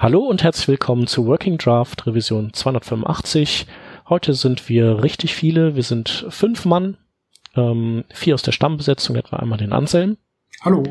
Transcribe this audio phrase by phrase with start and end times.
[0.00, 3.66] Hallo und herzlich willkommen zu Working Draft Revision 285.
[4.08, 5.74] Heute sind wir richtig viele.
[5.74, 6.96] Wir sind fünf Mann,
[7.56, 10.16] ähm, vier aus der Stammbesetzung, etwa einmal den Anselm.
[10.60, 10.84] Hallo.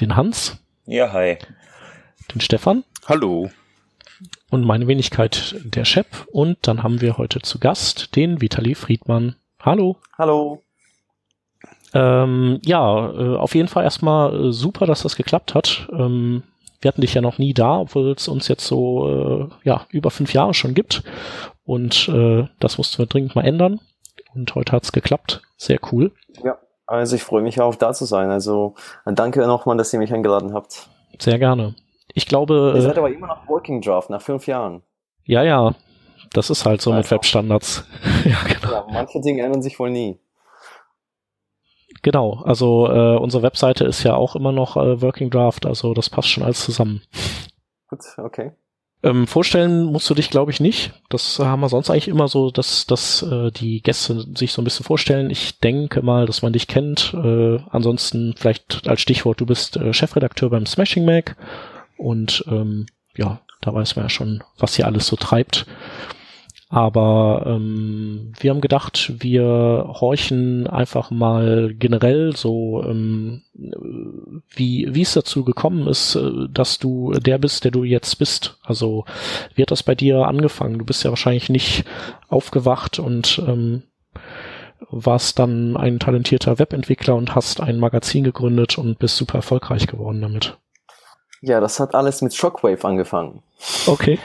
[0.00, 0.58] Den Hans.
[0.84, 1.38] Ja, hi.
[2.34, 2.82] Den Stefan.
[3.06, 3.52] Hallo.
[4.50, 6.26] Und meine Wenigkeit, der Shep.
[6.32, 9.36] Und dann haben wir heute zu Gast den Vitali Friedmann.
[9.60, 9.96] Hallo.
[10.18, 10.64] Hallo.
[11.94, 15.88] Ähm, ja, äh, auf jeden Fall erstmal äh, super, dass das geklappt hat.
[15.92, 16.42] Ähm,
[16.80, 20.10] wir hatten dich ja noch nie da, obwohl es uns jetzt so äh, ja über
[20.10, 21.02] fünf Jahre schon gibt.
[21.64, 23.80] Und äh, das mussten wir dringend mal ändern.
[24.34, 25.42] Und heute hat's geklappt.
[25.56, 26.12] Sehr cool.
[26.44, 28.30] Ja, also ich freue mich auch da zu sein.
[28.30, 30.88] Also danke nochmal, dass ihr mich eingeladen habt.
[31.18, 31.74] Sehr gerne.
[32.14, 32.72] Ich glaube.
[32.74, 34.82] Ihr seid äh, aber immer noch Working Draft nach fünf Jahren.
[35.24, 35.74] Ja, ja.
[36.32, 36.98] Das ist halt so also.
[36.98, 37.84] mit Webstandards.
[38.24, 38.72] ja, genau.
[38.72, 40.18] Ja, manche Dinge ändern sich wohl nie.
[42.08, 46.08] Genau, also äh, unsere Webseite ist ja auch immer noch äh, Working Draft, also das
[46.08, 47.02] passt schon alles zusammen.
[47.90, 48.52] Gut, okay.
[49.02, 50.94] Ähm, vorstellen musst du dich, glaube ich, nicht.
[51.10, 54.64] Das haben wir sonst eigentlich immer so, dass, dass äh, die Gäste sich so ein
[54.64, 55.28] bisschen vorstellen.
[55.28, 57.12] Ich denke mal, dass man dich kennt.
[57.12, 61.36] Äh, ansonsten vielleicht als Stichwort, du bist äh, Chefredakteur beim Smashing Mac
[61.98, 62.86] und ähm,
[63.16, 65.66] ja, da weiß man ja schon, was hier alles so treibt.
[66.70, 69.44] Aber ähm, wir haben gedacht, wir
[70.00, 73.42] horchen einfach mal generell so, ähm,
[74.50, 78.58] wie, wie es dazu gekommen ist, äh, dass du der bist, der du jetzt bist.
[78.62, 79.06] Also
[79.54, 80.78] wie hat das bei dir angefangen?
[80.78, 81.84] Du bist ja wahrscheinlich nicht
[82.28, 83.84] aufgewacht und ähm,
[84.90, 90.20] warst dann ein talentierter Webentwickler und hast ein Magazin gegründet und bist super erfolgreich geworden
[90.20, 90.58] damit.
[91.40, 93.42] Ja, das hat alles mit Shockwave angefangen.
[93.86, 94.18] Okay.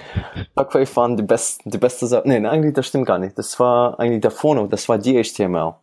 [0.57, 2.27] Shockwave waren die besten, die beste Sache.
[2.27, 3.37] Nee, eigentlich, das stimmt gar nicht.
[3.37, 5.73] Das war eigentlich davor noch, das war DHTML.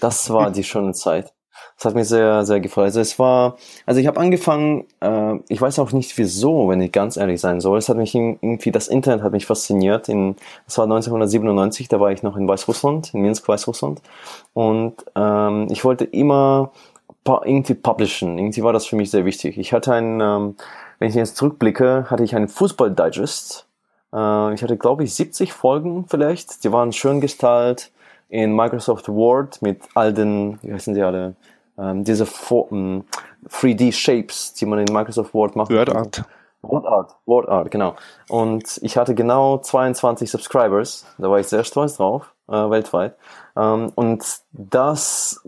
[0.00, 1.32] Das war die schöne Zeit.
[1.76, 2.86] Das hat mir sehr, sehr gefallen.
[2.86, 6.90] Also es war, also ich habe angefangen, äh, ich weiß auch nicht wieso, wenn ich
[6.90, 7.78] ganz ehrlich sein soll.
[7.78, 10.08] Es hat mich irgendwie, das Internet hat mich fasziniert.
[10.08, 14.00] In, das war 1997, da war ich noch in Weißrussland, in Minsk, Weißrussland.
[14.54, 16.72] Und ähm, ich wollte immer
[17.44, 18.38] irgendwie publishen.
[18.38, 19.58] Irgendwie war das für mich sehr wichtig.
[19.58, 20.56] Ich hatte einen, ähm,
[20.98, 23.66] wenn ich jetzt zurückblicke, hatte ich einen Fußball-Digest.
[24.12, 26.64] Äh, ich hatte, glaube ich, 70 Folgen vielleicht.
[26.64, 27.92] Die waren schön gestaltet
[28.28, 31.34] in Microsoft Word mit all den, wie heißen die alle,
[31.78, 35.70] ähm, diese 3D-Shapes, die man in Microsoft Word macht.
[35.70, 36.24] WordArt.
[36.62, 37.94] WordArt, WordArt, genau.
[38.28, 41.06] Und ich hatte genau 22 Subscribers.
[41.18, 43.14] Da war ich sehr stolz drauf, äh, weltweit.
[43.56, 45.46] Ähm, und das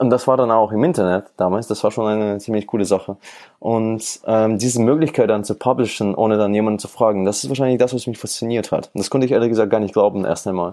[0.00, 3.18] und das war dann auch im Internet damals, das war schon eine ziemlich coole Sache.
[3.58, 7.78] Und ähm, diese Möglichkeit dann zu publishen, ohne dann jemanden zu fragen, das ist wahrscheinlich
[7.78, 8.90] das, was mich fasziniert hat.
[8.94, 10.72] Und das konnte ich ehrlich gesagt gar nicht glauben erst einmal.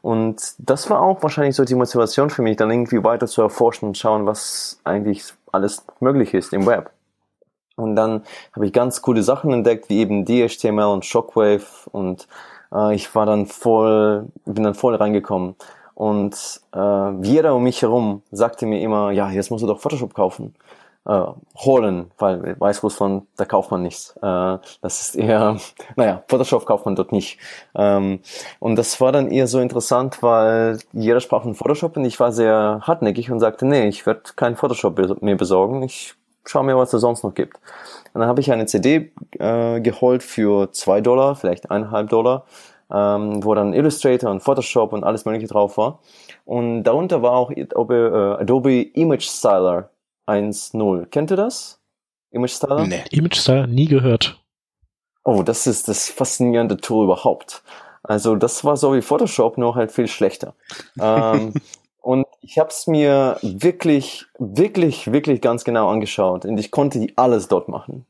[0.00, 3.88] Und das war auch wahrscheinlich so die Motivation für mich, dann irgendwie weiter zu erforschen
[3.88, 6.92] und schauen, was eigentlich alles möglich ist im Web.
[7.74, 8.22] Und dann
[8.54, 12.28] habe ich ganz coole Sachen entdeckt, wie eben DHTML und Shockwave und
[12.72, 15.56] äh, ich war dann voll, bin dann voll reingekommen.
[15.98, 20.14] Und äh, jeder um mich herum sagte mir immer, ja, jetzt musst du doch Photoshop
[20.14, 20.54] kaufen.
[21.04, 21.26] Äh,
[21.56, 24.14] holen, weil Weißrussland, da kauft man nichts.
[24.22, 25.56] Äh, das ist eher,
[25.96, 27.40] naja, Photoshop kauft man dort nicht.
[27.74, 28.20] Ähm,
[28.60, 32.30] und das war dann eher so interessant, weil jeder sprach von Photoshop und ich war
[32.30, 35.82] sehr hartnäckig und sagte, nee, ich werde kein Photoshop mehr besorgen.
[35.82, 36.14] Ich
[36.46, 37.56] schaue mir, was es sonst noch gibt.
[38.14, 39.10] Und dann habe ich eine CD
[39.40, 42.44] äh, geholt für zwei Dollar, vielleicht eineinhalb Dollar
[42.92, 46.00] ähm, wo dann Illustrator und Photoshop und alles mögliche drauf war.
[46.44, 49.90] Und darunter war auch Adobe, äh, Adobe Image Styler
[50.26, 51.06] 1.0.
[51.06, 51.80] Kennt ihr das?
[52.30, 52.86] Image Styler?
[52.86, 53.04] Nee.
[53.10, 54.40] Image Styler nie gehört.
[55.24, 57.62] Oh, das ist das faszinierende Tool überhaupt.
[58.02, 60.54] Also das war so wie Photoshop, nur halt viel schlechter.
[61.00, 61.52] ähm,
[62.00, 67.48] und ich habe es mir wirklich, wirklich, wirklich ganz genau angeschaut und ich konnte alles
[67.48, 68.06] dort machen.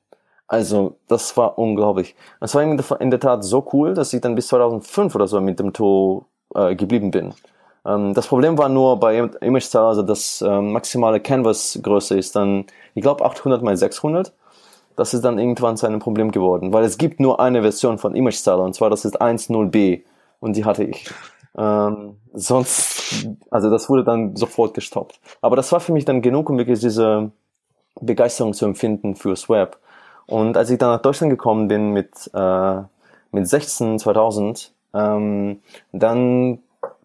[0.49, 2.17] Also, das war unglaublich.
[2.41, 5.61] Es war in der Tat so cool, dass ich dann bis 2005 oder so mit
[5.61, 6.23] dem Tool
[6.55, 7.35] äh, geblieben bin.
[7.85, 12.65] Ähm, das Problem war nur bei Image Style, also das ähm, maximale Canvas-Größe ist dann,
[12.95, 14.33] ich glaube, 800 mal 600.
[14.97, 18.17] Das ist dann irgendwann zu einem Problem geworden, weil es gibt nur eine Version von
[18.17, 20.03] Image Style und zwar das ist 1.0b
[20.41, 21.09] und die hatte ich.
[21.57, 25.21] Ähm, sonst, also das wurde dann sofort gestoppt.
[25.41, 27.31] Aber das war für mich dann genug, um wirklich diese
[28.01, 29.79] Begeisterung zu empfinden fürs Web.
[30.29, 32.77] Und als ich dann nach Deutschland gekommen bin mit, äh,
[33.33, 35.61] mit 16, 2000, ähm,
[35.93, 36.59] dann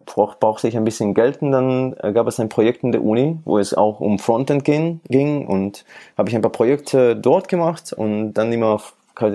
[0.04, 3.02] brauch, brauchte ich ein bisschen Geld und dann äh, gab es ein Projekt in der
[3.02, 5.86] Uni, wo es auch um Frontend ging, ging und
[6.18, 8.80] habe ich ein paar Projekte dort gemacht und dann immer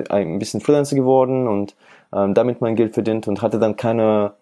[0.09, 1.75] ein bisschen Freelancer geworden und
[2.13, 4.33] ähm, damit mein Geld verdient und hatte dann keine,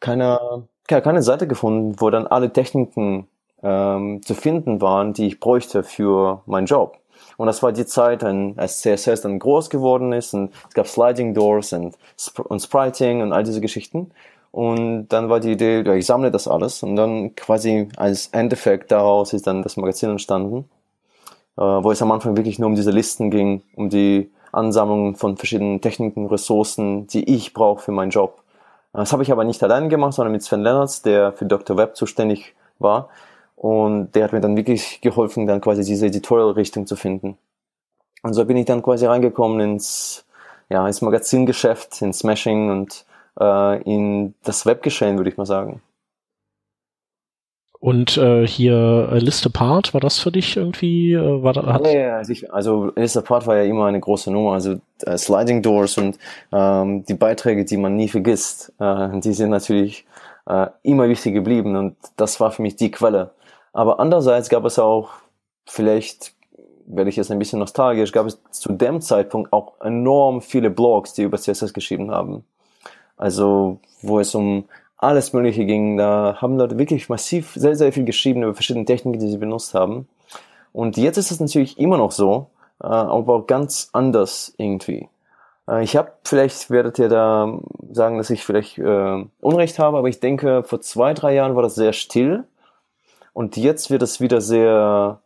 [0.00, 3.26] keine, keine Seite gefunden, wo dann alle Techniken
[3.62, 6.96] ähm, zu finden waren, die ich bräuchte für meinen Job.
[7.40, 11.32] Und das war die Zeit, als CSS dann groß geworden ist und es gab Sliding
[11.32, 11.96] Doors und,
[12.36, 14.10] und Spriting und all diese Geschichten.
[14.50, 18.92] Und dann war die Idee, ja, ich sammle das alles und dann quasi als Endeffekt
[18.92, 20.68] daraus ist dann das Magazin entstanden,
[21.56, 25.38] äh, wo es am Anfang wirklich nur um diese Listen ging, um die Ansammlung von
[25.38, 28.42] verschiedenen Techniken, Ressourcen, die ich brauche für meinen Job.
[28.92, 31.78] Das habe ich aber nicht allein gemacht, sondern mit Sven Lennartz, der für Dr.
[31.78, 33.08] Web zuständig war.
[33.60, 37.36] Und der hat mir dann wirklich geholfen, dann quasi diese Editorial-Richtung zu finden.
[38.22, 40.24] Und so bin ich dann quasi reingekommen ins,
[40.70, 43.04] ja, ins Magazingeschäft, ins Smashing und
[43.38, 45.82] äh, in das Webgeschehen, würde ich mal sagen.
[47.80, 51.12] Und äh, hier äh, Liste Part, war das für dich irgendwie?
[51.12, 54.00] Äh, war da, hat ja, ja, also, ich, also Liste Part war ja immer eine
[54.00, 54.54] große Nummer.
[54.54, 56.18] Also äh, Sliding Doors und
[56.50, 60.06] ähm, die Beiträge, die man nie vergisst, äh, die sind natürlich
[60.46, 63.32] äh, immer wichtig geblieben und das war für mich die Quelle.
[63.72, 65.10] Aber andererseits gab es auch,
[65.66, 66.34] vielleicht
[66.86, 71.12] werde ich jetzt ein bisschen nostalgisch, gab es zu dem Zeitpunkt auch enorm viele Blogs,
[71.12, 72.44] die über CSS geschrieben haben.
[73.16, 74.64] Also wo es um
[75.00, 75.96] alles Mögliche ging.
[75.96, 79.74] Da haben Leute wirklich massiv sehr, sehr viel geschrieben über verschiedene Techniken, die sie benutzt
[79.74, 80.08] haben.
[80.72, 82.46] Und jetzt ist es natürlich immer noch so,
[82.82, 85.08] äh, aber auch ganz anders irgendwie.
[85.66, 87.58] Äh, ich habe, vielleicht werdet ihr da
[87.90, 91.62] sagen, dass ich vielleicht äh, Unrecht habe, aber ich denke, vor zwei, drei Jahren war
[91.62, 92.44] das sehr still.
[93.32, 95.20] Und jetzt wird es wieder sehr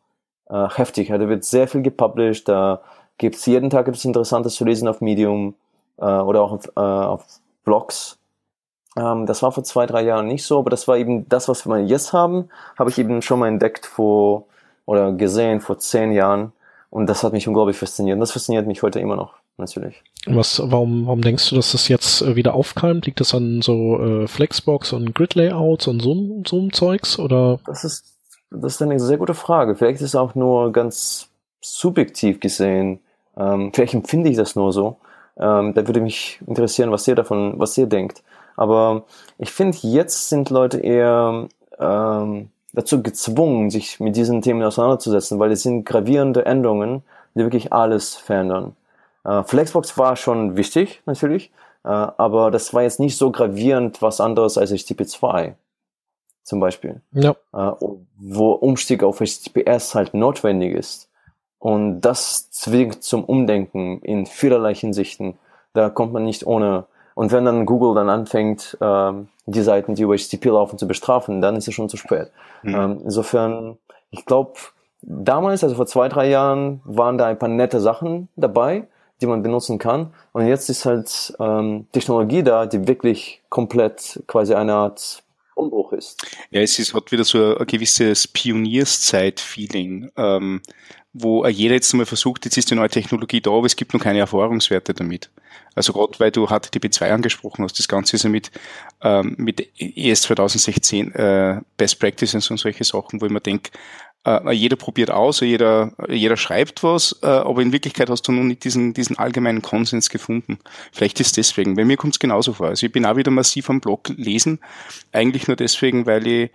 [0.49, 1.09] äh, heftig.
[1.09, 2.49] Da wird sehr viel gepublished.
[2.49, 2.81] Da
[3.19, 5.55] gibt's jeden Tag etwas Interessantes zu lesen auf Medium
[5.99, 7.25] äh, oder auch auf, äh, auf
[7.65, 8.19] Blogs.
[8.97, 11.67] Ähm, das war vor zwei, drei Jahren nicht so, aber das war eben das, was
[11.67, 12.49] wir jetzt haben,
[12.79, 14.45] habe ich eben schon mal entdeckt vor
[14.87, 16.53] oder gesehen vor zehn Jahren.
[16.91, 18.15] Und das hat mich unglaublich fasziniert.
[18.15, 20.03] Und das fasziniert mich heute immer noch, natürlich.
[20.27, 23.07] Was, warum, warum denkst du, dass das jetzt äh, wieder aufkeimt?
[23.07, 27.19] Liegt das an so äh, Flexbox und Grid-Layouts und so, so ein Zeugs?
[27.19, 27.59] Oder?
[27.67, 28.17] Das ist,
[28.51, 29.77] das ist eine sehr gute Frage.
[29.77, 31.29] Vielleicht ist es auch nur ganz
[31.61, 33.01] subjektiv gesehen.
[33.37, 34.97] Ähm, vielleicht empfinde ich das nur so.
[35.37, 38.23] Ähm, da würde mich interessieren, was ihr davon, was ihr denkt.
[38.57, 39.05] Aber
[39.39, 41.49] ich finde, jetzt sind Leute eher
[41.79, 47.03] ähm, dazu gezwungen, sich mit diesen Themen auseinanderzusetzen, weil es sind gravierende Änderungen,
[47.35, 48.77] die wirklich alles verändern.
[49.25, 51.51] Äh, Flexbox war schon wichtig, natürlich,
[51.85, 55.55] äh, aber das war jetzt nicht so gravierend was anderes als HTTP2
[56.43, 57.01] zum Beispiel.
[57.13, 57.37] Ja.
[57.53, 57.73] Äh,
[58.17, 61.11] wo Umstieg auf HTTPS halt notwendig ist.
[61.59, 65.39] Und das zwingt zum Umdenken in vielerlei Hinsichten.
[65.73, 70.03] Da kommt man nicht ohne und wenn dann Google dann anfängt, ähm, die Seiten, die
[70.03, 72.31] über HTTP laufen, zu bestrafen, dann ist es schon zu spät.
[72.63, 72.75] Mhm.
[72.75, 73.79] Ähm, insofern,
[74.11, 74.55] ich glaube,
[75.03, 78.89] damals, also vor zwei, drei Jahren, waren da ein paar nette Sachen dabei,
[79.25, 80.13] die man benutzen kann.
[80.33, 85.23] Und jetzt ist halt ähm, Technologie da, die wirklich komplett quasi eine Art
[85.55, 86.27] Umbruch ist.
[86.51, 90.11] Ja, es ist, hat wieder so ein gewisses Pionierszeit-Feeling.
[90.17, 90.61] Ähm,
[91.17, 94.01] wo jeder jetzt mal versucht, jetzt ist die neue Technologie da, aber es gibt noch
[94.01, 95.31] keine Erfahrungswerte damit.
[95.77, 98.51] Also gerade weil du HTTP2 angesprochen hast, das Ganze ist ja mit,
[99.01, 103.71] ähm, mit ES 2016 äh, Best Practices und solche Sachen, wo ich mir denke,
[104.25, 108.43] äh, jeder probiert aus, jeder, jeder schreibt was, äh, aber in Wirklichkeit hast du noch
[108.43, 110.59] nicht diesen, diesen allgemeinen Konsens gefunden.
[110.93, 111.77] Vielleicht ist deswegen.
[111.77, 112.69] Bei mir kommt es genauso vor.
[112.69, 114.61] Also ich bin auch wieder massiv am Blog lesen,
[115.13, 116.51] eigentlich nur deswegen, weil ich,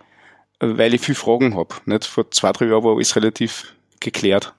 [0.58, 1.74] weil ich viel Fragen habe.
[1.86, 2.04] Nicht?
[2.04, 4.54] Vor zwei, drei Jahren war alles relativ geklärt.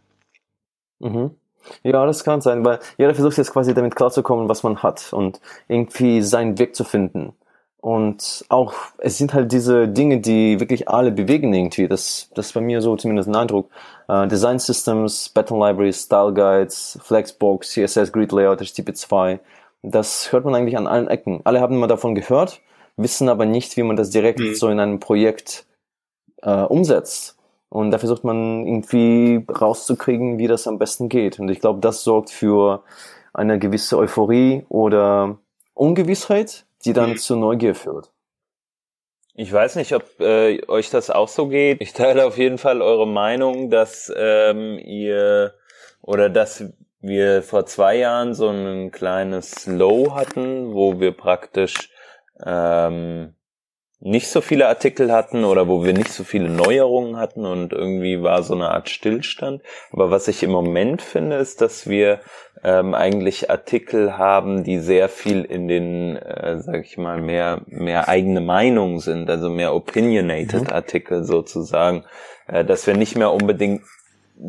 [0.99, 1.31] Mhm.
[1.83, 5.39] Ja, das kann sein, weil jeder versucht jetzt quasi damit klarzukommen, was man hat und
[5.67, 7.33] irgendwie seinen Weg zu finden.
[7.81, 11.88] Und auch, es sind halt diese Dinge, die wirklich alle bewegen irgendwie.
[11.88, 13.69] Das, das ist bei mir so zumindest ein Eindruck.
[14.07, 19.39] Uh, Design Systems, Pattern Libraries, Style Guides, Flexbox, CSS, Grid Layout, HTTP2.
[19.81, 21.41] Das hört man eigentlich an allen Ecken.
[21.43, 22.61] Alle haben mal davon gehört,
[22.97, 24.53] wissen aber nicht, wie man das direkt mhm.
[24.53, 25.65] so in einem Projekt
[26.45, 27.35] uh, umsetzt.
[27.69, 31.39] Und da versucht man irgendwie rauszukriegen, wie das am besten geht.
[31.39, 32.83] Und ich glaube, das sorgt für
[33.33, 35.38] eine gewisse Euphorie oder
[35.73, 37.17] Ungewissheit, die dann mhm.
[37.17, 38.11] zu Neugier führt.
[39.33, 41.81] Ich weiß nicht, ob äh, euch das auch so geht.
[41.81, 45.53] Ich teile auf jeden Fall eure Meinung, dass ähm, ihr
[46.01, 46.65] oder dass
[47.00, 51.89] wir vor zwei Jahren so ein kleines Low hatten, wo wir praktisch
[52.45, 53.35] ähm,
[54.03, 58.24] nicht so viele Artikel hatten oder wo wir nicht so viele Neuerungen hatten und irgendwie
[58.24, 59.62] war so eine Art Stillstand.
[59.91, 62.20] Aber was ich im Moment finde, ist, dass wir
[62.63, 68.10] ähm, eigentlich Artikel haben, die sehr viel in den, äh, sag ich mal, mehr, mehr
[68.10, 70.74] eigene Meinung sind, also mehr opinionated mhm.
[70.74, 72.03] Artikel sozusagen,
[72.48, 73.84] äh, dass wir nicht mehr unbedingt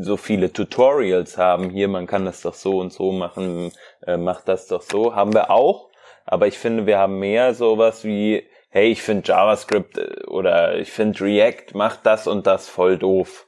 [0.00, 1.68] so viele Tutorials haben.
[1.68, 3.70] Hier, man kann das doch so und so machen,
[4.06, 5.14] äh, macht das doch so.
[5.14, 5.90] Haben wir auch.
[6.24, 10.90] Aber ich finde, wir haben mehr sowas wie hey, ich finde JavaScript äh, oder ich
[10.90, 13.46] finde React macht das und das voll doof.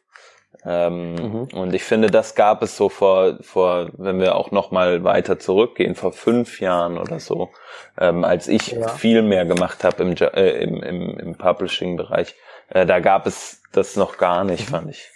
[0.67, 1.49] Ähm, mhm.
[1.53, 5.39] Und ich finde, das gab es so vor, vor, wenn wir auch noch mal weiter
[5.39, 7.51] zurückgehen, vor fünf Jahren oder so,
[7.99, 8.89] ähm, als ich ja.
[8.89, 12.35] viel mehr gemacht habe im, äh, im, im, im Publishing-Bereich.
[12.71, 14.75] Äh, da gab es das noch gar nicht, mhm.
[14.75, 15.11] fand ich.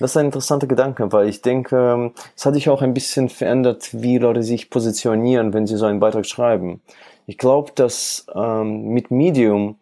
[0.00, 3.28] Das ist ein interessanter Gedanke, weil ich denke, ähm, es hat sich auch ein bisschen
[3.28, 6.82] verändert, wie Leute sich positionieren, wenn sie so einen Beitrag schreiben.
[7.30, 9.76] Ich glaube, dass ähm, mit Medium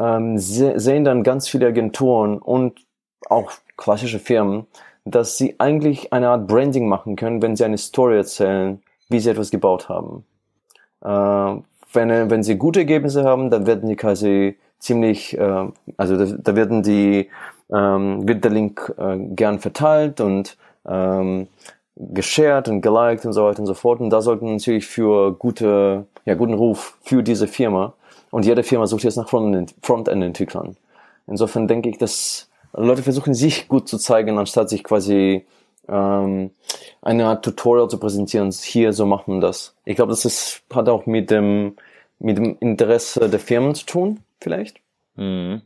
[0.00, 2.80] ähm, sehen dann ganz viele Agenturen und
[3.30, 4.66] auch klassische Firmen,
[5.04, 9.30] dass sie eigentlich eine Art Branding machen können, wenn sie eine Story erzählen, wie sie
[9.30, 10.24] etwas gebaut haben.
[11.02, 11.62] Äh,
[11.92, 16.56] wenn, wenn sie gute Ergebnisse haben, dann werden die quasi ziemlich, äh, also da, da
[16.56, 17.30] werden die,
[17.72, 21.46] ähm, wird der Link äh, gern verteilt und ähm,
[21.96, 24.00] geshared und geliked und so weiter und so fort.
[24.00, 27.94] Und da sollten natürlich für gute, ja, guten Ruf für diese Firma.
[28.30, 30.76] Und jede Firma sucht jetzt nach Frontend-Entwicklern.
[31.26, 35.44] Insofern denke ich, dass Leute versuchen, sich gut zu zeigen, anstatt sich quasi
[35.88, 36.50] ähm,
[37.02, 38.50] eine Art Tutorial zu präsentieren.
[38.50, 39.74] Hier, so macht man das.
[39.84, 41.76] Ich glaube, das ist, hat auch mit dem,
[42.18, 44.80] mit dem Interesse der Firmen zu tun, vielleicht.
[45.16, 45.62] Mhm.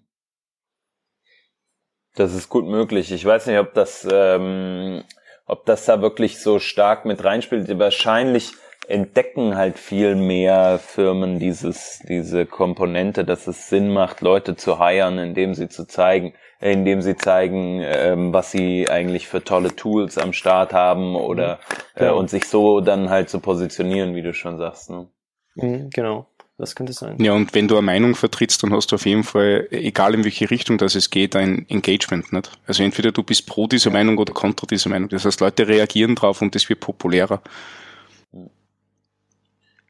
[2.14, 3.12] Das ist gut möglich.
[3.12, 5.04] Ich weiß nicht, ob das, ähm,
[5.46, 7.78] ob das da wirklich so stark mit reinspielt.
[7.78, 8.52] Wahrscheinlich
[8.88, 15.18] entdecken halt viel mehr Firmen dieses, diese Komponente, dass es Sinn macht, Leute zu heiren,
[15.18, 20.18] indem sie zu zeigen, äh, indem sie zeigen, ähm, was sie eigentlich für tolle Tools
[20.18, 21.58] am Start haben oder
[21.94, 24.90] äh, und sich so dann halt zu positionieren, wie du schon sagst.
[24.90, 25.08] Ne?
[25.56, 26.26] Mhm, genau.
[26.58, 27.22] Das könnte sein.
[27.22, 30.25] Ja, und wenn du eine Meinung vertrittst, dann hast du auf jeden Fall, egal in
[30.25, 32.50] welche Richtung das es geht, ein Engagement, nicht?
[32.66, 35.10] Also entweder du bist pro dieser Meinung oder kontra dieser Meinung.
[35.10, 37.42] Das heißt, Leute reagieren drauf und es wird populärer.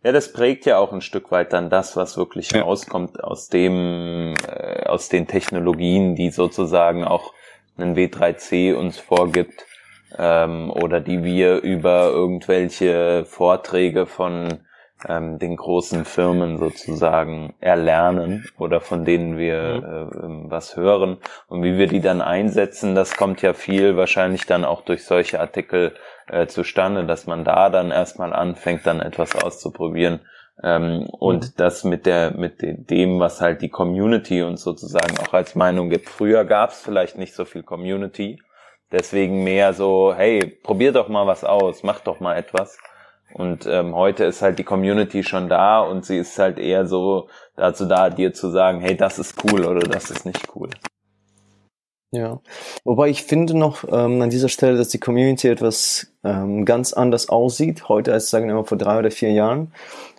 [0.02, 2.62] Ja, das prägt ja auch ein Stück weit dann das, was wirklich ja.
[2.62, 7.32] rauskommt aus dem, äh, aus den Technologien, die sozusagen auch
[7.76, 9.64] ein W3C uns vorgibt,
[10.16, 14.60] ähm, oder die wir über irgendwelche Vorträge von
[15.06, 19.84] ähm, den großen Firmen sozusagen erlernen oder von denen wir mhm.
[19.84, 24.46] äh, ähm, was hören und wie wir die dann einsetzen, das kommt ja viel wahrscheinlich
[24.46, 25.94] dann auch durch solche Artikel
[26.28, 30.20] äh, zustande, dass man da dann erstmal anfängt, dann etwas auszuprobieren.
[30.62, 31.52] Ähm, und mhm.
[31.58, 36.08] das mit der, mit dem, was halt die Community uns sozusagen auch als Meinung gibt.
[36.08, 38.40] Früher gab es vielleicht nicht so viel Community.
[38.92, 42.78] Deswegen mehr so, hey, probier doch mal was aus, mach doch mal etwas.
[43.32, 47.28] Und ähm, heute ist halt die Community schon da und sie ist halt eher so
[47.56, 50.70] dazu da, dir zu sagen, hey, das ist cool oder das ist nicht cool.
[52.12, 52.40] Ja,
[52.84, 57.28] wobei ich finde noch ähm, an dieser Stelle, dass die Community etwas ähm, ganz anders
[57.28, 59.72] aussieht, heute als sagen wir mal vor drei oder vier Jahren.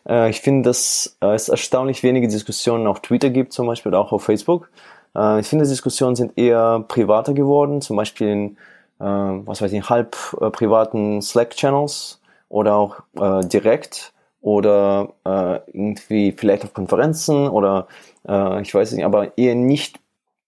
[0.07, 4.11] Äh, ich finde, dass äh, es erstaunlich wenige Diskussionen auf Twitter gibt, zum Beispiel auch
[4.11, 4.69] auf Facebook.
[5.15, 8.57] Äh, ich finde, Diskussionen sind eher privater geworden, zum Beispiel in,
[8.99, 16.31] äh, was weiß ich, halb äh, privaten Slack-Channels oder auch äh, direkt oder äh, irgendwie
[16.31, 17.87] vielleicht auf Konferenzen oder
[18.27, 19.99] äh, ich weiß nicht, aber eher nicht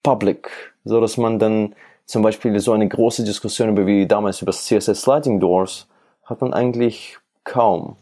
[0.03, 0.49] public
[0.83, 1.75] so dass man dann
[2.05, 5.87] zum Beispiel so eine große Diskussion über wie damals über CSS Sliding Doors
[6.25, 7.95] hat man eigentlich kaum.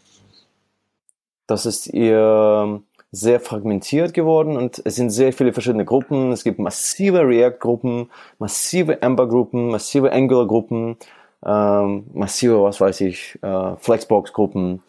[1.45, 6.31] Das ist eher sehr fragmentiert geworden und es sind sehr viele verschiedene Gruppen.
[6.31, 10.97] Es gibt massive React-Gruppen, massive Ember-Gruppen, massive Angular-Gruppen,
[11.45, 14.81] ähm, massive, was weiß ich, äh, Flexbox-Gruppen.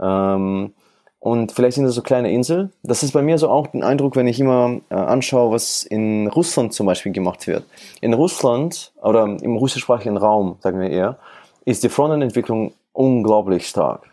[0.00, 0.72] Ähm,
[1.18, 2.72] und vielleicht sind das so kleine Inseln.
[2.82, 6.28] Das ist bei mir so auch den Eindruck, wenn ich immer äh, anschaue, was in
[6.28, 7.64] Russland zum Beispiel gemacht wird.
[8.00, 11.18] In Russland oder im russischsprachigen Raum, sagen wir eher,
[11.64, 14.04] ist die Frontend-Entwicklung unglaublich stark.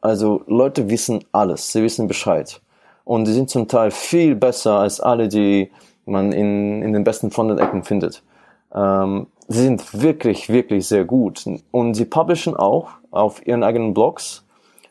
[0.00, 2.60] Also Leute wissen alles, sie wissen Bescheid.
[3.04, 5.70] Und sie sind zum Teil viel besser als alle, die
[6.06, 8.22] man in, in den besten Frontend-Ecken findet.
[8.74, 11.44] Ähm, sie sind wirklich, wirklich sehr gut.
[11.70, 14.44] Und sie publishen auch auf ihren eigenen Blogs.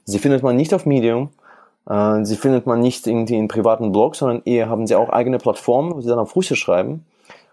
[0.06, 1.30] Sie findet man nicht auf Medium,
[1.90, 5.38] äh, sie findet man nicht irgendwie in privaten Blogs, sondern eher haben sie auch eigene
[5.38, 7.06] Plattformen, wo sie dann auf Russisch schreiben.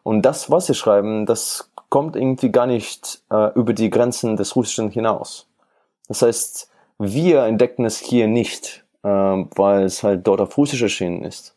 [0.02, 4.56] Und das, was sie schreiben, das kommt irgendwie gar nicht äh, über die Grenzen des
[4.56, 5.48] Russischen hinaus.
[6.08, 11.22] Das heißt, wir entdecken es hier nicht, äh, weil es halt dort auf Russisch erschienen
[11.22, 11.54] ist.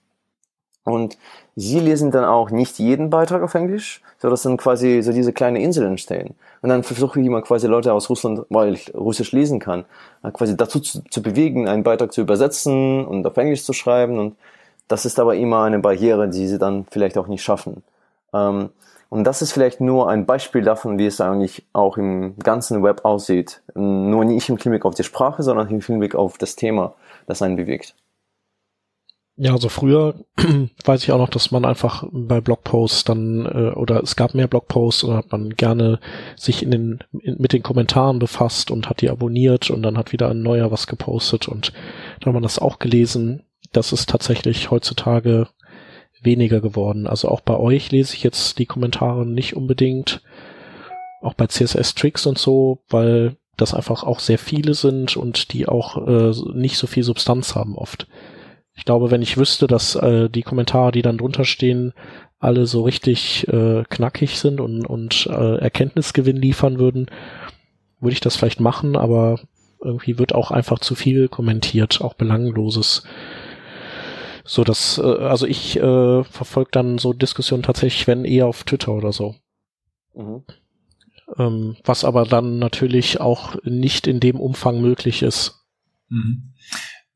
[0.84, 1.18] Und
[1.62, 5.34] sie lesen dann auch nicht jeden Beitrag auf Englisch, so dass dann quasi so diese
[5.34, 6.36] kleine Insel entstehen.
[6.62, 9.86] Und dann versuche ich immer quasi Leute aus Russland, weil ich Russisch lesen kann,
[10.24, 14.20] äh, quasi dazu zu, zu bewegen, einen Beitrag zu übersetzen und auf Englisch zu schreiben.
[14.20, 14.36] Und
[14.88, 17.84] das ist aber immer eine Barriere, die sie dann vielleicht auch nicht schaffen.
[18.34, 18.70] Ähm,
[19.10, 23.04] und das ist vielleicht nur ein Beispiel davon, wie es eigentlich auch im ganzen Web
[23.04, 23.62] aussieht.
[23.76, 26.94] Nur nicht im Hinblick auf die Sprache, sondern im Hinblick auf das Thema,
[27.28, 27.94] das einen bewegt.
[29.44, 30.24] Ja, also früher
[30.86, 34.48] weiß ich auch noch, dass man einfach bei Blogposts dann äh, oder es gab mehr
[34.48, 36.00] Blogposts und hat man gerne
[36.36, 40.12] sich in den in, mit den Kommentaren befasst und hat die abonniert und dann hat
[40.12, 41.74] wieder ein neuer was gepostet und
[42.20, 43.42] da hat man das auch gelesen.
[43.72, 45.48] Das ist tatsächlich heutzutage
[46.22, 47.08] weniger geworden.
[47.08, 50.22] Also auch bei euch lese ich jetzt die Kommentare nicht unbedingt.
[51.24, 55.68] Auch bei CSS Tricks und so, weil das einfach auch sehr viele sind und die
[55.68, 58.06] auch äh, nicht so viel Substanz haben oft.
[58.76, 61.94] Ich glaube, wenn ich wüsste, dass äh, die Kommentare, die dann drunter stehen,
[62.40, 67.08] alle so richtig äh, knackig sind und, und äh, Erkenntnisgewinn liefern würden,
[68.00, 69.40] würde ich das vielleicht machen, aber
[69.80, 73.04] irgendwie wird auch einfach zu viel kommentiert, auch belangloses.
[74.44, 78.94] So dass, äh, also ich äh, verfolge dann so Diskussionen tatsächlich, wenn eher auf Twitter
[78.94, 79.36] oder so.
[80.16, 80.44] Mhm.
[81.38, 85.64] Ähm, was aber dann natürlich auch nicht in dem Umfang möglich ist.
[86.10, 86.51] Mhm.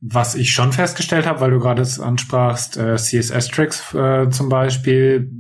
[0.01, 5.31] Was ich schon festgestellt habe, weil du gerade es ansprachst, äh, CSS-Tricks äh, zum Beispiel,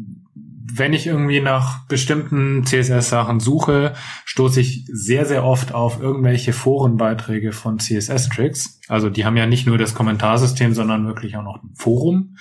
[0.77, 3.93] wenn ich irgendwie nach bestimmten CSS-Sachen suche,
[4.25, 8.81] stoße ich sehr, sehr oft auf irgendwelche Forenbeiträge von CSS-Tricks.
[8.87, 12.35] Also die haben ja nicht nur das Kommentarsystem, sondern wirklich auch noch ein Forum.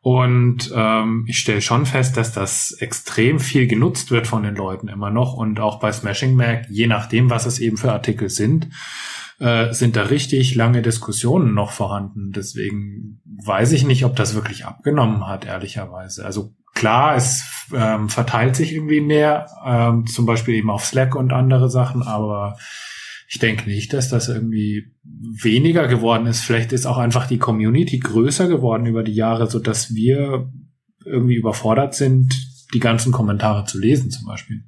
[0.00, 4.88] Und ähm, ich stelle schon fest, dass das extrem viel genutzt wird von den Leuten
[4.88, 8.68] immer noch und auch bei Smashing Mac, je nachdem, was es eben für Artikel sind
[9.38, 12.32] äh, sind da richtig lange Diskussionen noch vorhanden.
[12.32, 16.24] Deswegen weiß ich nicht, ob das wirklich abgenommen hat, ehrlicherweise.
[16.24, 21.32] Also klar, es ähm, verteilt sich irgendwie mehr, ähm, zum Beispiel eben auf Slack und
[21.32, 22.56] andere Sachen, aber
[23.28, 26.42] ich denke nicht, dass das irgendwie weniger geworden ist.
[26.42, 30.52] Vielleicht ist auch einfach die Community größer geworden über die Jahre, so dass wir
[31.04, 32.34] irgendwie überfordert sind,
[32.74, 34.64] die ganzen Kommentare zu lesen, zum Beispiel.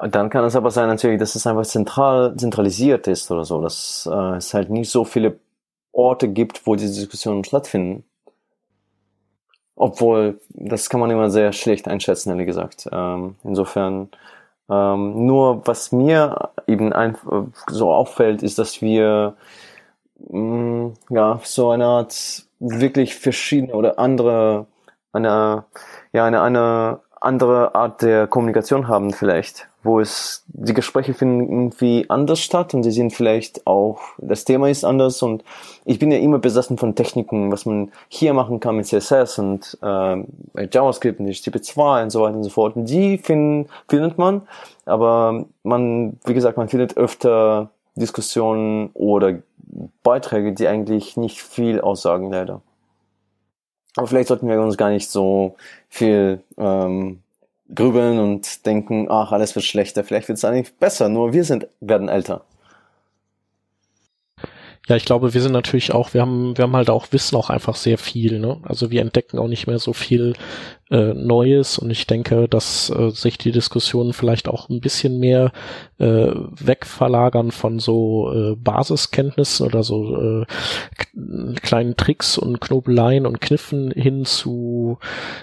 [0.00, 4.08] Dann kann es aber sein natürlich, dass es einfach zentral, zentralisiert ist oder so, dass
[4.10, 5.40] äh, es halt nicht so viele
[5.92, 8.04] Orte gibt, wo diese Diskussionen stattfinden.
[9.74, 12.88] Obwohl, das kann man immer sehr schlecht einschätzen, ehrlich gesagt.
[12.92, 14.08] Ähm, insofern,
[14.70, 17.16] ähm, nur was mir eben ein,
[17.68, 19.34] so auffällt, ist, dass wir
[20.18, 24.66] mh, mm, ja so eine Art wirklich verschiedene oder andere,
[25.12, 25.64] eine,
[26.12, 32.04] ja, eine, eine andere Art der Kommunikation haben vielleicht, wo es die Gespräche finden irgendwie
[32.10, 35.42] anders statt und sie sind vielleicht auch das Thema ist anders und
[35.86, 39.78] ich bin ja immer besessen von Techniken, was man hier machen kann mit CSS und
[39.82, 40.24] äh,
[40.70, 42.76] JavaScript und HTTP2 und so weiter und so fort.
[42.76, 44.42] Und die finden, findet man,
[44.84, 49.38] aber man, wie gesagt, man findet öfter Diskussionen oder
[50.02, 52.60] Beiträge, die eigentlich nicht viel aussagen leider.
[53.96, 55.56] Aber vielleicht sollten wir uns gar nicht so
[55.88, 57.20] viel ähm,
[57.74, 60.04] grübeln und denken, ach, alles wird schlechter.
[60.04, 62.44] Vielleicht wird es eigentlich besser, nur wir sind, werden älter.
[64.88, 67.50] Ja, ich glaube, wir sind natürlich auch, wir haben, wir haben halt auch Wissen auch
[67.50, 68.58] einfach sehr viel, ne?
[68.62, 70.32] Also wir entdecken auch nicht mehr so viel
[70.90, 75.52] äh, Neues und ich denke, dass äh, sich die Diskussionen vielleicht auch ein bisschen mehr
[75.98, 80.46] äh, wegverlagern von so äh, Basiskenntnissen oder so äh,
[81.62, 84.98] kleinen Tricks und Knobeleien und Kniffen hin zu,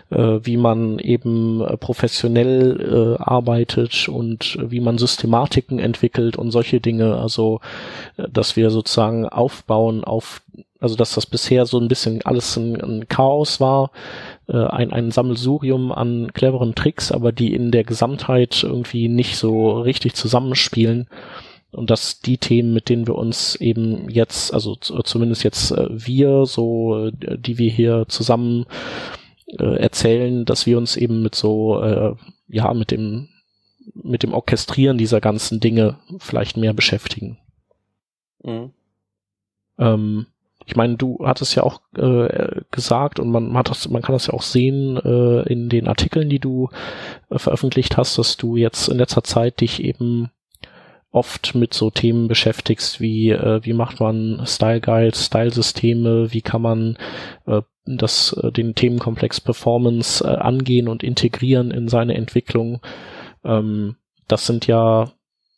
[0.09, 6.79] äh, wie man eben äh, professionell äh, arbeitet und wie man Systematiken entwickelt und solche
[6.79, 7.17] Dinge.
[7.17, 7.59] Also,
[8.17, 10.41] äh, dass wir sozusagen aufbauen auf
[10.85, 13.89] also dass das bisher so ein bisschen alles ein, ein Chaos war,
[14.47, 19.81] äh, ein, ein Sammelsurium an cleveren Tricks, aber die in der Gesamtheit irgendwie nicht so
[19.81, 21.09] richtig zusammenspielen.
[21.71, 26.45] Und dass die Themen, mit denen wir uns eben jetzt, also zumindest jetzt äh, wir,
[26.45, 28.67] so, äh, die wir hier zusammen
[29.47, 32.13] äh, erzählen, dass wir uns eben mit so, äh,
[32.47, 33.29] ja, mit dem,
[33.95, 37.39] mit dem Orchestrieren dieser ganzen Dinge vielleicht mehr beschäftigen.
[38.43, 38.69] Mhm.
[39.79, 40.27] Ähm,
[40.65, 44.27] ich meine, du hattest ja auch äh, gesagt und man hat das, man kann das
[44.27, 46.69] ja auch sehen äh, in den Artikeln, die du
[47.29, 50.31] äh, veröffentlicht hast, dass du jetzt in letzter Zeit dich eben
[51.11, 56.61] oft mit so Themen beschäftigst, wie äh, wie macht man Style Guides, Style-Systeme, wie kann
[56.61, 56.97] man
[57.45, 62.81] äh, das äh, den Themenkomplex Performance äh, angehen und integrieren in seine Entwicklung.
[63.43, 63.95] Ähm,
[64.27, 65.11] das sind ja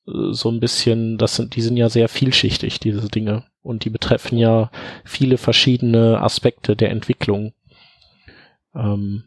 [0.08, 3.90] äh, so ein bisschen, das sind, die sind ja sehr vielschichtig, diese Dinge und die
[3.90, 4.72] betreffen ja
[5.06, 7.54] viele verschiedene Aspekte der Entwicklung.
[8.76, 9.24] Ähm,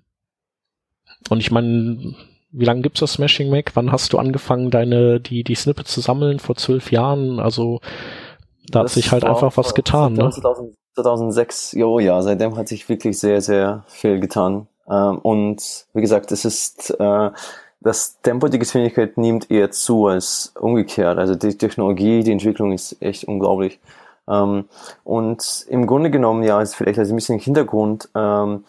[1.28, 2.14] und ich meine,
[2.52, 3.72] wie lange gibt's das Smashing Mac?
[3.74, 6.38] Wann hast du angefangen, deine die die Snippets zu sammeln?
[6.38, 7.38] Vor zwölf Jahren?
[7.38, 7.80] Also
[8.68, 10.76] da das hat sich halt einfach was getan, 2000, ne?
[10.94, 14.66] 2006, jo, ja, seitdem hat sich wirklich sehr, sehr viel getan.
[14.88, 17.30] Ähm, und wie gesagt, es ist äh,
[17.80, 21.18] das Tempo, die Geschwindigkeit nimmt eher zu als umgekehrt.
[21.18, 23.78] Also die Technologie, die Entwicklung ist echt unglaublich.
[24.30, 24.64] Ähm,
[25.04, 28.64] und im Grunde genommen, ja, ist vielleicht also ein bisschen Hintergrund, ähm,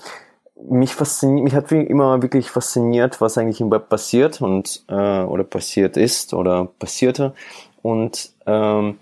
[0.69, 5.43] mich fasziniert, mich hat immer wirklich fasziniert, was eigentlich im Web passiert und äh, oder
[5.43, 7.33] passiert ist oder passierte.
[7.81, 8.97] Und ähm,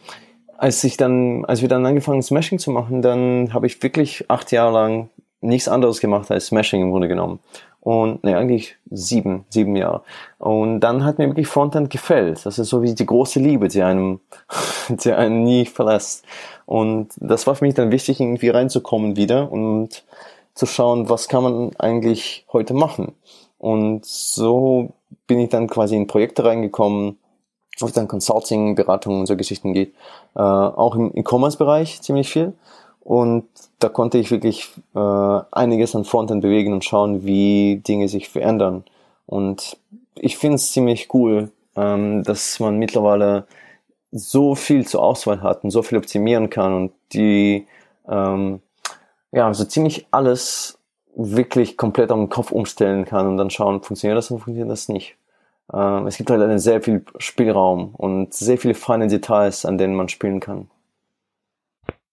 [0.57, 4.51] als ich dann, als wir dann angefangen Smashing zu machen, dann habe ich wirklich acht
[4.51, 5.09] Jahre lang
[5.41, 7.39] nichts anderes gemacht als Smashing im Grunde genommen.
[7.89, 10.03] Und ne, eigentlich sieben, sieben Jahre.
[10.37, 12.45] Und dann hat mir wirklich Frontend gefällt.
[12.45, 14.19] Das ist so wie die große Liebe, die einem,
[14.89, 16.23] die einen nie verlässt.
[16.67, 20.03] Und das war für mich dann wichtig, irgendwie reinzukommen wieder und
[20.53, 23.13] zu schauen, was kann man eigentlich heute machen.
[23.57, 24.93] Und so
[25.25, 27.17] bin ich dann quasi in Projekte reingekommen,
[27.79, 29.95] wo es dann Consulting, Beratung und so Geschichten geht.
[30.35, 32.53] Äh, auch im E-Commerce-Bereich ziemlich viel.
[33.01, 33.47] Und
[33.79, 38.83] da konnte ich wirklich äh, einiges an Frontend bewegen und schauen, wie Dinge sich verändern.
[39.25, 39.77] Und
[40.15, 43.45] ich finde es ziemlich cool, ähm, dass man mittlerweile
[44.11, 47.67] so viel zur Auswahl hat und so viel optimieren kann und die
[48.07, 48.61] ähm,
[49.31, 50.79] ja, also ziemlich alles
[51.15, 55.15] wirklich komplett am Kopf umstellen kann und dann schauen, funktioniert das oder funktioniert das nicht.
[55.73, 60.09] Ähm, es gibt halt sehr viel Spielraum und sehr viele feine Details, an denen man
[60.09, 60.69] spielen kann.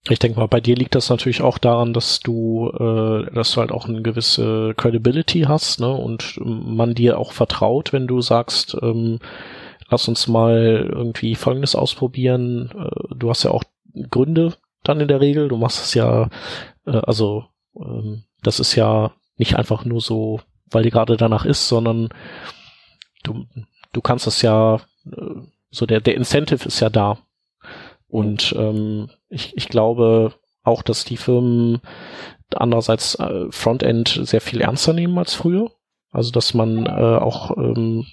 [0.08, 3.60] Ich denke mal, bei dir liegt das natürlich auch daran, dass du, äh, dass du
[3.60, 8.76] halt auch eine gewisse Credibility hast, ne, und man dir auch vertraut, wenn du sagst,
[8.82, 9.18] ähm,
[9.88, 12.70] lass uns mal irgendwie Folgendes ausprobieren.
[12.76, 13.64] Äh, du hast ja auch
[14.10, 15.48] Gründe dann in der Regel.
[15.48, 16.28] Du machst es ja
[16.86, 17.44] äh, also
[17.78, 20.40] ähm, das ist ja nicht einfach nur so,
[20.70, 22.08] weil die gerade danach ist, sondern
[23.22, 23.46] du,
[23.92, 25.40] du kannst das ja, äh,
[25.70, 27.18] so der, der Incentive ist ja da.
[28.08, 31.80] Und ähm, ich, ich glaube auch, dass die Firmen
[32.54, 35.70] andererseits äh, Frontend sehr viel ernster nehmen als früher.
[36.10, 38.06] Also dass man äh, auch ähm,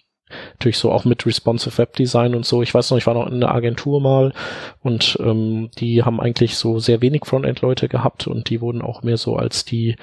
[0.54, 2.62] natürlich so auch mit responsive Web Design und so.
[2.62, 4.34] Ich weiß noch, ich war noch in einer Agentur mal
[4.82, 9.18] und ähm, die haben eigentlich so sehr wenig Frontend-Leute gehabt und die wurden auch mehr
[9.18, 9.96] so als die,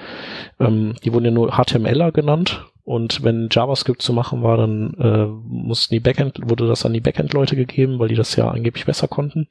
[0.59, 5.25] ähm, die wurden ja nur HTMLer genannt und wenn JavaScript zu machen war, dann äh,
[5.25, 9.07] mussten die Backend, wurde das an die Backend-Leute gegeben, weil die das ja angeblich besser
[9.07, 9.47] konnten.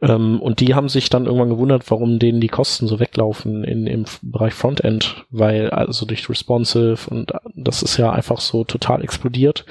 [0.00, 3.86] Ähm, und die haben sich dann irgendwann gewundert, warum denen die Kosten so weglaufen in,
[3.86, 9.64] im Bereich Frontend, weil also durch Responsive und das ist ja einfach so total explodiert.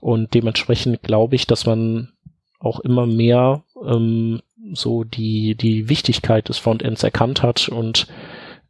[0.00, 2.12] Und dementsprechend glaube ich, dass man
[2.58, 4.40] auch immer mehr ähm,
[4.72, 8.06] so die, die Wichtigkeit des Frontends erkannt hat und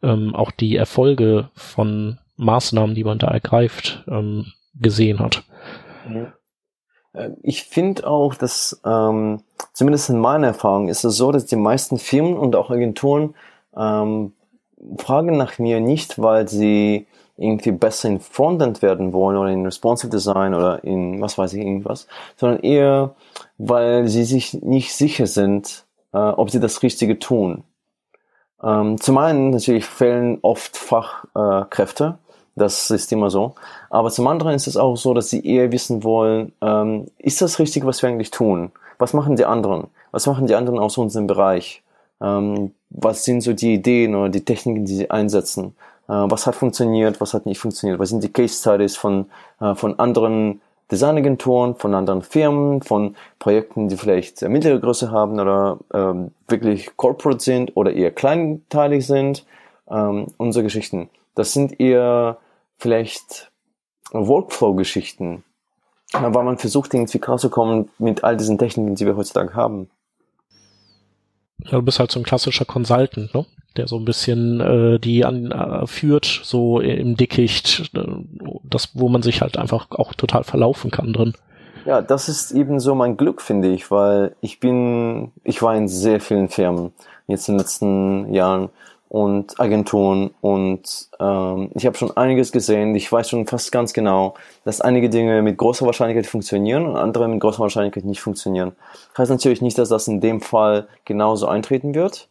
[0.02, 5.42] ähm, auch die Erfolge von Maßnahmen, die man da ergreift, ähm, gesehen hat.
[7.12, 9.42] Äh, ich finde auch, dass ähm,
[9.72, 13.34] zumindest in meiner Erfahrung ist es so, dass die meisten Firmen und auch Agenturen
[13.76, 14.32] ähm,
[14.98, 17.06] fragen nach mir nicht, weil sie
[17.36, 21.60] irgendwie besser in Frontend werden wollen oder in Responsive Design oder in was weiß ich
[21.60, 22.06] irgendwas,
[22.36, 23.14] sondern eher,
[23.56, 27.64] weil sie sich nicht sicher sind, äh, ob sie das Richtige tun.
[28.62, 32.18] Ähm, zum einen natürlich fehlen oft Fachkräfte,
[32.56, 33.54] das ist immer so.
[33.88, 37.58] Aber zum anderen ist es auch so, dass sie eher wissen wollen, ähm, ist das
[37.58, 38.72] richtig, was wir eigentlich tun?
[39.00, 39.88] Was machen die anderen?
[40.12, 41.82] Was machen die anderen aus unserem Bereich?
[42.20, 45.74] Ähm, was sind so die Ideen oder die Techniken, die sie einsetzen?
[46.06, 47.98] Äh, was hat funktioniert, was hat nicht funktioniert?
[47.98, 49.26] Was sind die Case Studies von,
[49.60, 50.60] äh, von anderen
[50.90, 57.40] Designagenturen, von anderen Firmen, von Projekten, die vielleicht mittlere Größe haben oder ähm, wirklich corporate
[57.40, 59.46] sind oder eher kleinteilig sind
[59.88, 61.08] ähm, so Geschichten.
[61.34, 62.38] Das sind eher
[62.76, 63.50] vielleicht
[64.12, 65.44] Workflow-Geschichten,
[66.12, 69.88] weil man versucht, irgendwie klarzukommen mit all diesen Techniken, die wir heutzutage haben.
[71.64, 73.46] Ja, du bist halt so ein klassischer Consultant, ne?
[73.76, 78.04] der so ein bisschen äh, die anführt, äh, so im Dickicht, äh,
[78.64, 81.34] das, wo man sich halt einfach auch total verlaufen kann drin.
[81.86, 85.88] Ja, das ist eben so mein Glück, finde ich, weil ich bin, ich war in
[85.88, 86.92] sehr vielen Firmen
[87.26, 88.70] jetzt in den letzten Jahren
[89.10, 92.94] und Agenturen und ähm, ich habe schon einiges gesehen.
[92.94, 97.26] Ich weiß schon fast ganz genau, dass einige Dinge mit großer Wahrscheinlichkeit funktionieren und andere
[97.26, 98.70] mit großer Wahrscheinlichkeit nicht funktionieren.
[99.18, 102.28] Heißt natürlich nicht, dass das in dem Fall genauso eintreten wird,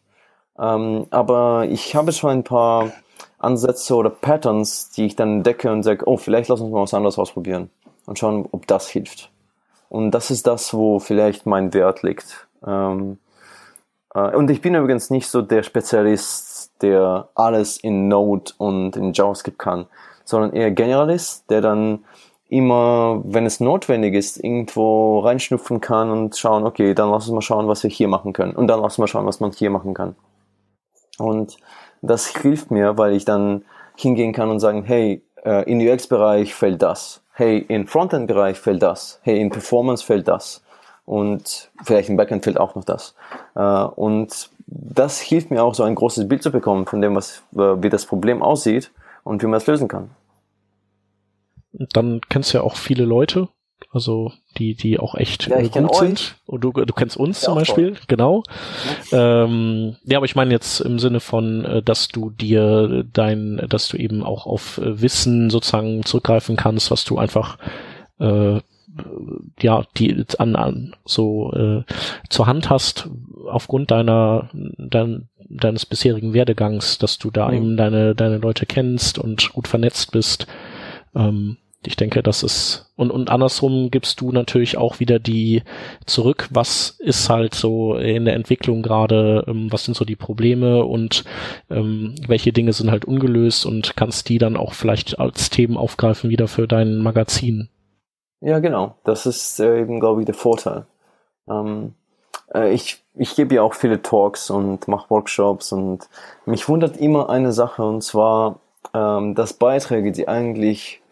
[0.58, 2.90] ähm, aber ich habe schon ein paar
[3.38, 6.94] Ansätze oder Patterns, die ich dann entdecke und sage, oh, vielleicht lass uns mal was
[6.94, 7.68] anderes ausprobieren
[8.06, 9.30] und schauen, ob das hilft.
[9.90, 12.46] Und das ist das, wo vielleicht mein Wert liegt.
[12.66, 13.29] Ähm, äh,
[14.12, 16.50] und ich bin übrigens nicht so der Spezialist
[16.82, 19.86] der alles in Node und in JavaScript kann,
[20.24, 22.04] sondern eher Generalist, der dann
[22.48, 27.42] immer, wenn es notwendig ist, irgendwo reinschnupfen kann und schauen, okay, dann lass uns mal
[27.42, 28.52] schauen, was wir hier machen können.
[28.52, 30.16] Und dann lass uns mal schauen, was man hier machen kann.
[31.18, 31.58] Und
[32.02, 33.64] das hilft mir, weil ich dann
[33.96, 37.22] hingehen kann und sagen, hey, äh, in UX-Bereich fällt das.
[37.32, 39.20] Hey, in Frontend-Bereich fällt das.
[39.22, 40.64] Hey, in Performance fällt das.
[41.10, 43.16] Und vielleicht im Backend fehlt auch noch das.
[43.56, 47.42] Äh, und das hilft mir auch, so ein großes Bild zu bekommen von dem, was,
[47.56, 48.92] äh, wie das Problem aussieht
[49.24, 50.10] und wie man es lösen kann.
[51.72, 53.48] Dann kennst du ja auch viele Leute,
[53.90, 56.36] also die, die auch echt ja, äh, gut sind.
[56.46, 58.04] Und du, du kennst uns ja, zum Beispiel, voll.
[58.06, 58.42] genau.
[59.10, 59.42] Ja.
[59.42, 63.96] Ähm, ja, aber ich meine jetzt im Sinne von, dass du dir dein, dass du
[63.96, 67.58] eben auch auf Wissen sozusagen zurückgreifen kannst, was du einfach
[68.20, 68.60] äh,
[69.60, 71.84] ja, die an, an so äh,
[72.28, 73.08] zur Hand hast
[73.48, 77.54] aufgrund deiner dein, deines bisherigen Werdegangs, dass du da mhm.
[77.54, 80.46] eben deine deine Leute kennst und gut vernetzt bist.
[81.14, 85.62] Ähm, ich denke, das ist und und andersrum gibst du natürlich auch wieder die
[86.04, 86.48] zurück.
[86.50, 89.44] Was ist halt so in der Entwicklung gerade?
[89.46, 91.24] Ähm, was sind so die Probleme und
[91.70, 96.28] ähm, welche Dinge sind halt ungelöst und kannst die dann auch vielleicht als Themen aufgreifen
[96.28, 97.70] wieder für dein Magazin?
[98.40, 98.96] Ja, genau.
[99.04, 100.86] Das ist äh, eben, glaube ich, der Vorteil.
[101.48, 101.94] Ähm,
[102.54, 106.08] äh, ich ich gebe ja auch viele Talks und mache Workshops und
[106.46, 108.60] mich wundert immer eine Sache und zwar,
[108.94, 111.02] ähm, dass Beiträge, die eigentlich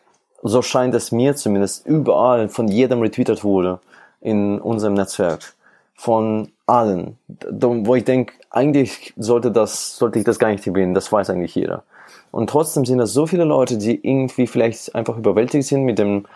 [0.42, 3.80] so scheint es mir zumindest, überall von jedem retweetet wurde
[4.20, 5.54] in unserem Netzwerk.
[5.94, 7.18] Von allen.
[7.50, 11.56] Wo ich denke, eigentlich sollte das, sollte ich das gar nicht erwähnen, das weiß eigentlich
[11.56, 11.82] jeder.
[12.30, 16.26] Und trotzdem sind das so viele Leute, die irgendwie vielleicht einfach überwältigt sind mit dem,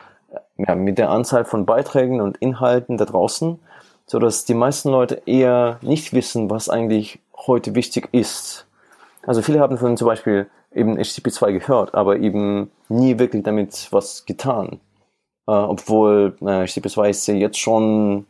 [0.56, 3.58] ja, mit der Anzahl von Beiträgen und Inhalten da draußen,
[4.06, 8.66] so dass die meisten Leute eher nicht wissen, was eigentlich heute wichtig ist.
[9.26, 14.24] Also viele haben von zum Beispiel eben HTTP2 gehört, aber eben nie wirklich damit was
[14.24, 14.80] getan.
[15.46, 18.26] Äh, obwohl naja, HTTP2 ist ja jetzt schon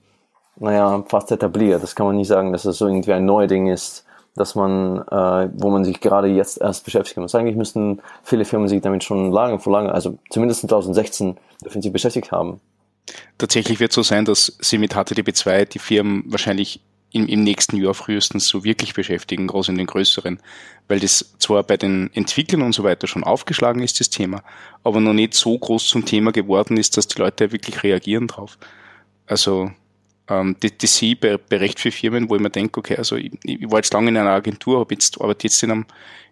[0.56, 1.82] naja, fast etabliert.
[1.82, 4.04] Das kann man nicht sagen, dass es so irgendwie ein neues Ding ist,
[4.34, 7.34] dass man, äh, wo man sich gerade jetzt erst beschäftigen muss.
[7.34, 11.92] Eigentlich müssten viele Firmen sich damit schon lange vor lange, also zumindest 2016, dürfen sich
[11.92, 12.60] beschäftigt haben.
[13.38, 16.80] Tatsächlich wird es so sein, dass sie mit HTTP2 die Firmen wahrscheinlich
[17.12, 20.40] im, im nächsten Jahr frühestens so wirklich beschäftigen, groß in den größeren,
[20.88, 24.42] weil das zwar bei den Entwicklern und so weiter schon aufgeschlagen ist, das Thema,
[24.82, 28.56] aber noch nicht so groß zum Thema geworden ist, dass die Leute wirklich reagieren drauf.
[29.26, 29.70] Also
[30.28, 32.96] ähm, das, das sehe ich bei, bei recht vielen Firmen, wo ich mir denke, okay,
[32.96, 35.86] also ich, ich war jetzt lange in einer Agentur, habe jetzt arbeite jetzt in einem,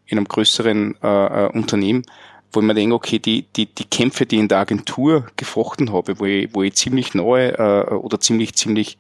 [0.07, 2.05] in einem größeren äh, äh, Unternehmen,
[2.53, 5.93] wo ich mir denke, okay, die, die, die Kämpfe, die ich in der Agentur gefochten
[5.93, 8.99] habe, wo ich, wo ich ziemlich neu äh, oder ziemlich, ziemlich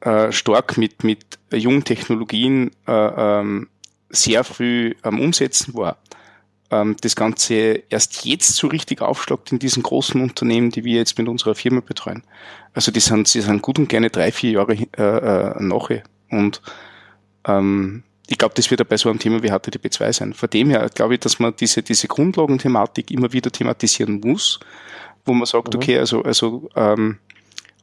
[0.00, 3.68] äh, stark mit, mit jungen Technologien äh, ähm,
[4.10, 5.98] sehr früh am Umsetzen war.
[6.70, 11.18] Ähm, das Ganze erst jetzt so richtig aufschlagt in diesen großen Unternehmen, die wir jetzt
[11.18, 12.22] mit unserer Firma betreuen.
[12.74, 16.02] Also die sind, sie sind gut und gerne drei, vier Jahre äh, äh, nachher.
[16.30, 16.60] Und
[17.46, 20.34] ähm, ich glaube, das wird ja bei so einem Thema wie HTTP2 sein.
[20.34, 24.58] Von dem her glaube ich, dass man diese, diese Grundlagenthematik immer wieder thematisieren muss,
[25.24, 25.76] wo man sagt, mhm.
[25.76, 27.18] okay, also, also ähm,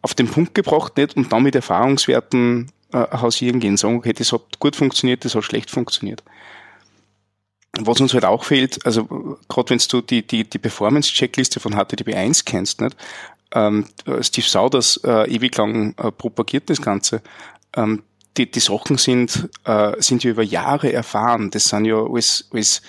[0.01, 4.33] auf den Punkt gebracht, nicht und dann mit Erfahrungswerten äh, hausieren gehen, sagen, okay, das
[4.33, 6.23] hat gut funktioniert, das hat schlecht funktioniert.
[7.79, 12.43] Was uns halt auch fehlt, also gerade wenn du die, die, die Performance-Checkliste von HTTP1
[12.45, 12.95] kennst, nicht?
[13.51, 13.85] Ähm,
[14.21, 17.21] Steve Sauders äh, ewig lang äh, propagiert das Ganze.
[17.75, 18.03] Ähm,
[18.37, 21.51] die, die Sachen sind, äh, sind ja über Jahre erfahren.
[21.51, 22.81] Das sind ja alles, alles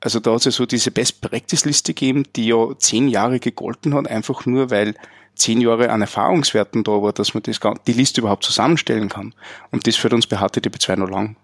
[0.00, 3.40] also da hat es ja so diese Best Practice Liste gegeben, die ja zehn Jahre
[3.40, 4.94] gegolten hat, einfach nur weil
[5.34, 9.34] zehn Jahre an Erfahrungswerten da war, dass man das, die Liste überhaupt zusammenstellen kann.
[9.70, 11.36] Und das führt uns bei HTTP2 noch lang.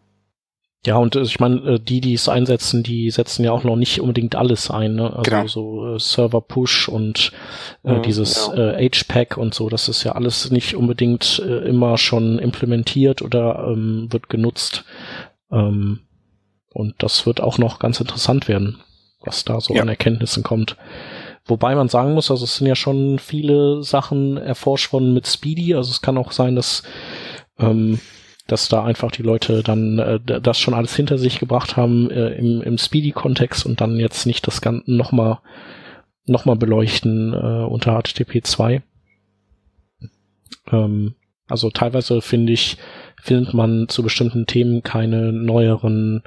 [0.87, 3.77] Ja, und äh, ich meine, äh, die, die es einsetzen, die setzen ja auch noch
[3.77, 4.95] nicht unbedingt alles ein.
[4.95, 5.15] Ne?
[5.15, 5.47] Also genau.
[5.47, 7.33] so äh, Server Push und
[7.85, 8.63] äh, mhm, dieses genau.
[8.63, 13.67] äh, H-Pack und so, das ist ja alles nicht unbedingt äh, immer schon implementiert oder
[13.69, 14.85] ähm, wird genutzt.
[15.53, 16.01] Ähm,
[16.73, 18.81] und das wird auch noch ganz interessant werden,
[19.21, 19.83] was da so ja.
[19.83, 20.77] an Erkenntnissen kommt.
[21.45, 25.75] Wobei man sagen muss, also es sind ja schon viele Sachen erforscht worden mit Speedy.
[25.75, 26.85] Also es kann auch sein, dass,
[27.59, 27.99] ähm,
[28.51, 32.31] dass da einfach die Leute dann äh, das schon alles hinter sich gebracht haben äh,
[32.31, 35.39] im, im Speedy-Kontext und dann jetzt nicht das Ganze nochmal
[36.27, 38.83] noch mal beleuchten äh, unter HTTP 2.
[40.71, 41.15] Ähm,
[41.49, 42.77] also teilweise finde ich,
[43.21, 46.23] findet man zu bestimmten Themen keine neueren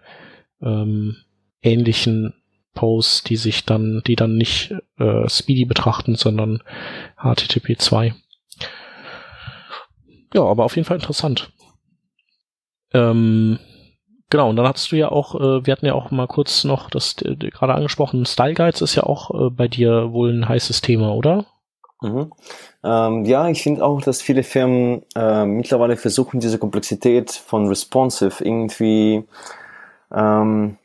[0.61, 1.15] ähm,
[1.61, 2.33] ähnlichen
[2.73, 6.61] Posts, die sich dann, die dann nicht äh, Speedy betrachten, sondern
[7.17, 8.13] HTTP 2.
[10.33, 11.52] Ja, aber auf jeden Fall interessant.
[12.93, 13.59] Ähm,
[14.29, 16.89] genau, und dann hattest du ja auch, äh, wir hatten ja auch mal kurz noch
[16.89, 20.81] das äh, gerade angesprochen, Style Guides ist ja auch äh, bei dir wohl ein heißes
[20.81, 21.45] Thema, oder?
[22.01, 22.31] Mhm.
[22.83, 28.43] Ähm, ja, ich finde auch, dass viele Firmen äh, mittlerweile versuchen, diese Komplexität von responsive
[28.43, 29.23] irgendwie
[30.13, 30.77] ähm,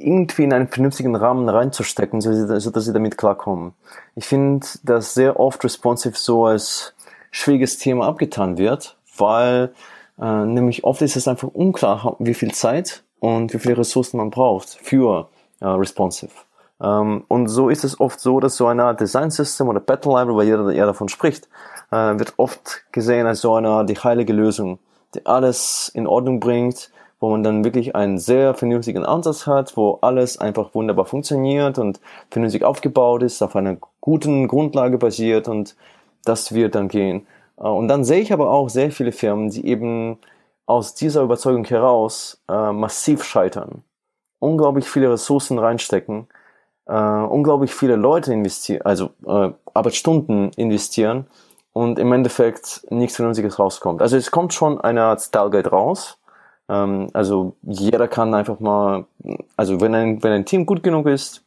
[0.00, 3.74] irgendwie in einen vernünftigen Rahmen reinzustecken, so, dass sie damit klarkommen.
[4.14, 6.94] Ich finde, dass sehr oft responsive so als
[7.30, 9.72] schwieriges Thema abgetan wird, weil
[10.20, 14.30] äh, nämlich oft ist es einfach unklar, wie viel Zeit und wie viele Ressourcen man
[14.30, 15.28] braucht für
[15.60, 16.32] äh, responsive.
[16.80, 20.12] Ähm, und so ist es oft so, dass so eine Art Design System oder Battle
[20.12, 21.48] Library, weil jeder ja davon spricht,
[21.90, 24.78] äh, wird oft gesehen als so eine die heilige Lösung,
[25.14, 29.98] die alles in Ordnung bringt, wo man dann wirklich einen sehr vernünftigen Ansatz hat, wo
[30.00, 35.76] alles einfach wunderbar funktioniert und vernünftig aufgebaut ist, auf einer guten Grundlage basiert und
[36.24, 37.26] das wird dann gehen.
[37.60, 40.18] Äh, und dann sehe ich aber auch sehr viele Firmen, die eben
[40.66, 43.82] aus dieser Überzeugung heraus äh, massiv scheitern,
[44.38, 46.28] unglaublich viele Ressourcen reinstecken,
[46.86, 51.26] äh, unglaublich viele Leute investieren, also äh, Arbeitsstunden investieren
[51.72, 54.02] und im Endeffekt nichts Vernünftiges rauskommt.
[54.02, 56.18] Also es kommt schon eine Art Style raus.
[56.68, 59.06] Ähm, also jeder kann einfach mal,
[59.56, 61.44] also wenn ein, wenn ein Team gut genug ist,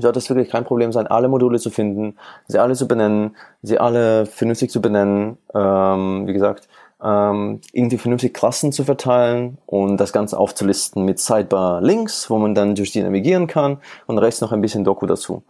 [0.00, 3.78] sollte es wirklich kein Problem sein, alle Module zu finden, sie alle zu benennen, sie
[3.78, 5.38] alle vernünftig zu benennen.
[5.54, 6.68] Ähm, wie gesagt,
[7.02, 12.74] ähm, irgendwie vernünftig Klassen zu verteilen und das Ganze aufzulisten mit Sidebar-Links, wo man dann
[12.74, 15.42] durch die navigieren kann und rechts noch ein bisschen Doku dazu.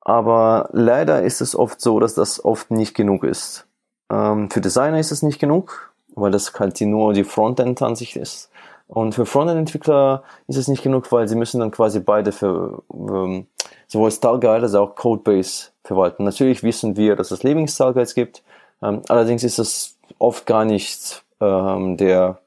[0.00, 3.66] Aber leider ist es oft so, dass das oft nicht genug ist.
[4.10, 8.50] Ähm, für Designer ist es nicht genug, weil das halt nur die Frontend-Ansicht ist.
[8.86, 13.46] Und für Frontend-Entwickler ist es nicht genug, weil sie müssen dann quasi beide für ähm,
[13.88, 16.24] sowohl Style Guide als auch Codebase verwalten.
[16.24, 18.42] Natürlich wissen wir, dass es Living Style Guides gibt.
[18.82, 22.38] Ähm, allerdings ist es oft gar nicht ähm, der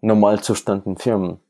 [0.00, 1.40] Normalzustand in Firmen.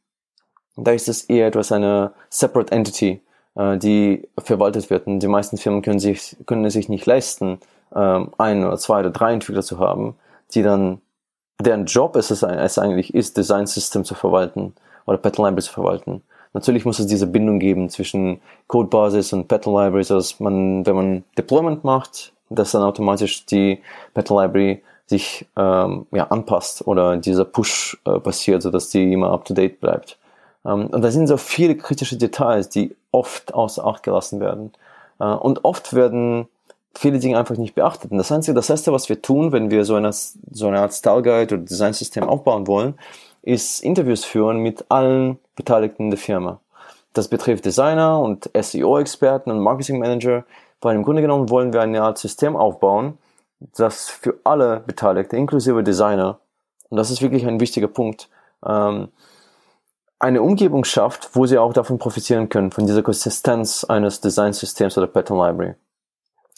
[0.77, 3.21] Da ist es eher etwas eine separate entity,
[3.57, 5.07] äh, die verwaltet wird.
[5.07, 7.59] Und die meisten Firmen können sich, können es sich nicht leisten,
[7.95, 10.15] ähm, ein oder zwei oder drei Entwickler zu haben,
[10.55, 11.01] die dann,
[11.61, 14.75] deren Job ist es, es eigentlich ist, Design System zu verwalten
[15.07, 16.23] oder Pattern Library zu verwalten.
[16.55, 21.25] Natürlich muss es diese Bindung geben zwischen Codebasis und Pattern Libraries, dass man, wenn man
[21.37, 23.81] Deployment macht, dass dann automatisch die
[24.15, 29.81] Pattern Library sich ähm, ja, anpasst oder dieser Push äh, passiert, sodass die immer up-to-date
[29.81, 30.19] bleibt.
[30.65, 34.73] Ähm, und da sind so viele kritische Details, die oft außer Acht gelassen werden.
[35.19, 36.49] Äh, und oft werden
[36.95, 38.11] viele Dinge einfach nicht beachtet.
[38.11, 40.93] Und das Einzige, das Erste, was wir tun, wenn wir so eine, so eine Art
[40.93, 42.95] Style Guide oder Designsystem aufbauen wollen,
[43.43, 46.61] ist Interviews führen mit allen Beteiligten in der Firma.
[47.15, 50.45] Das betrifft Designer und SEO-Experten und Marketing Manager,
[50.81, 53.19] weil im Grunde genommen wollen wir eine Art System aufbauen,
[53.77, 56.39] das für alle Beteiligten, inklusive Designer,
[56.91, 58.29] und das ist wirklich ein wichtiger Punkt,
[58.65, 59.09] ähm,
[60.19, 65.07] eine Umgebung schafft, wo sie auch davon profitieren können, von dieser Konsistenz eines Designsystems oder
[65.07, 65.75] Pattern Library.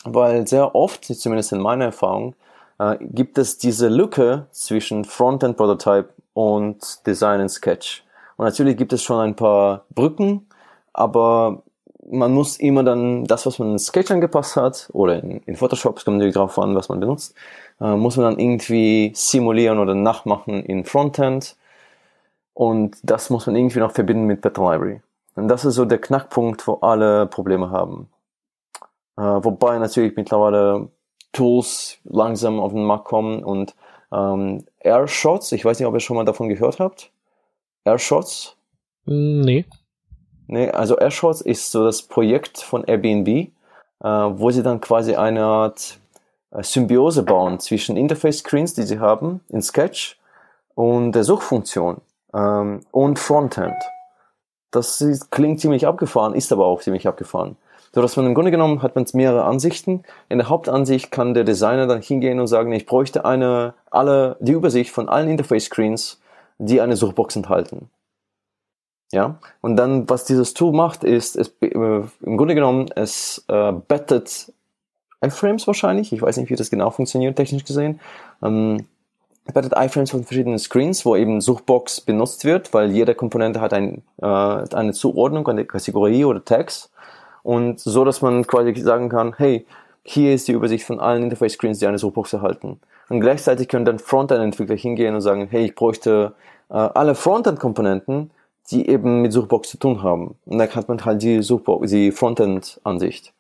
[0.05, 2.35] Weil sehr oft, zumindest in meiner Erfahrung,
[2.79, 8.05] äh, gibt es diese Lücke zwischen Frontend Prototype und Design in Sketch.
[8.37, 10.47] Und natürlich gibt es schon ein paar Brücken,
[10.93, 11.63] aber
[12.11, 15.99] man muss immer dann das, was man in Sketch angepasst hat, oder in, in Photoshop,
[15.99, 17.35] es kommt natürlich darauf an, was man benutzt,
[17.81, 21.57] äh, muss man dann irgendwie simulieren oder nachmachen in Frontend.
[22.55, 25.01] Und das muss man irgendwie noch verbinden mit Pattern Library.
[25.37, 28.09] Und das ist so der Knackpunkt, wo alle Probleme haben.
[29.21, 30.89] Äh, wobei natürlich mittlerweile
[31.33, 33.75] Tools langsam auf den Markt kommen und
[34.11, 37.11] ähm, Airshots, ich weiß nicht, ob ihr schon mal davon gehört habt.
[37.85, 38.57] Airshots?
[39.05, 39.67] Nee.
[40.47, 43.51] Nee, also Airshots ist so das Projekt von Airbnb, äh,
[44.03, 45.99] wo sie dann quasi eine Art
[46.51, 50.19] äh, Symbiose bauen zwischen Interface-Screens, die sie haben in Sketch
[50.75, 52.01] und der Suchfunktion
[52.33, 53.77] ähm, und Frontend.
[54.71, 57.57] Das ist, klingt ziemlich abgefahren, ist aber auch ziemlich abgefahren.
[57.93, 60.05] So dass man im Grunde genommen hat man mehrere Ansichten.
[60.29, 64.53] In der Hauptansicht kann der Designer dann hingehen und sagen, ich bräuchte eine, alle, die
[64.53, 66.21] Übersicht von allen Interface-Screens,
[66.59, 67.91] die eine Suchbox enthalten.
[69.13, 73.73] Ja, und dann, was dieses Tool macht, ist, es, äh, im Grunde genommen, es äh,
[73.73, 74.53] bettet
[75.21, 78.01] iFrames wahrscheinlich, ich weiß nicht, wie das genau funktioniert, technisch gesehen,
[78.41, 78.87] ähm,
[79.53, 84.03] bettet iFrames von verschiedenen Screens, wo eben Suchbox benutzt wird, weil jede Komponente hat ein,
[84.23, 86.90] äh, eine Zuordnung, eine Kategorie oder Tags
[87.43, 89.67] und so, dass man quasi sagen kann, hey,
[90.03, 92.81] hier ist die Übersicht von allen Interface-Screens, die eine Suchbox erhalten.
[93.09, 96.35] Und gleichzeitig können dann Frontend-Entwickler hingehen und sagen, hey, ich bräuchte
[96.71, 98.31] äh, alle Frontend-Komponenten,
[98.71, 100.37] die eben mit Suchbox zu tun haben.
[100.47, 103.33] Und dann hat man halt die Suchbox, die Frontend-Ansicht.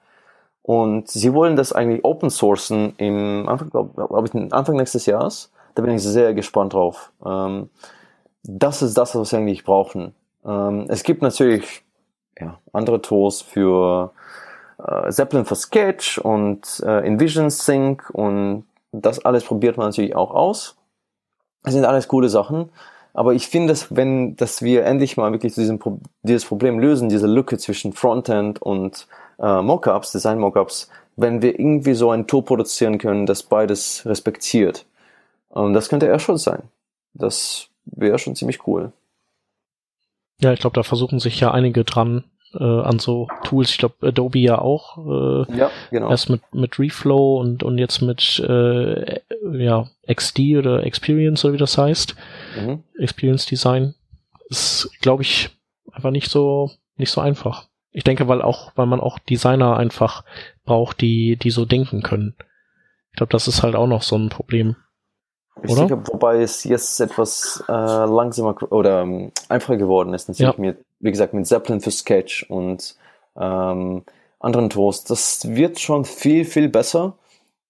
[0.62, 5.50] Und sie wollen das eigentlich open sourcen im Anfang, glaube glaub ich, Anfang nächstes Jahres.
[5.74, 7.12] Da bin ich sehr gespannt drauf.
[7.24, 7.70] Ähm,
[8.42, 10.14] das ist das, was wir eigentlich brauchen.
[10.44, 11.82] Ähm, es gibt natürlich
[12.40, 14.12] ja, andere Tools für
[14.78, 20.32] äh, Zeppelin für Sketch und äh, InVision Sync und das alles probiert man natürlich auch
[20.32, 20.76] aus.
[21.62, 22.70] Das sind alles coole Sachen.
[23.12, 25.80] Aber ich finde, dass wenn, dass wir endlich mal wirklich diesem
[26.22, 29.08] dieses Problem lösen, diese Lücke zwischen Frontend und
[29.40, 34.86] äh, Mockups, Design Mockups, wenn wir irgendwie so ein Tool produzieren können, das beides respektiert.
[35.48, 36.62] Und das könnte er schon sein.
[37.14, 38.92] Das wäre schon ziemlich cool.
[40.40, 42.24] Ja, ich glaube, da versuchen sich ja einige dran
[42.54, 43.70] äh, an so Tools.
[43.70, 44.98] Ich glaube, Adobe ja auch.
[44.98, 46.10] Äh, ja, genau.
[46.10, 49.20] Erst mit, mit Reflow und, und jetzt mit äh,
[49.52, 52.14] ja, XD oder Experience oder wie das heißt.
[52.60, 52.82] Mhm.
[52.98, 53.94] Experience Design.
[54.48, 55.50] Ist, glaube ich,
[55.92, 57.68] einfach nicht so, nicht so einfach.
[57.92, 60.24] Ich denke, weil auch, weil man auch Designer einfach
[60.64, 62.34] braucht, die, die so denken können.
[63.10, 64.76] Ich glaube, das ist halt auch noch so ein Problem.
[65.64, 65.82] Oder?
[65.82, 70.60] Sicher, wobei es jetzt etwas äh, langsamer oder ähm, einfacher geworden ist, natürlich ja.
[70.60, 72.96] mit, wie gesagt, mit Zeppelin für Sketch und
[73.36, 74.02] ähm,
[74.38, 75.04] anderen Tools.
[75.04, 77.14] Das wird schon viel, viel besser.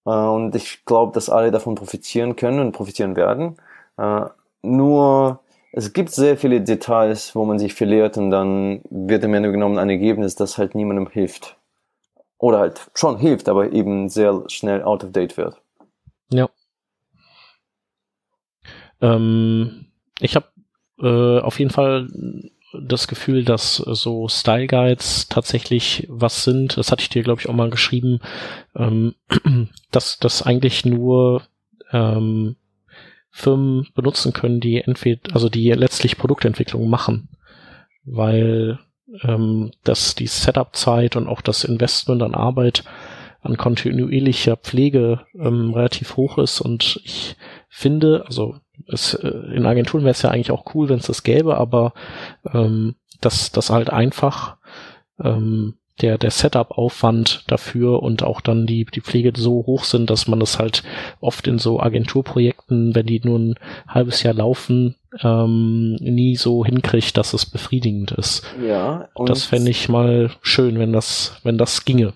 [0.05, 3.57] Äh, und ich glaube, dass alle davon profitieren können und profitieren werden.
[3.97, 4.25] Äh,
[4.61, 5.39] nur
[5.73, 9.77] es gibt sehr viele Details, wo man sich verliert und dann wird im Ende genommen
[9.77, 11.57] ein Ergebnis, das halt niemandem hilft.
[12.37, 15.61] Oder halt schon hilft, aber eben sehr schnell out of date wird.
[16.29, 16.49] Ja.
[19.01, 19.87] Ähm,
[20.19, 20.47] ich habe
[20.99, 22.07] äh, auf jeden Fall
[22.73, 26.77] das Gefühl, dass so Style Guides tatsächlich was sind.
[26.77, 28.19] Das hatte ich dir, glaube ich, auch mal geschrieben,
[28.75, 29.15] ähm,
[29.91, 31.43] dass das eigentlich nur
[31.91, 32.55] ähm,
[33.29, 37.29] Firmen benutzen können, die entweder, also die letztlich Produktentwicklung machen,
[38.03, 38.79] weil
[39.23, 42.83] ähm, dass die Setup-Zeit und auch das Investment an Arbeit
[43.41, 47.35] an kontinuierlicher Pflege ähm, relativ hoch ist und ich
[47.69, 48.57] finde, also
[48.87, 51.93] es, äh, in Agenturen wäre es ja eigentlich auch cool, wenn es das gäbe, aber
[52.53, 54.57] ähm, dass das halt einfach
[55.23, 60.27] ähm, der, der Setup-Aufwand dafür und auch dann die, die Pflege so hoch sind, dass
[60.27, 60.83] man das halt
[61.19, 63.55] oft in so Agenturprojekten, wenn die nur ein
[63.87, 68.43] halbes Jahr laufen, ähm, nie so hinkriegt, dass es befriedigend ist.
[68.65, 69.09] Ja.
[69.13, 72.13] Und das fände ich mal schön, wenn das, wenn das ginge.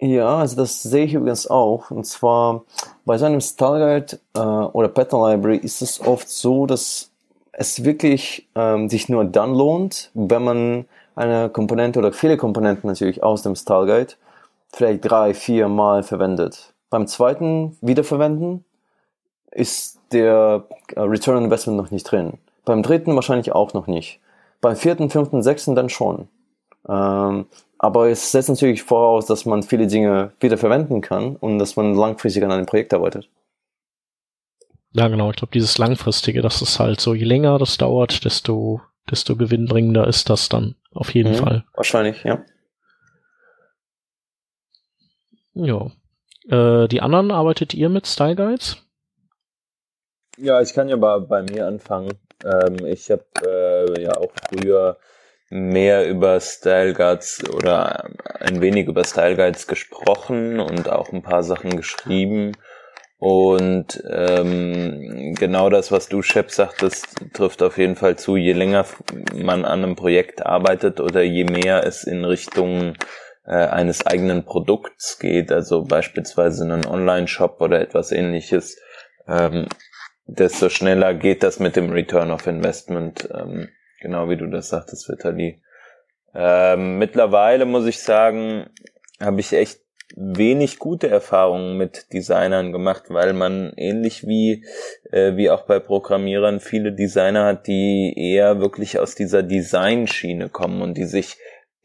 [0.00, 1.90] Ja, also das sehe ich übrigens auch.
[1.90, 2.64] Und zwar
[3.04, 7.10] bei so einem Style Guide äh, oder Pattern Library ist es oft so, dass
[7.52, 10.84] es wirklich ähm, sich nur dann lohnt, wenn man
[11.16, 14.14] eine Komponente oder viele Komponenten natürlich aus dem Style Guide
[14.72, 16.72] vielleicht drei, vier Mal verwendet.
[16.88, 18.64] Beim zweiten Wiederverwenden
[19.50, 22.34] ist der äh, Return on Investment noch nicht drin.
[22.64, 24.20] Beim dritten wahrscheinlich auch noch nicht.
[24.62, 26.28] Beim vierten, fünften, sechsten dann schon.
[26.88, 27.46] Ähm,
[27.82, 32.44] aber es setzt natürlich voraus, dass man viele Dinge wiederverwenden kann und dass man langfristig
[32.44, 33.30] an einem Projekt arbeitet.
[34.92, 35.30] Ja, genau.
[35.30, 40.06] Ich glaube, dieses langfristige, das ist halt so, je länger das dauert, desto, desto gewinnbringender
[40.06, 40.74] ist das dann.
[40.92, 41.64] Auf jeden mhm, Fall.
[41.72, 42.44] Wahrscheinlich, ja.
[45.54, 45.90] Ja.
[46.50, 48.76] Äh, die anderen arbeitet ihr mit Style Guides?
[50.36, 52.12] Ja, ich kann ja mal bei mir anfangen.
[52.44, 54.98] Ähm, ich habe äh, ja auch früher
[55.50, 61.42] mehr über Style Guides oder ein wenig über Style Guides gesprochen und auch ein paar
[61.42, 62.52] Sachen geschrieben.
[63.18, 68.36] Und ähm, genau das, was du, Shep, sagtest, trifft auf jeden Fall zu.
[68.36, 68.86] Je länger
[69.34, 72.94] man an einem Projekt arbeitet oder je mehr es in Richtung
[73.44, 78.78] äh, eines eigenen Produkts geht, also beispielsweise einen Online-Shop oder etwas ähnliches,
[79.28, 79.66] ähm,
[80.24, 83.68] desto schneller geht das mit dem Return of Investment, ähm,
[84.00, 85.62] genau wie du das sagtest, Vitali.
[86.34, 88.70] Ähm, mittlerweile muss ich sagen,
[89.20, 89.80] habe ich echt
[90.16, 94.64] wenig gute Erfahrungen mit Designern gemacht, weil man ähnlich wie
[95.10, 100.82] äh, wie auch bei Programmierern viele Designer hat, die eher wirklich aus dieser Designschiene kommen
[100.82, 101.38] und die sich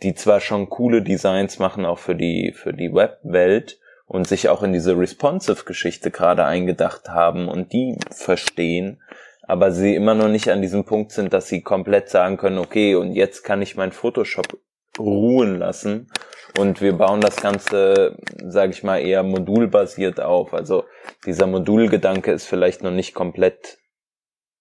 [0.03, 4.63] die zwar schon coole Designs machen auch für die für die Webwelt und sich auch
[4.63, 9.01] in diese responsive Geschichte gerade eingedacht haben und die verstehen,
[9.47, 12.95] aber sie immer noch nicht an diesem Punkt sind, dass sie komplett sagen können, okay,
[12.95, 14.57] und jetzt kann ich mein Photoshop
[14.97, 16.09] ruhen lassen
[16.57, 20.53] und wir bauen das Ganze, sage ich mal, eher modulbasiert auf.
[20.53, 20.85] Also
[21.25, 23.77] dieser Modulgedanke ist vielleicht noch nicht komplett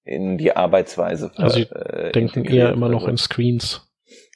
[0.05, 1.31] in die Arbeitsweise.
[1.37, 3.89] Also Sie äh, denken eher immer noch in Screens.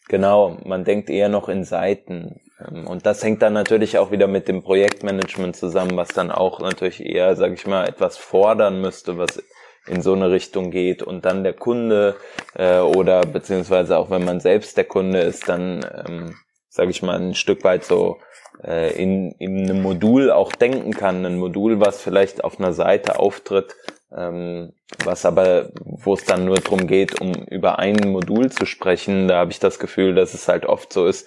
[0.09, 2.41] Genau, man denkt eher noch in Seiten.
[2.59, 6.61] Ähm, und das hängt dann natürlich auch wieder mit dem Projektmanagement zusammen, was dann auch
[6.61, 9.43] natürlich eher, sage ich mal, etwas fordern müsste, was
[9.89, 12.17] in so eine Richtung geht und dann der Kunde
[12.55, 16.35] äh, oder beziehungsweise auch wenn man selbst der Kunde ist, dann ähm,
[16.69, 18.19] sage ich mal, ein Stück weit so
[18.65, 21.25] äh, in, in einem Modul auch denken kann.
[21.25, 23.75] Ein Modul, was vielleicht auf einer Seite auftritt,
[24.17, 24.73] ähm,
[25.05, 29.39] was aber, wo es dann nur darum geht, um über ein Modul zu sprechen, da
[29.39, 31.27] habe ich das Gefühl, dass es halt oft so ist,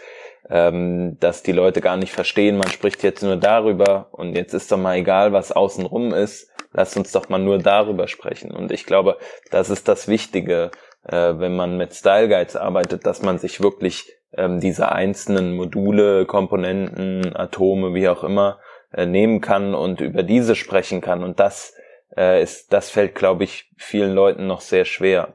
[0.50, 4.72] ähm, dass die Leute gar nicht verstehen, man spricht jetzt nur darüber und jetzt ist
[4.72, 8.52] doch mal egal, was außenrum ist, lasst uns doch mal nur darüber sprechen.
[8.52, 9.18] Und ich glaube,
[9.50, 10.72] das ist das Wichtige,
[11.04, 16.26] äh, wenn man mit Style Guides arbeitet, dass man sich wirklich ähm, diese einzelnen Module,
[16.26, 18.60] Komponenten, Atome, wie auch immer,
[18.94, 21.24] äh, nehmen kann und über diese sprechen kann.
[21.24, 21.74] Und das
[22.16, 25.34] äh, ist, das fällt, glaube ich, vielen Leuten noch sehr schwer.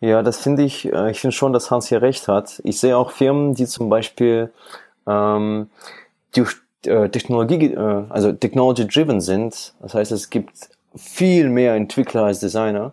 [0.00, 2.60] Ja, das finde ich, äh, ich finde schon, dass Hans hier recht hat.
[2.64, 4.52] Ich sehe auch Firmen, die zum Beispiel
[5.06, 5.70] ähm,
[6.34, 6.56] durch
[7.08, 9.74] Technologie, äh, also technology-driven sind.
[9.80, 12.92] Das heißt, es gibt viel mehr Entwickler als Designer.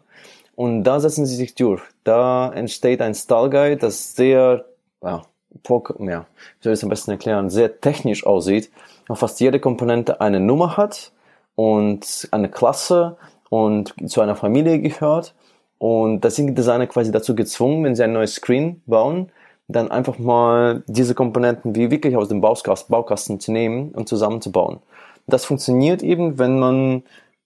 [0.56, 1.82] Und da setzen sie sich durch.
[2.04, 4.66] Da entsteht ein Style Guide, das sehr,
[5.02, 5.22] ja,
[5.64, 6.26] ja,
[6.60, 8.72] wie soll ich es am besten erklären, sehr technisch aussieht.
[9.08, 11.12] Und fast jede Komponente eine Nummer hat
[11.56, 13.18] und eine Klasse
[13.50, 15.34] und zu einer Familie gehört.
[15.78, 19.32] Und da sind die Designer quasi dazu gezwungen, wenn sie ein neues Screen bauen,
[19.68, 24.80] dann einfach mal diese Komponenten wie wirklich aus dem Baukasten zu nehmen und zusammenzubauen.
[25.28, 27.04] Das funktioniert eben, wenn man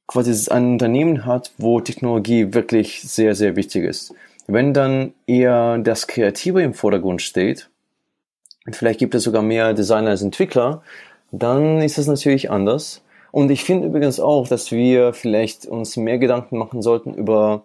[0.08, 4.14] quasi ein Unternehmen hat, wo Technologie wirklich sehr, sehr wichtig ist.
[4.48, 7.70] Wenn dann eher das Kreative im Vordergrund steht,
[8.66, 10.82] und vielleicht gibt es sogar mehr Designer als Entwickler,
[11.32, 13.04] dann ist es natürlich anders.
[13.32, 17.64] Und ich finde übrigens auch, dass wir vielleicht uns mehr Gedanken machen sollten über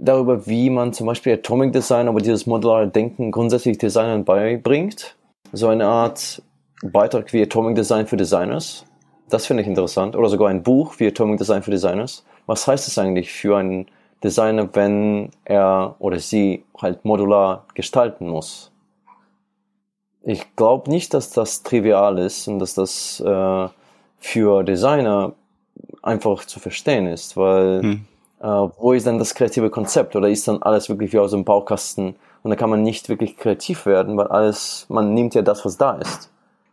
[0.00, 5.16] darüber, wie man zum Beispiel Atomic Design, aber dieses modulare Denken grundsätzlich Designern beibringt.
[5.52, 6.42] So eine Art
[6.82, 8.84] Beitrag wie Atomic Design für Designers.
[9.28, 10.16] Das finde ich interessant.
[10.16, 12.24] Oder sogar ein Buch wie Atomic Design für Designers.
[12.46, 13.86] Was heißt es eigentlich für einen
[14.24, 18.72] Designer, wenn er oder sie halt modular gestalten muss?
[20.22, 23.68] Ich glaube nicht, dass das trivial ist und dass das äh,
[24.18, 25.32] für Designer
[26.02, 28.06] einfach zu verstehen ist, weil hm
[28.40, 31.44] äh, wo ist dann das kreative Konzept oder ist dann alles wirklich wie aus dem
[31.44, 35.64] Baukasten und da kann man nicht wirklich kreativ werden, weil alles, man nimmt ja das,
[35.64, 36.30] was da ist.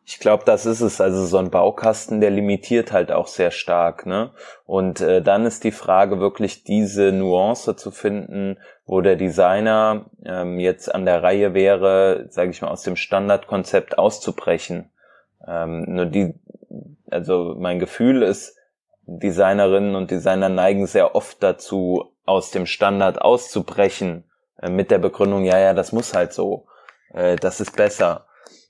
[0.09, 1.01] Ich glaube, das ist es.
[1.01, 4.05] Also so ein Baukasten, der limitiert halt auch sehr stark.
[4.05, 4.31] Ne?
[4.65, 10.59] Und äh, dann ist die Frage wirklich diese Nuance zu finden, wo der Designer ähm,
[10.59, 14.91] jetzt an der Reihe wäre, sage ich mal, aus dem Standardkonzept auszubrechen.
[15.45, 16.33] Ähm, nur die,
[17.11, 18.56] also mein Gefühl ist,
[19.07, 24.25] Designerinnen und Designer neigen sehr oft dazu, aus dem Standard auszubrechen,
[24.61, 26.67] äh, mit der Begründung, ja, ja, das muss halt so,
[27.13, 28.27] äh, das ist besser.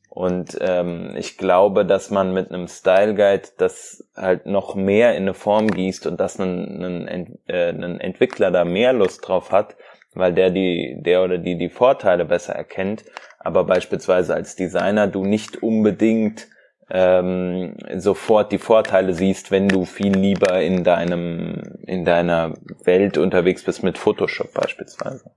[0.09, 5.23] Und ähm, ich glaube, dass man mit einem Style Guide das halt noch mehr in
[5.23, 9.75] eine Form gießt und dass ein, ein, äh, ein Entwickler da mehr Lust drauf hat,
[10.15, 13.05] weil der die, der oder die die Vorteile besser erkennt.
[13.39, 16.47] Aber beispielsweise als Designer du nicht unbedingt
[16.89, 23.63] ähm, sofort die Vorteile siehst, wenn du viel lieber in deinem in deiner Welt unterwegs
[23.63, 25.31] bist mit Photoshop beispielsweise.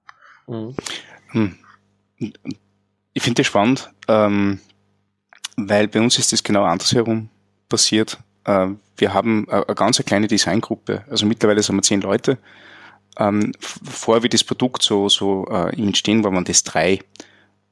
[0.47, 0.75] Mhm.
[1.31, 1.57] Hm.
[3.13, 4.61] Ich finde das spannend, ähm,
[5.57, 7.29] weil bei uns ist das genau andersherum
[7.69, 8.19] passiert.
[8.45, 12.39] Äh, wir haben eine, eine ganz kleine Designgruppe, also mittlerweile sind wir zehn Leute.
[13.19, 17.01] Ähm, vorher wie das Produkt so, so äh, im Entstehen war, waren das drei.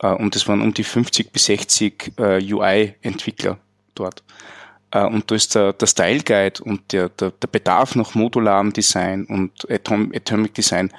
[0.00, 3.58] Äh, und das waren um die 50 bis 60 äh, UI-Entwickler
[3.98, 4.22] dort.
[4.90, 8.72] Äh, und da ist der, der Style Guide und der, der, der Bedarf nach modularem
[8.72, 10.90] Design und Atom, Atomic Design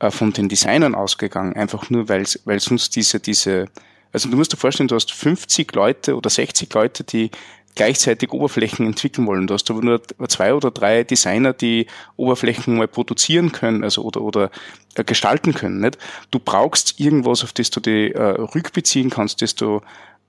[0.00, 3.66] äh, von den Designern ausgegangen, einfach nur weil weil sonst diese, diese,
[4.12, 7.30] also du musst dir vorstellen, du hast 50 Leute oder 60 Leute, die
[7.74, 9.46] gleichzeitig Oberflächen entwickeln wollen.
[9.46, 11.86] Du hast aber nur zwei oder drei Designer, die
[12.16, 14.50] Oberflächen mal produzieren können, also oder oder
[14.96, 15.80] äh, gestalten können.
[15.80, 15.96] Nicht?
[16.30, 19.80] Du brauchst irgendwas, auf das du die äh, rückbeziehen kannst, das du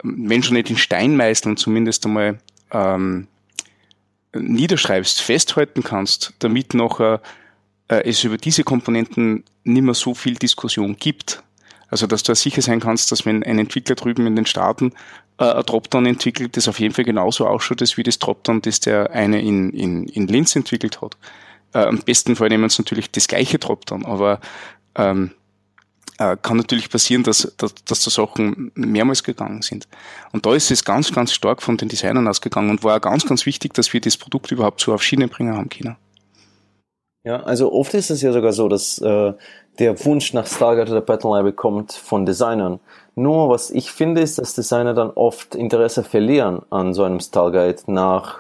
[0.03, 1.19] wenn schon nicht in Stein
[1.57, 2.39] zumindest einmal
[2.71, 3.27] ähm,
[4.33, 7.21] niederschreibst, festhalten kannst, damit nachher
[7.87, 11.43] äh, es über diese Komponenten nicht mehr so viel Diskussion gibt.
[11.89, 14.93] Also dass du sicher sein kannst, dass wenn ein Entwickler drüben in den Staaten
[15.39, 19.11] äh, ein Dropdown entwickelt, das auf jeden Fall genauso ausschaut wie das Dropdown, das der
[19.11, 21.17] eine in, in, in Linz entwickelt hat.
[21.73, 24.39] Äh, am besten Fall nehmen sie natürlich das gleiche Dropdown, aber
[24.95, 25.31] ähm,
[26.19, 29.87] äh, kann natürlich passieren, dass, dass, dass da Sachen mehrmals gegangen sind.
[30.31, 33.25] Und da ist es ganz, ganz stark von den Designern ausgegangen und war auch ganz,
[33.25, 35.95] ganz wichtig, dass wir das Produkt überhaupt so auf Schiene bringen haben können.
[37.23, 39.33] Ja, also oft ist es ja sogar so, dass äh,
[39.79, 42.79] der Wunsch nach Stargate oder Pattern Library kommt von Designern.
[43.15, 47.51] Nur was ich finde, ist, dass Designer dann oft Interesse verlieren an so einem Style
[47.51, 48.39] Guide nach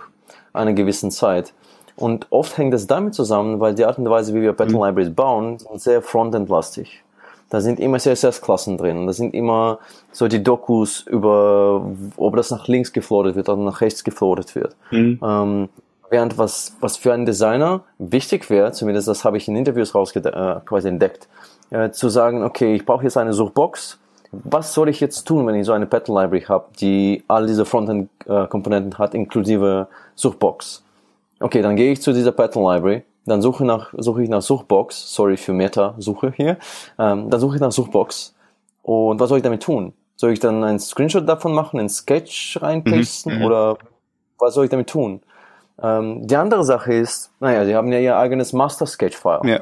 [0.53, 1.53] einer gewissen Zeit.
[1.95, 4.85] Und oft hängt es damit zusammen, weil die Art und Weise, wie wir Pattern mhm.
[4.85, 7.03] Libraries bauen, sind sehr frontend-lastig.
[7.49, 9.07] Da sind immer CSS-Klassen drin.
[9.07, 9.79] Da sind immer
[10.11, 11.83] so die Dokus über,
[12.15, 14.75] ob das nach links gefloatet wird oder nach rechts gefloatet wird.
[14.91, 15.19] Mhm.
[15.23, 15.69] Ähm,
[16.09, 20.19] während was, was für einen Designer wichtig wäre, zumindest das habe ich in Interviews rausge
[20.19, 21.27] äh, quasi entdeckt,
[21.71, 23.99] äh, zu sagen, okay, ich brauche jetzt eine Suchbox.
[24.31, 27.65] Was soll ich jetzt tun, wenn ich so eine Pattern Library habe, die all diese
[27.65, 30.83] Frontend-Komponenten hat, inklusive Suchbox?
[31.39, 35.13] Okay, dann gehe ich zu dieser Pattern Library, dann suche, nach, suche ich nach Suchbox,
[35.13, 36.57] sorry für Meta-Suche hier,
[36.97, 38.35] ähm, dann suche ich nach Suchbox.
[38.83, 39.93] Und was soll ich damit tun?
[40.15, 43.45] Soll ich dann einen Screenshot davon machen, in Sketch reinpasten Mhm, mhm.
[43.45, 43.77] oder
[44.37, 45.21] was soll ich damit tun?
[45.81, 49.41] Ähm, die andere Sache ist, naja, sie haben ja ihr eigenes Master-Sketch-File.
[49.45, 49.61] Ja.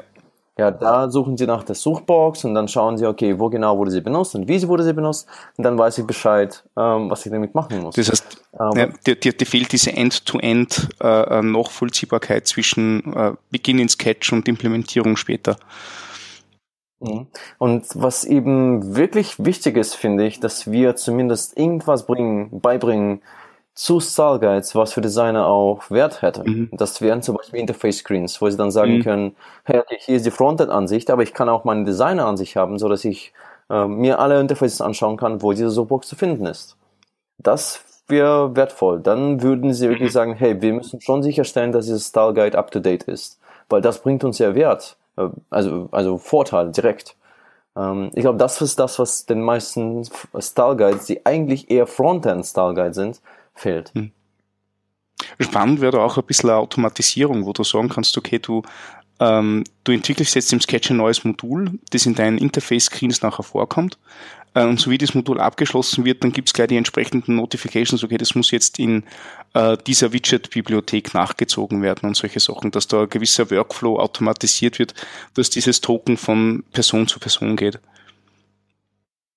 [0.58, 3.92] Ja, da suchen Sie nach der Suchbox und dann schauen Sie, okay, wo genau wurde
[3.92, 5.28] sie benutzt und wie sie wurde sie benutzt.
[5.56, 7.94] Und dann weiß ich Bescheid, ähm, was ich damit machen muss.
[7.94, 8.44] Das heißt,
[8.74, 14.48] ja, dir, dir, dir fehlt diese End-to-End äh, äh, zwischen äh, Beginn in Sketch und
[14.48, 15.58] Implementierung später.
[16.98, 17.28] Mhm.
[17.58, 23.22] Und was eben wirklich wichtig ist, finde ich, dass wir zumindest irgendwas bringen, beibringen
[23.78, 26.42] zu Style Guides, was für Designer auch Wert hätte.
[26.44, 26.68] Mhm.
[26.72, 29.02] Das wären zum Beispiel Interface Screens, wo sie dann sagen Mhm.
[29.04, 32.88] können, hey, okay, hier ist die Frontend-Ansicht, aber ich kann auch meine Designer-Ansicht haben, so
[32.88, 33.32] dass ich
[33.70, 36.76] äh, mir alle Interfaces anschauen kann, wo diese Suchbox zu finden ist.
[37.38, 39.00] Das wäre wertvoll.
[39.00, 42.72] Dann würden sie wirklich sagen, hey, wir müssen schon sicherstellen, dass dieses Style Guide up
[42.72, 47.14] to date ist, weil das bringt uns ja Wert, äh, also also Vorteil direkt.
[47.76, 50.02] Ähm, ich glaube, das ist das, was den meisten
[50.40, 53.20] Style Guides, die eigentlich eher Frontend Style Guides sind,
[53.58, 53.92] fehlt.
[55.40, 58.62] Spannend wäre auch ein bisschen eine Automatisierung, wo du sagen kannst, okay, du,
[59.20, 63.98] ähm, du entwickelst jetzt im Sketch ein neues Modul, das in deinen Interface-Screens nachher vorkommt.
[64.54, 68.16] Äh, und so wie das Modul abgeschlossen wird, dann gibt's gleich die entsprechenden Notifications, okay,
[68.16, 69.04] das muss jetzt in
[69.54, 74.94] äh, dieser Widget-Bibliothek nachgezogen werden und solche Sachen, dass da ein gewisser Workflow automatisiert wird,
[75.34, 77.80] dass dieses Token von Person zu Person geht.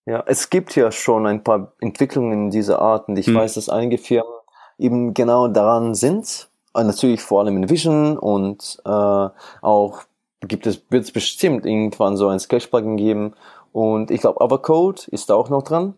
[0.05, 3.35] Ja, es gibt ja schon ein paar Entwicklungen dieser Art und ich Mhm.
[3.35, 4.31] weiß, dass einige Firmen
[4.77, 6.49] eben genau daran sind.
[6.73, 9.99] Und natürlich vor allem in Vision und äh, auch
[10.41, 13.33] gibt es, wird es bestimmt irgendwann so ein Sketch-Plugin geben.
[13.73, 15.95] Und ich glaube, Overcode ist auch noch dran.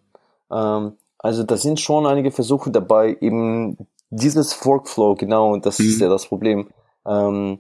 [0.52, 3.78] Ähm, also da sind schon einige Versuche dabei, eben
[4.10, 6.04] dieses Workflow, genau, das ist Mhm.
[6.04, 6.68] ja das Problem,
[7.06, 7.60] ähm,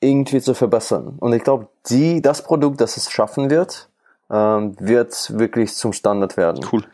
[0.00, 1.16] irgendwie zu verbessern.
[1.20, 3.88] Und ich glaube, die, das Produkt, das es schaffen wird,
[4.32, 6.64] ähm, wird wirklich zum Standard werden.
[6.72, 6.84] Cool.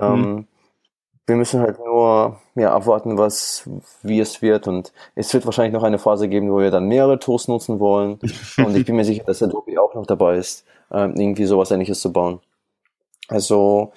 [0.00, 0.46] Ähm,
[1.26, 3.68] Wir müssen halt nur ja, abwarten, was,
[4.02, 4.68] wie es wird.
[4.68, 8.18] Und es wird wahrscheinlich noch eine Phase geben, wo wir dann mehrere Tools nutzen wollen.
[8.58, 12.00] Und ich bin mir sicher, dass Adobe auch noch dabei ist, ähm, irgendwie sowas ähnliches
[12.00, 12.40] zu bauen.
[13.28, 13.92] Also,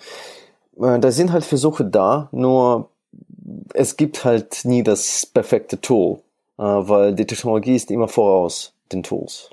[0.80, 2.90] äh, da sind halt Versuche da, nur
[3.74, 6.20] es gibt halt nie das perfekte Tool,
[6.58, 9.50] äh, weil die Technologie ist immer voraus den Tools.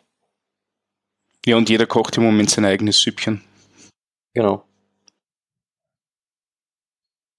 [1.46, 3.42] Ja, und jeder kocht im Moment sein eigenes Süppchen.
[4.32, 4.64] Genau.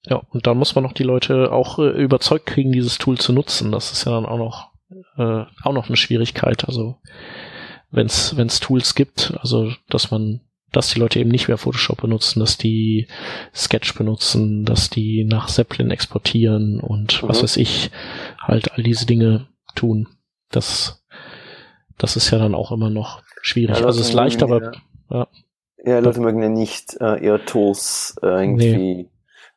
[0.08, 3.34] Ja, und dann muss man noch die Leute auch äh, überzeugt kriegen, dieses Tool zu
[3.34, 3.72] nutzen.
[3.72, 4.72] Das ist ja dann auch noch,
[5.18, 6.66] äh, auch noch eine Schwierigkeit.
[6.66, 6.99] Also
[7.89, 10.41] wenn es Tools gibt, also dass man,
[10.72, 13.08] dass die Leute eben nicht mehr Photoshop benutzen, dass die
[13.56, 17.43] Sketch benutzen, dass die nach Zeppelin exportieren und was Mhm.
[17.43, 17.89] weiß ich,
[18.39, 20.08] halt all diese Dinge tun.
[20.49, 21.03] Das,
[21.97, 23.80] das ist ja dann auch immer noch schwierig.
[23.80, 24.74] Ja, also es ist leicht, aber
[25.10, 25.28] ja.
[25.84, 29.08] Ja, Leute mögen ja nicht äh, ihre Tools äh, irgendwie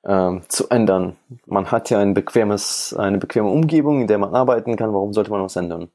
[0.07, 1.17] ähm, zu ändern.
[1.47, 4.93] Man hat ja ein bequemes, eine bequeme Umgebung, in der man arbeiten kann.
[4.93, 5.89] Warum sollte man was ändern?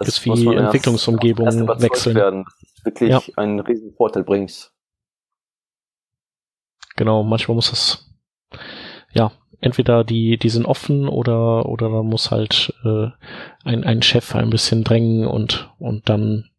[0.00, 2.16] Ist muss wie man erst- Entwicklungsumgebung erst überzeugt wechseln.
[2.16, 3.20] werden, dass es wirklich Ja.
[3.36, 4.72] einen riesen Vorteil bringt.
[6.96, 8.16] Genau, manchmal muss es,
[9.12, 9.30] ja,
[9.60, 13.08] entweder die, die sind offen oder, oder da muss halt äh,
[13.64, 16.50] ein, ein Chef ein bisschen drängen und, und dann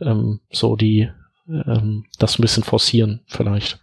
[0.00, 1.10] ähm, so die,
[1.48, 3.80] ähm, das ein bisschen forcieren vielleicht.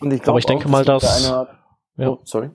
[0.00, 1.48] Und ich Aber ich denke mal, das dass- Art-
[1.96, 2.08] ja.
[2.10, 2.50] Oh, sorry.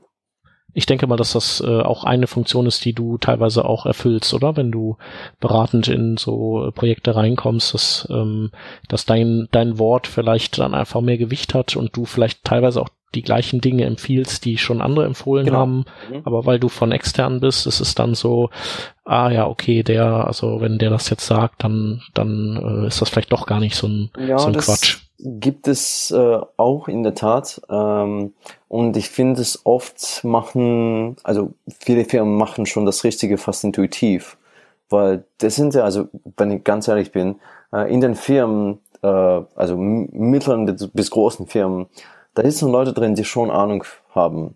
[0.78, 4.34] Ich denke mal, dass das äh, auch eine Funktion ist, die du teilweise auch erfüllst,
[4.34, 4.58] oder?
[4.58, 4.98] Wenn du
[5.40, 8.52] beratend in so Projekte reinkommst, dass, ähm,
[8.90, 12.90] dass dein, dein Wort vielleicht dann einfach mehr Gewicht hat und du vielleicht teilweise auch
[13.16, 15.58] die gleichen Dinge empfiehlst, die schon andere empfohlen Genau.
[15.60, 15.86] haben.
[16.12, 16.22] Mhm.
[16.26, 18.50] Aber weil du von extern bist, ist es dann so,
[19.06, 23.10] ah ja, okay, der, also wenn der das jetzt sagt, dann, dann äh, ist das
[23.10, 24.98] vielleicht doch gar nicht so ein, Ja, so ein das Quatsch.
[25.18, 27.62] gibt es äh, auch in der Tat.
[27.70, 28.34] Ähm,
[28.68, 34.38] und ich finde es oft machen, also viele Firmen machen schon das Richtige fast intuitiv.
[34.90, 37.38] Weil das sind ja, also wenn ich ganz ehrlich bin,
[37.74, 41.88] äh, in den Firmen, äh, also mittleren bis großen Firmen,
[42.36, 43.84] da sitzen Leute drin, die schon Ahnung
[44.14, 44.56] haben.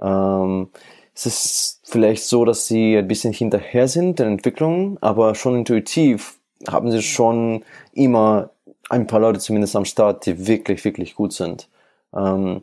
[0.00, 0.68] Ähm,
[1.14, 6.38] es ist vielleicht so, dass sie ein bisschen hinterher sind den Entwicklungen, aber schon intuitiv
[6.68, 8.50] haben sie schon immer
[8.88, 11.68] ein paar Leute zumindest am Start, die wirklich, wirklich gut sind.
[12.14, 12.62] Ähm,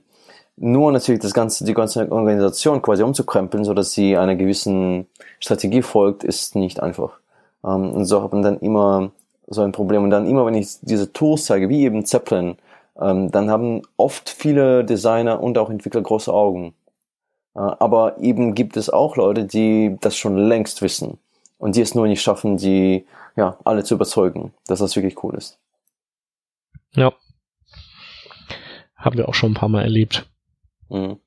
[0.57, 5.07] nur natürlich das ganze, die ganze Organisation quasi umzukrempeln, so dass sie einer gewissen
[5.39, 7.19] Strategie folgt, ist nicht einfach.
[7.63, 9.11] Ähm, und so hat man dann immer
[9.47, 10.03] so ein Problem.
[10.03, 12.57] Und dann immer, wenn ich diese Tools zeige, wie eben Zeppelin,
[12.99, 16.73] ähm, dann haben oft viele Designer und auch Entwickler große Augen.
[17.55, 21.19] Äh, aber eben gibt es auch Leute, die das schon längst wissen.
[21.57, 25.35] und die es nur nicht schaffen, die ja alle zu überzeugen, dass das wirklich cool
[25.35, 25.59] ist.
[26.93, 27.13] Ja.
[28.95, 30.27] Haben wir auch schon ein paar Mal erlebt.
[30.89, 31.19] Mhm.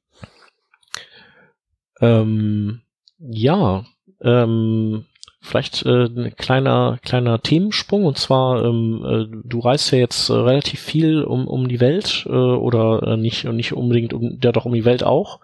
[2.00, 2.82] Ähm,
[3.18, 3.84] ja,
[4.20, 5.06] ähm,
[5.40, 10.34] vielleicht äh, ein kleiner kleiner Themensprung und zwar ähm, äh, du reist ja jetzt äh,
[10.34, 14.66] relativ viel um um die Welt äh, oder äh, nicht nicht unbedingt um ja doch
[14.66, 15.40] um die Welt auch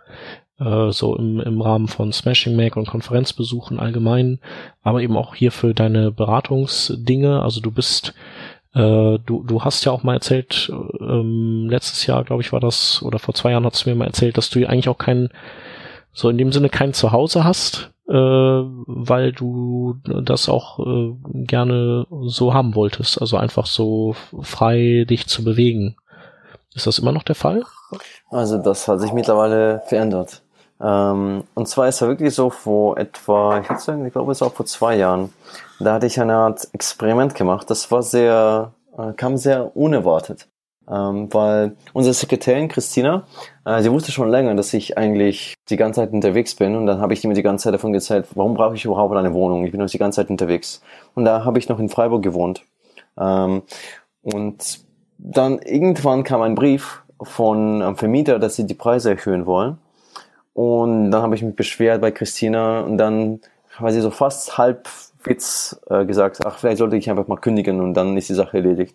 [0.60, 4.38] äh, so im, im Rahmen von Smashing Mac und Konferenzbesuchen allgemein,
[4.82, 7.42] aber eben auch hier für deine Beratungsdinge.
[7.42, 8.14] Also du bist
[8.76, 10.70] äh, du, du hast ja auch mal erzählt,
[11.00, 14.06] ähm, letztes Jahr, glaube ich, war das, oder vor zwei Jahren hast du mir mal
[14.06, 15.30] erzählt, dass du eigentlich auch kein,
[16.12, 22.54] so in dem Sinne kein Zuhause hast, äh, weil du das auch äh, gerne so
[22.54, 23.20] haben wolltest.
[23.20, 25.96] Also einfach so frei dich zu bewegen.
[26.74, 27.64] Ist das immer noch der Fall?
[28.30, 30.42] Also das hat sich mittlerweile verändert.
[30.80, 34.40] Ähm, und zwar ist es wirklich so vor etwa, ich würde sagen, ich glaube es
[34.40, 35.32] war vor zwei Jahren,
[35.80, 37.70] da hatte ich eine Art Experiment gemacht.
[37.70, 40.48] Das war sehr, äh, kam sehr unerwartet.
[40.88, 43.24] Ähm, weil unsere Sekretärin Christina,
[43.64, 47.00] äh, sie wusste schon länger, dass ich eigentlich die ganze Zeit unterwegs bin und dann
[47.00, 49.64] habe ich mir die ganze Zeit davon gezeigt, warum brauche ich überhaupt eine Wohnung?
[49.64, 50.80] Ich bin noch die ganze Zeit unterwegs.
[51.14, 52.62] Und da habe ich noch in Freiburg gewohnt.
[53.18, 53.62] Ähm,
[54.22, 54.80] und
[55.18, 59.78] dann irgendwann kam ein Brief von einem Vermieter, dass sie die Preise erhöhen wollen.
[60.52, 63.40] Und dann habe ich mich beschwert bei Christina und dann
[63.78, 64.88] war sie so fast halb
[65.24, 68.58] Witz äh, gesagt, ach, vielleicht sollte ich einfach mal kündigen und dann ist die Sache
[68.58, 68.94] erledigt.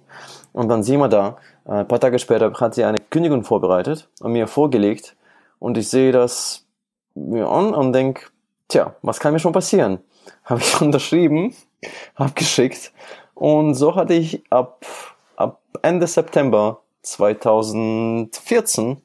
[0.53, 4.07] Und dann sehen wir da, äh, ein paar Tage später hat sie eine Kündigung vorbereitet
[4.21, 5.15] und mir vorgelegt
[5.59, 6.65] und ich sehe das
[7.15, 8.27] mir an und denke,
[8.67, 9.99] tja, was kann mir schon passieren?
[10.45, 11.55] Habe ich unterschrieben,
[12.15, 12.91] abgeschickt
[13.33, 14.85] und so hatte ich ab,
[15.35, 19.01] ab Ende September 2014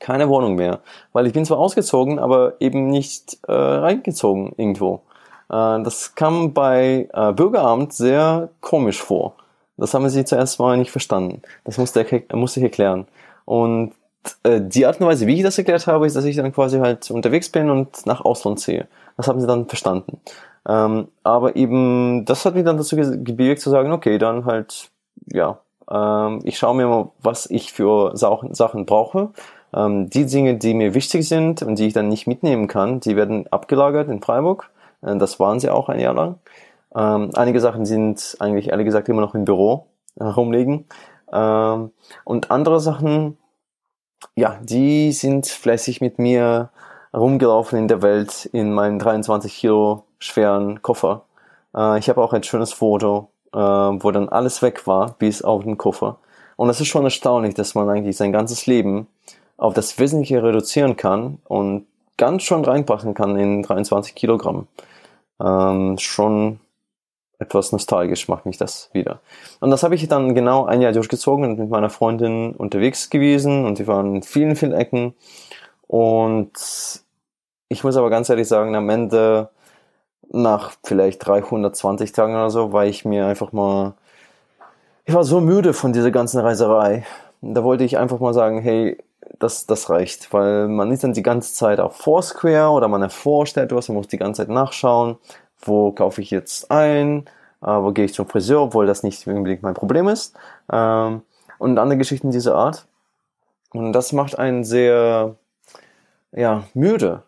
[0.00, 0.80] keine Wohnung mehr,
[1.12, 5.02] weil ich bin zwar ausgezogen, aber eben nicht äh, reingezogen irgendwo.
[5.48, 9.36] Äh, das kam bei äh, Bürgeramt sehr komisch vor.
[9.82, 11.42] Das haben sie zuerst mal nicht verstanden.
[11.64, 13.08] Das musste, musste ich erklären.
[13.44, 13.92] Und
[14.44, 16.78] äh, die Art und Weise, wie ich das erklärt habe, ist, dass ich dann quasi
[16.78, 18.86] halt unterwegs bin und nach Ausland ziehe.
[19.16, 20.20] Das haben sie dann verstanden.
[20.68, 24.90] Ähm, aber eben, das hat mich dann dazu gebewegt zu sagen, okay, dann halt,
[25.26, 25.58] ja,
[25.90, 29.30] ähm, ich schaue mir mal, was ich für Sachen brauche.
[29.74, 33.16] Ähm, die Dinge, die mir wichtig sind und die ich dann nicht mitnehmen kann, die
[33.16, 34.70] werden abgelagert in Freiburg.
[35.02, 36.36] Äh, das waren sie auch ein Jahr lang.
[36.94, 39.86] Ähm, einige Sachen sind eigentlich ehrlich gesagt immer noch im Büro
[40.18, 40.86] herumliegen.
[41.32, 41.90] Ähm,
[42.24, 43.38] und andere Sachen,
[44.36, 46.70] ja, die sind fleißig mit mir
[47.14, 51.24] rumgelaufen in der Welt in meinem 23 Kilo schweren Koffer.
[51.74, 55.64] Äh, ich habe auch ein schönes Foto, äh, wo dann alles weg war, bis auf
[55.64, 56.18] den Koffer.
[56.56, 59.08] Und es ist schon erstaunlich, dass man eigentlich sein ganzes Leben
[59.56, 61.86] auf das Wesentliche reduzieren kann und
[62.16, 64.66] ganz schon reinpacken kann in 23 Kilogramm.
[65.40, 66.60] Ähm, schon
[67.42, 69.20] etwas nostalgisch macht mich das wieder.
[69.60, 73.66] Und das habe ich dann genau ein Jahr durchgezogen und mit meiner Freundin unterwegs gewesen
[73.66, 75.14] und wir waren in vielen, vielen Ecken.
[75.86, 76.52] Und
[77.68, 79.50] ich muss aber ganz ehrlich sagen, am Ende,
[80.30, 83.94] nach vielleicht 320 Tagen oder so, war ich mir einfach mal,
[85.04, 87.04] ich war so müde von dieser ganzen Reiserei.
[87.42, 88.96] Da wollte ich einfach mal sagen, hey,
[89.38, 93.56] das, das reicht, weil man ist dann die ganze Zeit auf Foursquare oder man erforscht
[93.56, 95.16] etwas, man muss die ganze Zeit nachschauen,
[95.62, 97.24] wo kaufe ich jetzt ein,
[97.62, 100.34] äh, wo gehe ich zum Friseur, obwohl das nicht unbedingt mein Problem ist
[100.70, 101.22] ähm,
[101.58, 102.86] und andere Geschichten dieser Art.
[103.72, 105.36] Und das macht einen sehr,
[106.32, 107.22] ja, müde.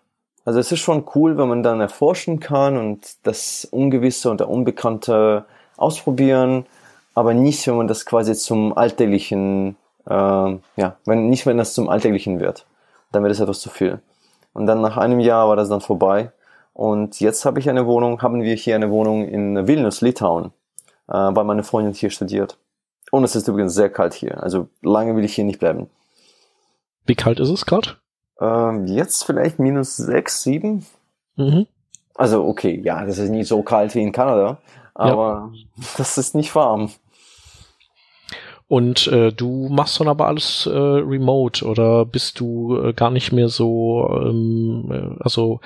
[0.45, 4.51] Also es ist schon cool, wenn man dann erforschen kann und das Ungewisse und der
[4.51, 6.67] Unbekannte ausprobieren,
[7.15, 9.77] aber nicht, wenn man das quasi zum alltäglichen
[10.09, 12.67] ähm, ja, wenn, nicht wenn das zum Alltäglichen wird.
[13.13, 14.01] Dann wird es etwas zu viel.
[14.53, 16.31] Und dann nach einem Jahr war das dann vorbei.
[16.75, 20.47] Und jetzt habe ich eine Wohnung, haben wir hier eine Wohnung in Vilnius, Litauen,
[21.09, 22.59] äh, weil meine Freundin hier studiert.
[23.11, 24.43] Und es ist übrigens sehr kalt hier.
[24.43, 25.89] Also lange will ich hier nicht bleiben.
[27.07, 27.91] Wie kalt ist es gerade?
[28.41, 30.85] Ähm, jetzt vielleicht minus sechs, sieben.
[31.37, 31.67] Mhm.
[32.17, 34.59] Also okay, ja, das ist nicht so kalt wie in Kanada,
[34.95, 35.85] aber ja.
[35.97, 36.91] das ist nicht warm.
[38.67, 43.31] Und äh, du machst dann aber alles äh, remote oder bist du äh, gar nicht
[43.31, 45.61] mehr so, ähm, äh, also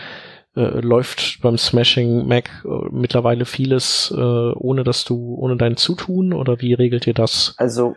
[0.59, 6.33] äh, läuft beim Smashing Mac äh, mittlerweile vieles äh, ohne dass du, ohne dein Zutun
[6.33, 7.55] oder wie regelt ihr das?
[7.59, 7.97] Also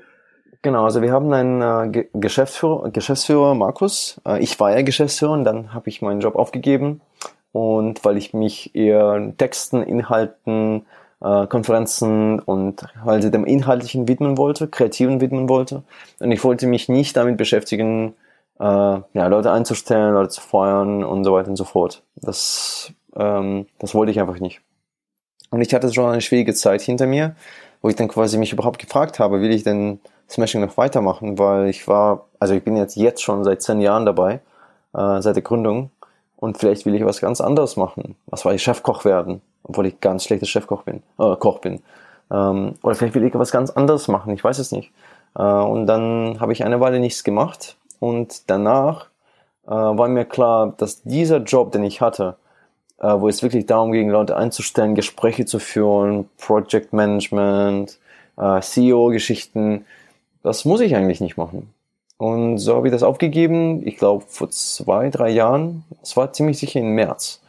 [0.63, 4.21] Genau, also wir haben einen äh, Geschäftsführer, Geschäftsführer Markus.
[4.27, 7.01] Äh, ich war ja Geschäftsführer und dann habe ich meinen Job aufgegeben.
[7.51, 10.85] Und weil ich mich eher Texten, Inhalten,
[11.19, 12.85] äh, Konferenzen und
[13.19, 15.81] sie dem Inhaltlichen widmen wollte, Kreativen widmen wollte.
[16.19, 18.13] Und ich wollte mich nicht damit beschäftigen,
[18.61, 22.03] äh, ja, Leute einzustellen, Leute zu feuern und so weiter und so fort.
[22.15, 24.61] Das, ähm, das wollte ich einfach nicht.
[25.49, 27.35] Und ich hatte schon eine schwierige Zeit hinter mir,
[27.81, 29.99] wo ich dann quasi mich überhaupt gefragt habe, will ich denn
[30.29, 34.05] Smashing noch weitermachen, weil ich war, also ich bin jetzt jetzt schon seit zehn Jahren
[34.05, 34.41] dabei,
[34.93, 35.89] äh, seit der Gründung
[36.37, 38.15] und vielleicht will ich was ganz anderes machen.
[38.27, 41.81] Was war ich Chefkoch werden, obwohl ich ganz schlechter Chefkoch bin, äh, Koch bin.
[42.31, 44.91] Ähm, oder vielleicht will ich was ganz anderes machen, ich weiß es nicht.
[45.35, 49.05] Äh, und dann habe ich eine Weile nichts gemacht und danach
[49.67, 52.35] äh, war mir klar, dass dieser Job, den ich hatte,
[52.99, 57.99] äh, wo es wirklich darum ging, Leute einzustellen, Gespräche zu führen, Project Management,
[58.37, 59.85] äh, CEO-Geschichten,
[60.41, 61.71] das muss ich eigentlich nicht machen.
[62.17, 66.57] Und so habe ich das aufgegeben, ich glaube vor zwei, drei Jahren, es war ziemlich
[66.57, 67.39] sicher im März.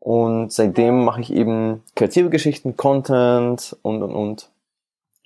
[0.00, 4.50] Und seitdem mache ich eben kreative Geschichten, Content und, und, und.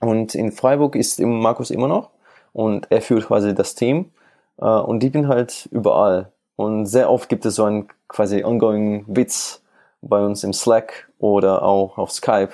[0.00, 2.10] Und in Freiburg ist Markus immer noch
[2.52, 4.12] und er führt quasi das Team.
[4.59, 6.32] Äh, und ich bin halt überall.
[6.57, 9.62] Und sehr oft gibt es so einen quasi ongoing Witz
[10.03, 12.53] bei uns im Slack oder auch auf Skype.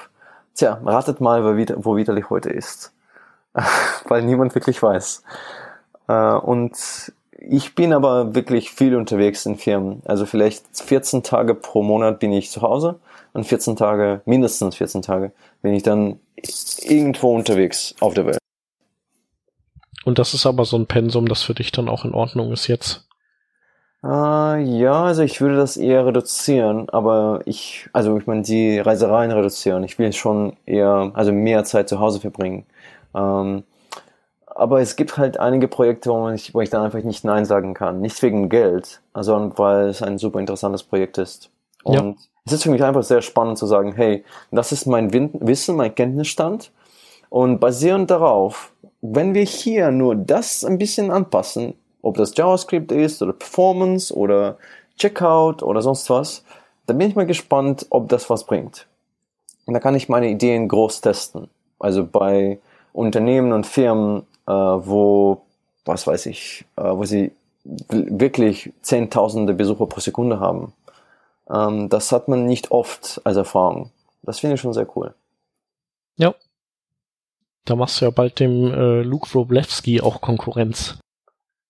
[0.55, 2.93] Tja, ratet mal, wo, Widerlich heute ist.
[4.05, 5.23] Weil niemand wirklich weiß.
[6.09, 10.03] Äh, und ich bin aber wirklich viel unterwegs in Firmen.
[10.05, 12.99] Also vielleicht 14 Tage pro Monat bin ich zu Hause
[13.33, 15.33] und 14 Tage, mindestens 14 Tage,
[15.63, 16.19] bin ich dann
[16.83, 18.39] irgendwo unterwegs auf der Welt.
[20.05, 22.67] Und das ist aber so ein Pensum, das für dich dann auch in Ordnung ist
[22.67, 23.09] jetzt.
[24.03, 29.33] Uh, ja, also ich würde das eher reduzieren, aber ich, also ich meine, die Reisereien
[29.33, 29.83] reduzieren.
[29.83, 32.65] Ich will schon eher, also mehr Zeit zu Hause verbringen.
[33.13, 33.65] Ähm,
[34.47, 37.75] aber es gibt halt einige Projekte, wo, ich, wo ich dann einfach nicht Nein sagen
[37.75, 38.01] kann.
[38.01, 41.51] Nicht wegen Geld, sondern weil es ein super interessantes Projekt ist.
[41.83, 42.15] Und ja.
[42.45, 45.95] es ist für mich einfach sehr spannend zu sagen, hey, das ist mein Wissen, mein
[45.95, 46.73] Kenntnisstand.
[47.31, 53.23] Und basierend darauf, wenn wir hier nur das ein bisschen anpassen, ob das JavaScript ist
[53.23, 54.59] oder Performance oder
[54.97, 56.45] Checkout oder sonst was,
[56.87, 58.87] dann bin ich mal gespannt, ob das was bringt.
[59.67, 61.49] Und da kann ich meine Ideen groß testen.
[61.79, 62.59] Also bei
[62.93, 65.43] Unternehmen und Firmen, äh, wo,
[65.85, 67.33] was weiß ich, äh, wo sie
[67.65, 70.73] wirklich Zehntausende Besucher pro Sekunde haben.
[71.51, 73.91] Ähm, das hat man nicht oft als Erfahrung.
[74.23, 75.15] Das finde ich schon sehr cool.
[76.17, 76.35] Ja.
[77.65, 80.99] Da machst du ja bald dem äh, Luke Wroblewski auch Konkurrenz.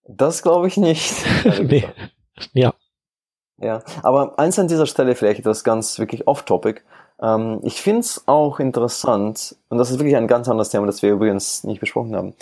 [0.06, 1.14] Das glaube ich nicht.
[1.62, 1.84] nee.
[2.52, 2.72] Ja.
[3.60, 6.82] Ja, aber eins an dieser Stelle vielleicht etwas ganz wirklich off-topic.
[7.20, 11.02] Ähm, ich finde es auch interessant, und das ist wirklich ein ganz anderes Thema, das
[11.02, 12.34] wir übrigens nicht besprochen haben.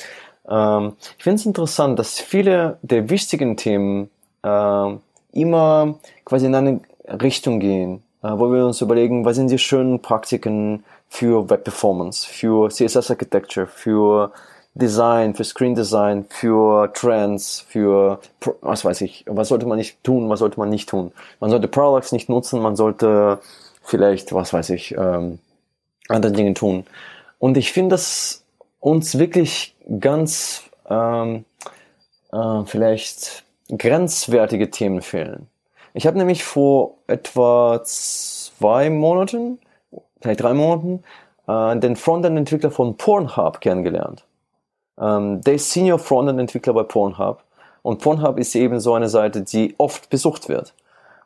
[0.48, 4.10] Ähm, ich finde es interessant, dass viele der wichtigen Themen
[4.42, 4.94] äh,
[5.32, 5.94] immer
[6.24, 10.84] quasi in eine Richtung gehen, äh, wo wir uns überlegen, was sind die schönen Praktiken
[11.08, 14.32] für Web Performance, für CSS Architecture, für
[14.74, 18.20] Design, für Screen Design, für Trends, für
[18.60, 21.12] was weiß ich, was sollte man nicht tun, was sollte man nicht tun.
[21.40, 23.38] Man sollte Products nicht nutzen, man sollte
[23.82, 25.38] vielleicht, was weiß ich, ähm,
[26.08, 26.84] andere Dinge tun.
[27.38, 28.44] Und ich finde, dass
[28.80, 31.44] uns wirklich ganz ähm,
[32.32, 35.48] äh, vielleicht grenzwertige Themen fehlen.
[35.94, 39.58] Ich habe nämlich vor etwa zwei Monaten,
[40.20, 41.02] vielleicht drei Monaten,
[41.48, 44.24] äh, den Frontend-Entwickler von Pornhub kennengelernt.
[44.98, 47.42] Ähm, der ist Senior Frontend-Entwickler bei Pornhub.
[47.82, 50.74] Und Pornhub ist eben so eine Seite, die oft besucht wird.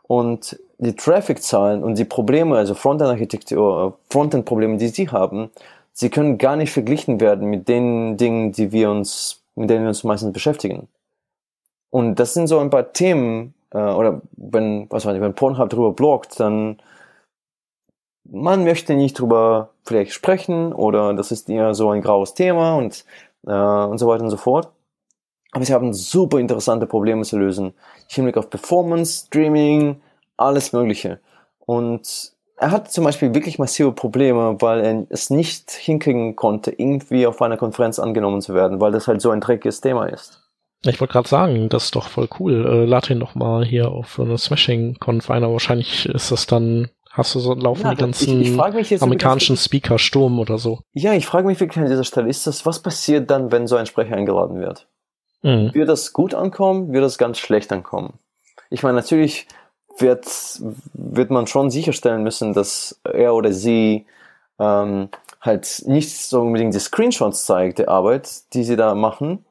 [0.03, 5.51] Und die Traffic-Zahlen und die Probleme, also Frontend-Architektur, Frontend-Probleme, die sie haben,
[5.93, 9.89] sie können gar nicht verglichen werden mit den Dingen, die wir uns, mit denen wir
[9.89, 10.89] uns meistens beschäftigen.
[11.91, 15.69] Und das sind so ein paar Themen, äh, oder wenn, was weiß ich, wenn Pornhub
[15.71, 16.79] darüber bloggt, dann
[18.31, 23.05] man möchte nicht drüber vielleicht sprechen oder das ist eher so ein graues Thema und,
[23.47, 24.71] äh, und so weiter und so fort.
[25.53, 27.75] Aber sie haben super interessante Probleme zu lösen.
[28.09, 30.01] Hinblick auf Performance, Streaming,
[30.37, 31.19] alles Mögliche.
[31.59, 37.27] Und er hat zum Beispiel wirklich massive Probleme, weil er es nicht hinkriegen konnte, irgendwie
[37.27, 40.43] auf einer Konferenz angenommen zu werden, weil das halt so ein dreckiges Thema ist.
[40.83, 42.67] Ich wollte gerade sagen, das ist doch voll cool.
[42.67, 46.89] Äh, lad ihn doch mal hier auf eine Smashing-Conf ein, aber wahrscheinlich ist das dann,
[47.11, 50.81] hast du so laufen ja, die ganzen ich, ich amerikanischen Speaker Sturm oder so.
[50.93, 53.77] Ja, ich frage mich wirklich an dieser Stelle, ist das, was passiert dann, wenn so
[53.77, 54.87] ein Sprecher eingeladen wird?
[55.43, 55.75] Mhm.
[55.75, 56.93] Wird das gut ankommen?
[56.93, 58.15] Wird das ganz schlecht ankommen?
[58.71, 59.49] Ich meine, natürlich
[59.99, 60.27] wird,
[60.93, 64.07] wird man schon sicherstellen müssen, dass er oder sie
[64.59, 65.09] ähm,
[65.41, 69.45] halt nicht so unbedingt die Screenshots zeigt der Arbeit, die sie da machen.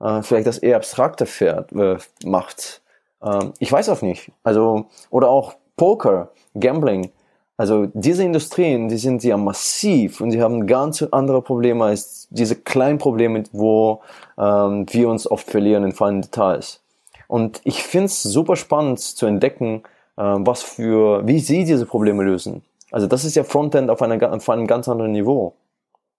[0.00, 2.82] Äh, vielleicht das eher abstrakter fährt, äh, macht.
[3.22, 4.30] Ähm, ich weiß auch nicht.
[4.42, 7.10] Also, oder auch Poker, Gambling.
[7.56, 12.54] Also diese Industrien, die sind ja massiv und sie haben ganz andere Probleme als diese
[12.54, 14.00] kleinen Probleme, wo
[14.38, 16.80] ähm, wir uns oft verlieren in feinen Details.
[17.26, 19.82] Und ich finde es super spannend zu entdecken,
[20.16, 22.62] äh, was für, wie sie diese Probleme lösen.
[22.92, 25.54] Also das ist ja Frontend auf, einer, auf einem ganz anderen Niveau.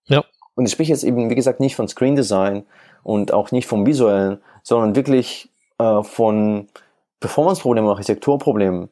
[0.05, 0.23] Ja.
[0.55, 2.63] Und ich spreche jetzt eben, wie gesagt, nicht von Screen Design
[3.03, 6.67] und auch nicht vom Visuellen, sondern wirklich äh, von
[7.21, 8.89] Performance-Problemen, Architekturproblemen.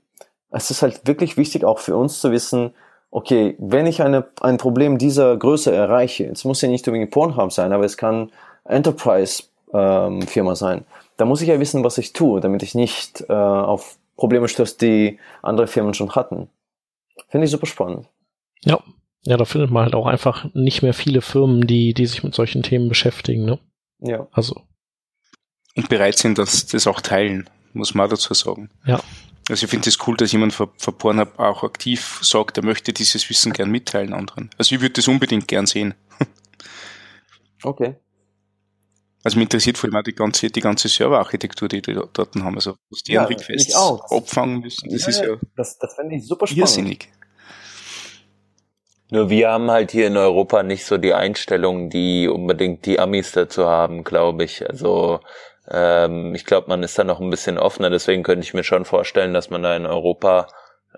[0.49, 2.73] Es ist halt wirklich wichtig auch für uns zu wissen,
[3.11, 7.51] okay, wenn ich eine, ein Problem dieser Größe erreiche, es muss ja nicht unbedingt Pornhub
[7.51, 8.31] sein, aber es kann
[8.65, 10.85] Enterprise-Firma ähm, sein,
[11.17, 14.81] da muss ich ja wissen, was ich tue, damit ich nicht äh, auf Probleme stößt,
[14.81, 16.49] die andere Firmen schon hatten.
[17.29, 18.07] Finde ich super spannend.
[18.63, 18.79] Ja.
[19.23, 22.33] Ja, da findet man halt auch einfach nicht mehr viele Firmen, die, die sich mit
[22.33, 23.59] solchen Themen beschäftigen, ne?
[23.99, 24.27] Ja.
[24.31, 24.61] Also.
[25.75, 28.69] Und bereit sind, das, das auch teilen, muss man dazu sagen.
[28.85, 29.01] Ja.
[29.49, 32.65] Also ich finde es das cool, dass jemand vor, vor Pornhub auch aktiv sagt, er
[32.65, 34.49] möchte dieses Wissen gern mitteilen anderen.
[34.57, 35.93] Also ich würde das unbedingt gern sehen.
[37.63, 37.95] Okay.
[39.23, 42.55] Also mich interessiert vor allem auch die ganze, die ganze Serverarchitektur, die die dort haben.
[42.55, 46.15] Also was die Ja, an Requests abfangen müssen, das Ja, ist ja Das, das fände
[46.15, 46.59] ich super spannend.
[46.61, 47.09] irrsinnig.
[49.09, 53.31] Nur wir haben halt hier in Europa nicht so die Einstellung, die unbedingt die Amis
[53.31, 54.69] dazu haben, glaube ich.
[54.69, 55.19] Also
[55.70, 58.86] ähm, ich glaube, man ist da noch ein bisschen offener, deswegen könnte ich mir schon
[58.86, 60.47] vorstellen, dass man da in Europa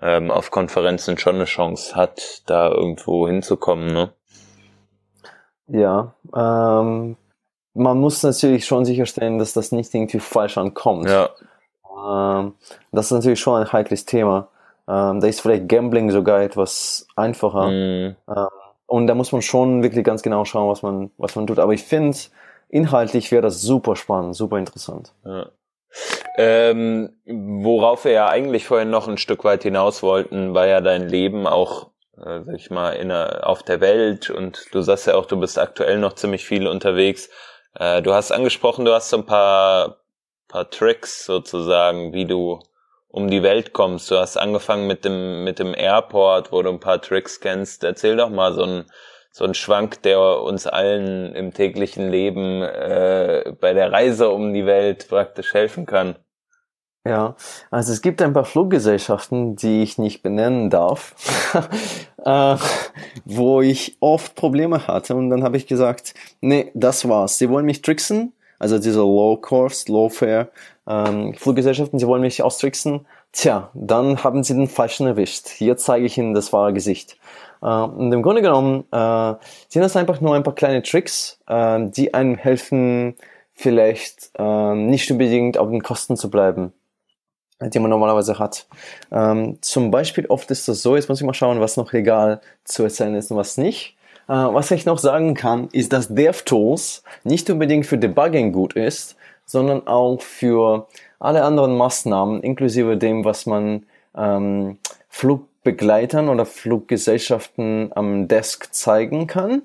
[0.00, 4.12] ähm, auf Konferenzen schon eine Chance hat, da irgendwo hinzukommen, ne?
[5.68, 7.16] Ja, ähm,
[7.74, 11.08] man muss natürlich schon sicherstellen, dass das nicht irgendwie falsch ankommt.
[11.08, 11.30] Ja,
[11.84, 12.54] Ähm,
[12.92, 14.48] das ist natürlich schon ein heikles Thema.
[14.88, 17.68] Ähm, da ist vielleicht Gambling sogar etwas einfacher.
[17.68, 18.16] mm,
[18.86, 21.58] Und da muss man schon wirklich ganz genau schauen, was man, was man tut.
[21.60, 22.16] Aber ich finde,
[22.70, 25.12] inhaltlich wäre das super spannend, super interessant.
[25.24, 25.50] ja.
[26.36, 31.08] Ähm, worauf wir ja eigentlich vorhin noch ein Stück weit hinaus wollten, war ja dein
[31.08, 35.16] Leben auch, äh, sag ich mal, in der, auf der Welt und du sagst ja
[35.16, 37.28] auch, du bist aktuell noch ziemlich viel unterwegs.
[37.74, 39.98] Äh, du hast angesprochen, du hast so ein paar,
[40.48, 42.60] paar Tricks sozusagen, wie du
[43.08, 44.10] um die Welt kommst.
[44.10, 47.82] Du hast angefangen mit dem, mit dem Airport, wo du ein paar Tricks kennst.
[47.82, 48.84] Erzähl doch mal so ein,
[49.30, 54.66] so ein Schwank, der uns allen im täglichen Leben äh, bei der Reise um die
[54.66, 56.16] Welt praktisch helfen kann.
[57.06, 57.34] Ja,
[57.70, 61.14] also es gibt ein paar Fluggesellschaften, die ich nicht benennen darf,
[62.24, 62.56] äh,
[63.24, 66.12] wo ich oft Probleme hatte und dann habe ich gesagt,
[66.42, 67.38] nee, das war's.
[67.38, 70.50] Sie wollen mich tricksen, also diese Low-Cost, Low-Fare
[70.86, 73.06] ähm, Fluggesellschaften, sie wollen mich austricksen.
[73.32, 75.48] Tja, dann haben sie den Falschen erwischt.
[75.48, 77.16] Hier zeige ich ihnen das wahre Gesicht.
[77.62, 79.34] Äh, und im Grunde genommen äh,
[79.68, 83.14] sind das einfach nur ein paar kleine Tricks, äh, die einem helfen,
[83.52, 86.72] vielleicht nicht unbedingt auf den Kosten zu bleiben
[87.62, 88.66] die man normalerweise hat.
[89.12, 92.40] Ähm, zum Beispiel oft ist das so, jetzt muss ich mal schauen, was noch legal
[92.64, 93.98] zu erzählen ist und was nicht.
[94.28, 99.16] Äh, was ich noch sagen kann, ist, dass DevTools nicht unbedingt für Debugging gut ist,
[99.44, 100.86] sondern auch für
[101.18, 103.84] alle anderen Maßnahmen, inklusive dem, was man
[104.16, 104.78] ähm,
[105.62, 109.62] Flugbegleitern oder Fluggesellschaften am Desk zeigen kann.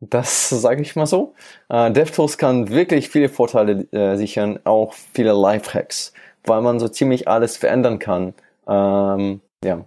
[0.00, 1.34] Das sage ich mal so.
[1.68, 6.14] Äh, DevTools kann wirklich viele Vorteile äh, sichern, auch viele Lifehacks
[6.44, 8.34] weil man so ziemlich alles verändern kann.
[8.66, 9.84] Ähm, ja,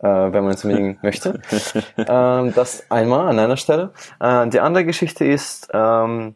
[0.00, 1.40] äh, wenn man es unbedingt möchte.
[1.96, 3.92] Ähm, das einmal an einer Stelle.
[4.20, 6.34] Äh, die andere Geschichte ist, ähm,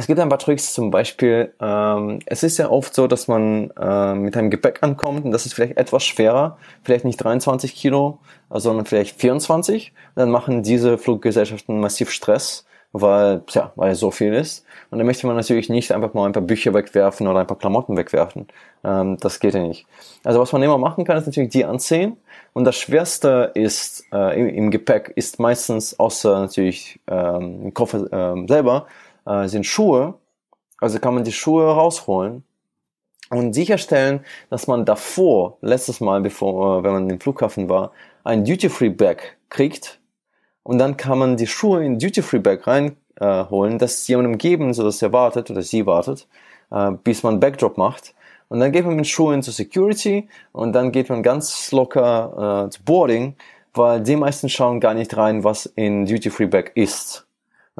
[0.00, 3.70] es gibt ein paar Tricks, zum Beispiel, ähm, es ist ja oft so, dass man
[3.78, 8.18] äh, mit einem Gepäck ankommt und das ist vielleicht etwas schwerer, vielleicht nicht 23 Kilo,
[8.48, 9.92] sondern vielleicht 24.
[10.16, 14.64] Dann machen diese Fluggesellschaften massiv Stress, weil, tja, weil so viel ist.
[14.90, 17.58] Und dann möchte man natürlich nicht einfach mal ein paar Bücher wegwerfen oder ein paar
[17.58, 18.48] Klamotten wegwerfen.
[18.82, 19.86] Ähm, das geht ja nicht.
[20.24, 22.16] Also was man immer machen kann, ist natürlich die anziehen.
[22.54, 28.48] Und das Schwerste ist äh, im, im Gepäck ist meistens, außer natürlich ähm, Koffer ähm,
[28.48, 28.86] selber,
[29.26, 30.14] äh, sind Schuhe.
[30.78, 32.44] Also kann man die Schuhe rausholen
[33.30, 37.92] und sicherstellen, dass man davor, letztes Mal, bevor, äh, wenn man im Flughafen war,
[38.24, 40.00] ein Duty-Free-Bag kriegt.
[40.62, 45.00] Und dann kann man die Schuhe in Duty-Free-Bag reinholen, äh, das jemandem geben, so dass
[45.00, 46.28] er wartet oder sie wartet,
[46.70, 48.14] äh, bis man Backdrop macht.
[48.48, 52.70] Und dann geht man mit Schuhen zur Security und dann geht man ganz locker äh,
[52.70, 53.36] zu Boarding,
[53.74, 57.26] weil die meisten schauen gar nicht rein, was in Duty-Free-Bag ist.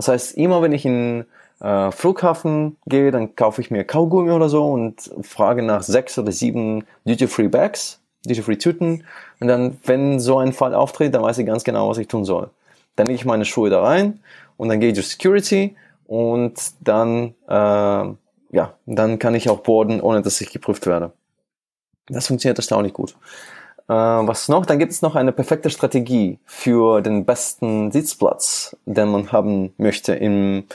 [0.00, 1.26] Das heißt, immer wenn ich in
[1.60, 6.32] äh, Flughafen gehe, dann kaufe ich mir Kaugummi oder so und frage nach sechs oder
[6.32, 9.04] sieben Duty-Free-Bags, Duty-Free-Tüten.
[9.40, 12.24] Und dann, wenn so ein Fall auftritt, dann weiß ich ganz genau, was ich tun
[12.24, 12.48] soll.
[12.96, 14.20] Dann lege ich meine Schuhe da rein
[14.56, 15.76] und dann gehe ich durch Security
[16.06, 21.12] und dann, äh, ja, dann kann ich auch boarden, ohne dass ich geprüft werde.
[22.08, 23.16] Das funktioniert erstaunlich gut.
[23.90, 24.66] Äh, was noch?
[24.66, 30.14] Dann gibt es noch eine perfekte Strategie für den besten Sitzplatz, den man haben möchte
[30.14, 30.68] im,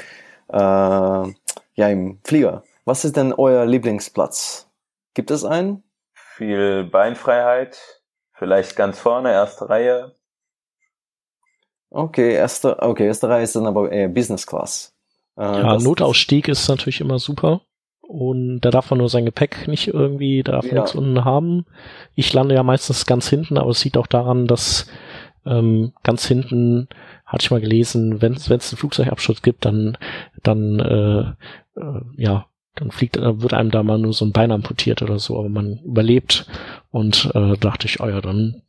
[0.49, 2.63] äh, ja, im Flieger.
[2.83, 4.67] Was ist denn euer Lieblingsplatz?
[5.13, 5.81] Gibt es einen?
[6.13, 7.77] Viel Beinfreiheit,
[8.33, 10.15] vielleicht ganz vorne, erste Reihe.
[11.91, 14.93] Okay, erste, okay, erste Reihe ist dann aber eher Business Class.
[15.37, 17.61] Äh, ja, Notausstieg ist natürlich immer super.
[18.07, 20.75] Und da darf man nur sein Gepäck nicht irgendwie, da darf ja.
[20.75, 21.65] nichts unten haben.
[22.13, 24.87] Ich lande ja meistens ganz hinten, aber es sieht auch daran, dass
[25.45, 26.87] ähm, ganz hinten,
[27.25, 29.97] hatte ich mal gelesen, wenn es einen Flugzeugabsturz gibt, dann,
[30.43, 32.45] dann äh, äh, ja,
[32.75, 35.49] dann fliegt, äh, wird einem da mal nur so ein Bein amputiert oder so, aber
[35.49, 36.47] man überlebt
[36.91, 38.61] und äh, dachte ich, oh ja, dann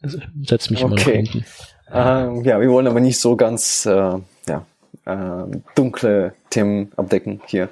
[0.43, 0.89] setz mich okay.
[0.89, 1.45] mal nach hinten.
[1.93, 4.19] Ähm, ja, wir wollen aber nicht so ganz äh,
[4.49, 4.67] ja,
[5.05, 7.69] äh, dunkle Themen abdecken hier.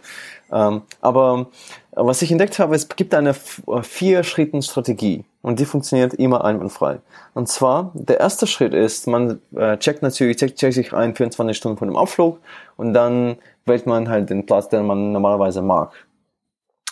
[0.55, 1.48] Ähm, aber
[1.90, 7.00] was ich entdeckt habe, es gibt eine äh, Vier-Schritten-Strategie und die funktioniert immer einwandfrei.
[7.34, 11.57] Und zwar, der erste Schritt ist, man äh, checkt natürlich, checkt, checkt sich ein 24
[11.57, 12.38] Stunden vor dem Abflug
[12.76, 13.36] und dann
[13.66, 15.92] wählt man halt den Platz, den man normalerweise mag.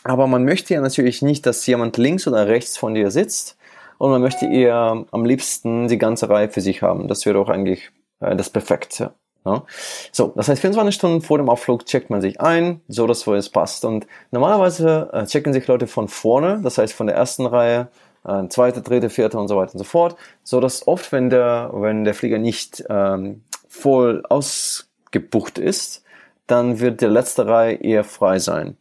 [0.02, 3.56] Aber man möchte ja natürlich nicht, dass jemand links oder rechts von dir sitzt
[3.98, 7.06] und man möchte eher am liebsten die ganze Reihe für sich haben.
[7.06, 9.12] Das wäre auch eigentlich äh, das Perfekte.
[9.45, 9.64] Ja?
[10.12, 13.34] So, das heißt, 24 Stunden vor dem Abflug checkt man sich ein, so dass wo
[13.34, 13.84] es passt.
[13.84, 17.88] Und normalerweise äh, checken sich Leute von vorne, das heißt von der ersten Reihe,
[18.24, 21.70] äh, zweite, dritte, vierte und so weiter und so fort, so dass oft, wenn der,
[21.74, 26.05] wenn der Flieger nicht ähm, voll ausgebucht ist,
[26.47, 28.76] dann wird die letzte Reihe eher frei sein.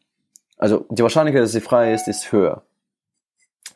[0.57, 2.63] Also die Wahrscheinlichkeit, dass sie frei ist, ist höher.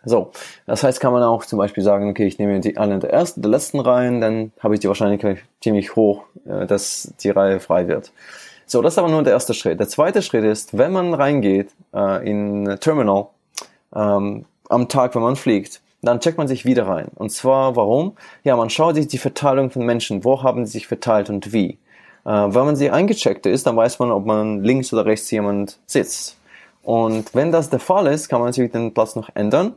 [0.04, 0.32] So,
[0.66, 3.42] das heißt, kann man auch zum Beispiel sagen, okay, ich nehme die eine der ersten,
[3.42, 7.88] der letzten Reihen, dann habe ich die Wahrscheinlichkeit ziemlich hoch, äh, dass die Reihe frei
[7.88, 8.12] wird.
[8.68, 9.80] So, das ist aber nur der erste Schritt.
[9.80, 13.28] Der zweite Schritt ist, wenn man reingeht äh, in Terminal
[13.96, 17.08] ähm, am Tag, wenn man fliegt, dann checkt man sich wieder rein.
[17.16, 18.16] Und zwar, warum?
[18.44, 21.78] Ja, man schaut sich die Verteilung von Menschen, wo haben sie sich verteilt und wie.
[22.26, 25.78] Äh, wenn man sie eingecheckt ist, dann weiß man, ob man links oder rechts jemand
[25.86, 26.38] sitzt.
[26.82, 29.74] Und wenn das der Fall ist, kann man natürlich den Platz noch ändern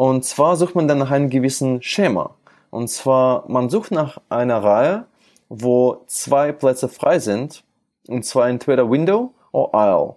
[0.00, 2.34] und zwar sucht man dann nach einem gewissen Schema.
[2.70, 5.04] Und zwar, man sucht nach einer Reihe,
[5.50, 7.62] wo zwei Plätze frei sind.
[8.08, 10.14] Und zwar entweder Window oder Aisle.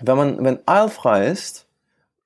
[0.00, 1.66] Wenn man, wenn Aisle frei ist,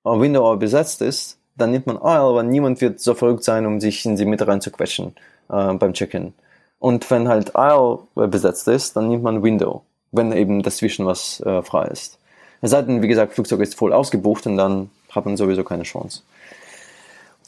[0.04, 3.64] oder Window aber besetzt ist, dann nimmt man Aisle, weil niemand wird so verrückt sein,
[3.64, 5.14] um sich in die Mitte reinzuquetschen
[5.48, 6.34] äh, beim Check-in.
[6.78, 11.62] Und wenn halt Aisle besetzt ist, dann nimmt man Window, wenn eben dazwischen was äh,
[11.62, 12.18] frei ist.
[12.60, 15.84] Es sei denn, wie gesagt, Flugzeug ist voll ausgebucht und dann hat man sowieso keine
[15.84, 16.20] Chance.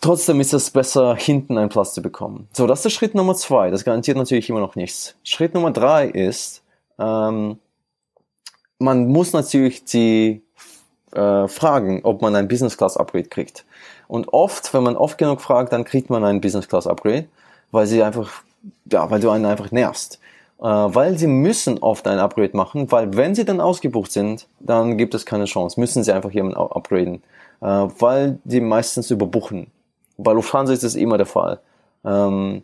[0.05, 2.47] Trotzdem ist es besser, hinten einen Platz zu bekommen.
[2.53, 3.71] So, das ist Schritt Nummer zwei.
[3.71, 5.15] Das garantiert natürlich immer noch nichts.
[5.25, 6.63] Schritt Nummer drei ist,
[6.99, 7.59] ähm,
[8.79, 10.43] man muss natürlich die
[11.13, 13.65] äh, fragen, ob man ein Business Class Upgrade kriegt.
[14.07, 17.25] Und oft, wenn man oft genug fragt, dann kriegt man ein Business Class Upgrade,
[17.71, 18.31] weil sie einfach,
[18.93, 20.21] ja, weil du einen einfach nervst.
[20.59, 24.99] Äh, weil sie müssen oft ein Upgrade machen, weil wenn sie dann ausgebucht sind, dann
[24.99, 25.81] gibt es keine Chance.
[25.81, 27.23] Müssen sie einfach jemanden upgraden,
[27.63, 29.69] äh, weil die meistens überbuchen.
[30.17, 31.61] Bei Lufthansa ist das immer der Fall.
[32.05, 32.63] Ähm,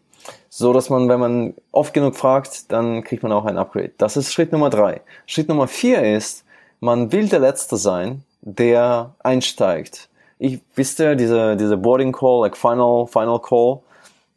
[0.48, 3.92] so dass man, wenn man oft genug fragt, dann kriegt man auch ein Upgrade.
[3.98, 5.00] Das ist Schritt Nummer drei.
[5.26, 6.44] Schritt Nummer vier ist,
[6.80, 10.08] man will der Letzte sein, der einsteigt.
[10.38, 13.80] Ich wisst ihr, diese, diese Boarding Call, like Final, Final Call.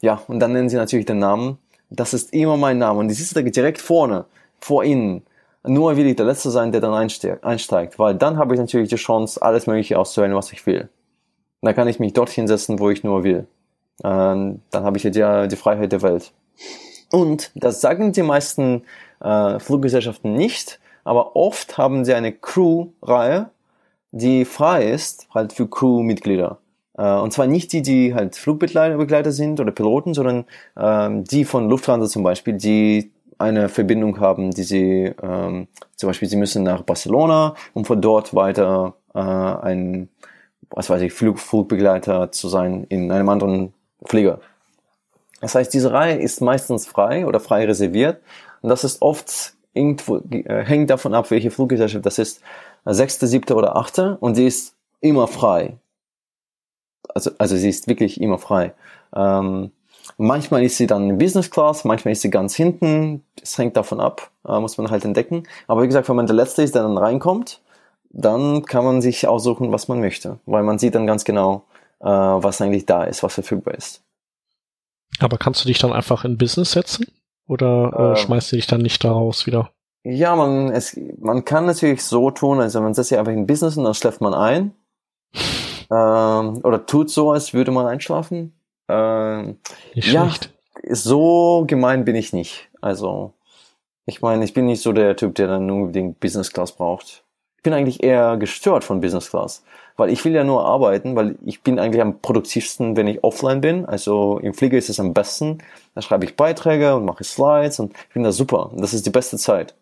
[0.02, 1.58] Ja, und dann nennen sie natürlich den Namen.
[1.90, 3.00] Das ist immer mein Name.
[3.00, 4.26] Und die sitzt direkt vorne,
[4.60, 5.24] vor ihnen.
[5.66, 8.98] Nur will ich der Letzte sein, der dann einsteigt, weil dann habe ich natürlich die
[8.98, 10.90] Chance, alles Mögliche auszuwählen, was ich will.
[11.64, 13.48] Und dann kann ich mich dorthin setzen, wo ich nur will.
[14.04, 16.34] Ähm, dann habe ich ja die, die Freiheit der Welt.
[17.10, 18.84] Und das sagen die meisten
[19.22, 23.50] äh, Fluggesellschaften nicht, aber oft haben sie eine Crew-Reihe,
[24.12, 26.58] die frei ist, halt für Crew-Mitglieder.
[26.98, 30.44] Äh, und zwar nicht die, die halt Flugbegleiter sind oder Piloten, sondern
[30.76, 36.28] ähm, die von Lufthansa zum Beispiel, die eine Verbindung haben, die sie, ähm, zum Beispiel,
[36.28, 40.10] sie müssen nach Barcelona, um von dort weiter äh, ein
[40.76, 43.74] was weiß ich, Flug, Flugbegleiter zu sein in einem anderen
[44.06, 44.40] Flieger.
[45.42, 48.22] Das heißt, diese Reihe ist meistens frei oder frei reserviert
[48.62, 52.42] und das ist oft irgendwo, äh, hängt davon ab, welche Fluggesellschaft das ist,
[52.86, 55.78] sechste, siebte oder achte und sie ist immer frei.
[57.14, 58.74] Also, also sie ist wirklich immer frei.
[59.16, 59.72] Ähm,
[60.18, 63.24] manchmal ist sie dann in Business Class, manchmal ist sie ganz hinten.
[63.42, 65.44] Es hängt davon ab, äh, muss man halt entdecken.
[65.68, 67.62] Aber wie gesagt, wenn man der Letzte ist, der dann reinkommt,
[68.14, 71.66] dann kann man sich aussuchen, was man möchte, weil man sieht dann ganz genau,
[72.00, 74.04] äh, was eigentlich da ist, was verfügbar ist.
[75.20, 77.08] Aber kannst du dich dann einfach in Business setzen
[77.48, 79.72] oder äh, äh, schmeißt du dich dann nicht daraus wieder?
[80.04, 83.78] Ja, man, es, man kann natürlich so tun, also man setzt sich einfach in Business
[83.78, 84.74] und dann schläft man ein.
[85.92, 88.54] ähm, oder tut so, als würde man einschlafen.
[88.90, 89.58] Ähm,
[89.96, 90.54] nicht ja, schlecht.
[90.90, 92.70] so gemein bin ich nicht.
[92.82, 93.34] Also,
[94.06, 97.23] ich meine, ich bin nicht so der Typ, der dann unbedingt Business Class braucht
[97.64, 99.64] bin eigentlich eher gestört von Business Class,
[99.96, 103.62] weil ich will ja nur arbeiten, weil ich bin eigentlich am produktivsten, wenn ich offline
[103.62, 103.86] bin.
[103.86, 105.60] Also im Flieger ist es am besten.
[105.96, 108.72] Da schreibe ich Beiträge und mache Slides und ich finde das super.
[108.76, 109.74] Das ist die beste Zeit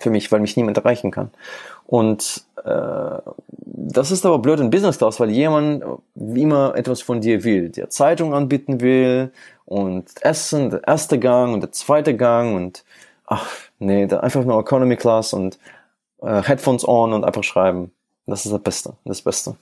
[0.00, 1.30] für mich, weil mich niemand erreichen kann.
[1.86, 3.18] Und äh,
[3.50, 5.84] das ist aber blöd in Business Class, weil jemand
[6.14, 9.32] immer etwas von dir will, der Zeitung anbieten will
[9.64, 12.84] und Essen, der erste Gang und der zweite Gang und
[13.26, 13.46] ach
[13.78, 15.58] nee, einfach nur Economy Class und
[16.22, 17.92] äh, Headphones on und einfach schreiben.
[18.26, 19.56] Das ist das Beste, das Beste.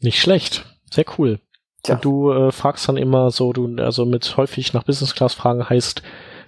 [0.00, 1.40] Nicht schlecht, sehr cool.
[1.88, 5.68] Und du äh, fragst dann immer so, du also mit häufig nach Business Class Fragen
[5.68, 6.02] heißt,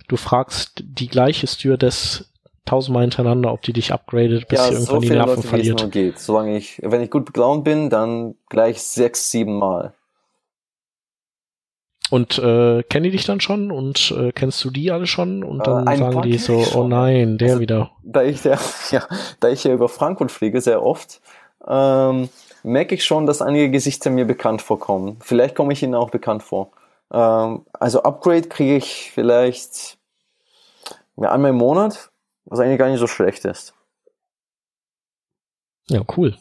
[0.08, 2.30] du fragst die gleiche Stewardess
[2.64, 5.92] tausendmal hintereinander, ob die dich upgradet, bis ja, sie irgendwann so die Nerven Leute, verliert.
[5.92, 6.18] Geht.
[6.18, 9.94] Solange ich, wenn ich gut gelaunt bin, dann gleich sechs, sieben Mal.
[12.12, 15.43] Und äh, kennen die dich dann schon und äh, kennst du die alle schon?
[15.43, 17.90] Und dann äh, sagen die so, oh nein, der also, wieder.
[18.02, 18.59] Da ich der,
[18.90, 19.09] ja,
[19.40, 21.22] da ich ja über Frankfurt fliege sehr oft,
[21.66, 22.28] ähm,
[22.62, 25.16] merke ich schon, dass einige Gesichter mir bekannt vorkommen.
[25.22, 26.72] Vielleicht komme ich ihnen auch bekannt vor.
[27.10, 29.97] Ähm, also Upgrade kriege ich vielleicht
[31.16, 32.10] ja, einmal im Monat,
[32.44, 33.72] was eigentlich gar nicht so schlecht ist.
[35.86, 36.36] Ja, cool.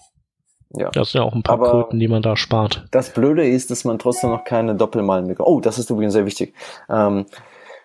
[0.77, 0.89] Ja.
[0.91, 2.85] Das sind ja auch ein paar Aber Kröten, die man da spart.
[2.91, 5.47] Das Blöde ist, dass man trotzdem noch keine Doppelmeilen bekommt.
[5.47, 6.53] Oh, das ist übrigens sehr wichtig.
[6.89, 7.25] Ähm,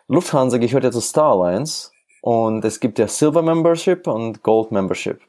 [0.09, 1.91] Lufthansa gehört ja zu Star Alliance
[2.23, 5.21] und es gibt ja Silver Membership und Gold Membership.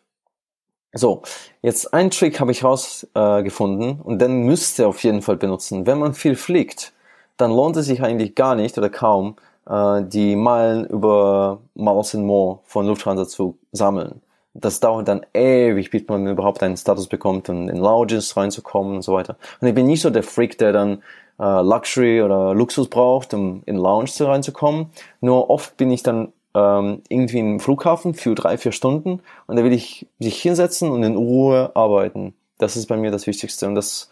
[0.93, 1.23] So,
[1.61, 5.85] jetzt ein Trick habe ich rausgefunden äh, und den müsst ihr auf jeden Fall benutzen.
[5.85, 6.93] Wenn man viel fliegt,
[7.37, 9.35] dann lohnt es sich eigentlich gar nicht oder kaum,
[9.67, 14.21] äh, die Meilen über Miles and More von Lufthansa zu sammeln
[14.59, 19.01] das dauert dann ewig, bis man überhaupt einen Status bekommt und in Lounges reinzukommen und
[19.01, 19.37] so weiter.
[19.61, 21.03] Und ich bin nicht so der Freak, der dann
[21.39, 24.87] äh, Luxury oder Luxus braucht, um in Lounge reinzukommen.
[25.21, 29.63] Nur oft bin ich dann ähm, irgendwie im Flughafen für drei, vier Stunden und da
[29.63, 32.33] will ich sich hinsetzen und in Ruhe arbeiten.
[32.57, 34.09] Das ist bei mir das Wichtigste und das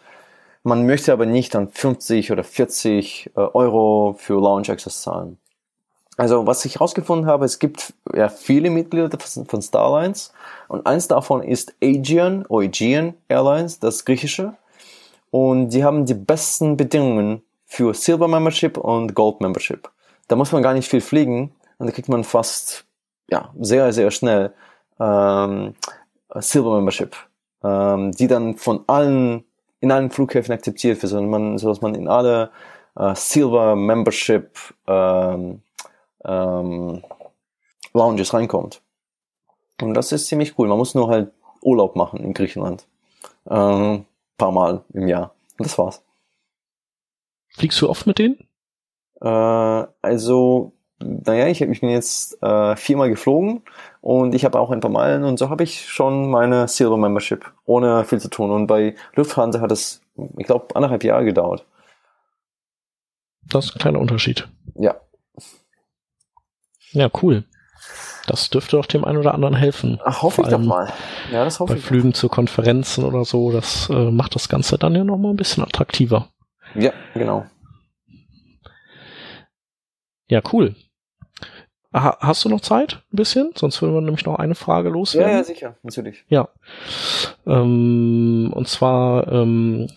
[0.62, 5.38] man möchte aber nicht dann 50 oder 40 äh, Euro für Lounge Access zahlen.
[6.16, 10.32] Also was ich herausgefunden habe, es gibt ja viele Mitglieder von Starlines
[10.68, 14.54] und eins davon ist Aegean, Aegean Airlines, das griechische.
[15.30, 19.90] Und die haben die besten Bedingungen für Silver Membership und Gold Membership.
[20.28, 22.86] Da muss man gar nicht viel fliegen und da kriegt man fast
[23.30, 24.54] ja sehr sehr schnell
[24.98, 25.74] ähm,
[26.34, 27.14] Silver Membership,
[27.62, 29.44] ähm, die dann von allen
[29.80, 32.50] in allen Flughäfen akzeptiert wird, sondern man, so dass man in alle
[32.96, 34.50] äh, Silver Membership
[34.86, 35.60] ähm,
[36.26, 37.02] ähm,
[37.94, 38.82] Lounges reinkommt.
[39.80, 40.68] Und das ist ziemlich cool.
[40.68, 41.32] Man muss nur halt
[41.62, 42.86] Urlaub machen in Griechenland.
[43.48, 44.06] Ähm,
[44.38, 45.34] paar Mal im Jahr.
[45.58, 46.02] Und das war's.
[47.48, 48.38] Fliegst du oft mit denen?
[49.20, 53.62] Äh, also, naja, ich, ich bin jetzt äh, viermal geflogen
[54.00, 57.50] und ich habe auch ein paar Meilen und so habe ich schon meine Silver Membership,
[57.64, 58.50] ohne viel zu tun.
[58.50, 60.02] Und bei Lufthansa hat es,
[60.36, 61.64] ich glaube, anderthalb Jahre gedauert.
[63.48, 64.48] Das ist ein kleiner Unterschied.
[64.74, 64.96] Ja.
[66.96, 67.44] Ja, cool.
[68.26, 70.00] Das dürfte auch dem einen oder anderen helfen.
[70.02, 70.92] Ach, hoffe ich doch mal.
[71.30, 71.84] Ja, das hoffe bei ich.
[71.84, 75.36] Bei Flügen zu Konferenzen oder so, das äh, macht das Ganze dann ja nochmal ein
[75.36, 76.30] bisschen attraktiver.
[76.74, 77.44] Ja, genau.
[80.28, 80.74] Ja, cool.
[81.92, 83.02] Ha hast du noch Zeit?
[83.12, 83.50] Ein bisschen?
[83.54, 85.30] Sonst würden wir nämlich noch eine Frage loswerden.
[85.30, 86.24] Ja, ja, sicher, natürlich.
[86.28, 86.48] Ja.
[87.46, 89.88] Ähm, und zwar, ähm,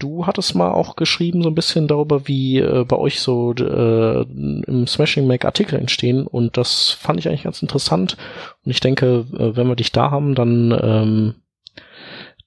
[0.00, 4.22] Du hattest mal auch geschrieben so ein bisschen darüber, wie äh, bei euch so äh,
[4.22, 8.16] im Smashing Make Artikel entstehen und das fand ich eigentlich ganz interessant
[8.64, 11.34] und ich denke, äh, wenn wir dich da haben, dann ähm,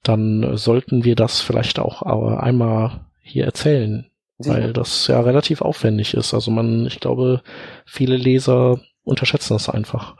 [0.01, 4.05] dann sollten wir das vielleicht auch äh, einmal hier erzählen,
[4.37, 6.33] weil das ja relativ aufwendig ist.
[6.33, 7.41] Also man, ich glaube,
[7.85, 10.15] viele Leser unterschätzen das einfach.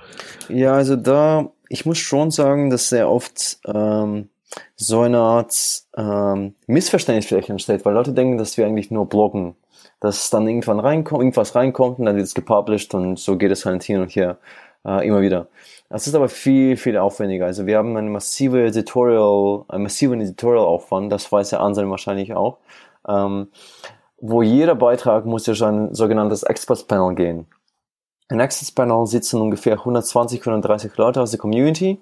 [0.50, 4.30] Ja, also da, ich muss schon sagen, dass sehr oft ähm,
[4.76, 9.56] so eine Art ähm, Missverständnis vielleicht entsteht, weil Leute denken, dass wir eigentlich nur bloggen,
[10.00, 13.66] dass dann irgendwann reinkommt, irgendwas reinkommt und dann wird es gepublished und so geht es
[13.66, 14.38] halt hin und her
[14.86, 15.48] äh, immer wieder.
[15.90, 17.46] Das ist aber viel, viel aufwendiger.
[17.46, 22.58] Also wir haben eine massive Editorial, einen massiven Editorial-Aufwand, das weiß der Anselm wahrscheinlich auch,
[23.08, 23.48] ähm,
[24.20, 27.48] wo jeder Beitrag muss durch ein sogenanntes Experts-Panel gehen.
[28.30, 32.02] Ein Experts-Panel sitzen ungefähr 120, 130 Leute aus der Community,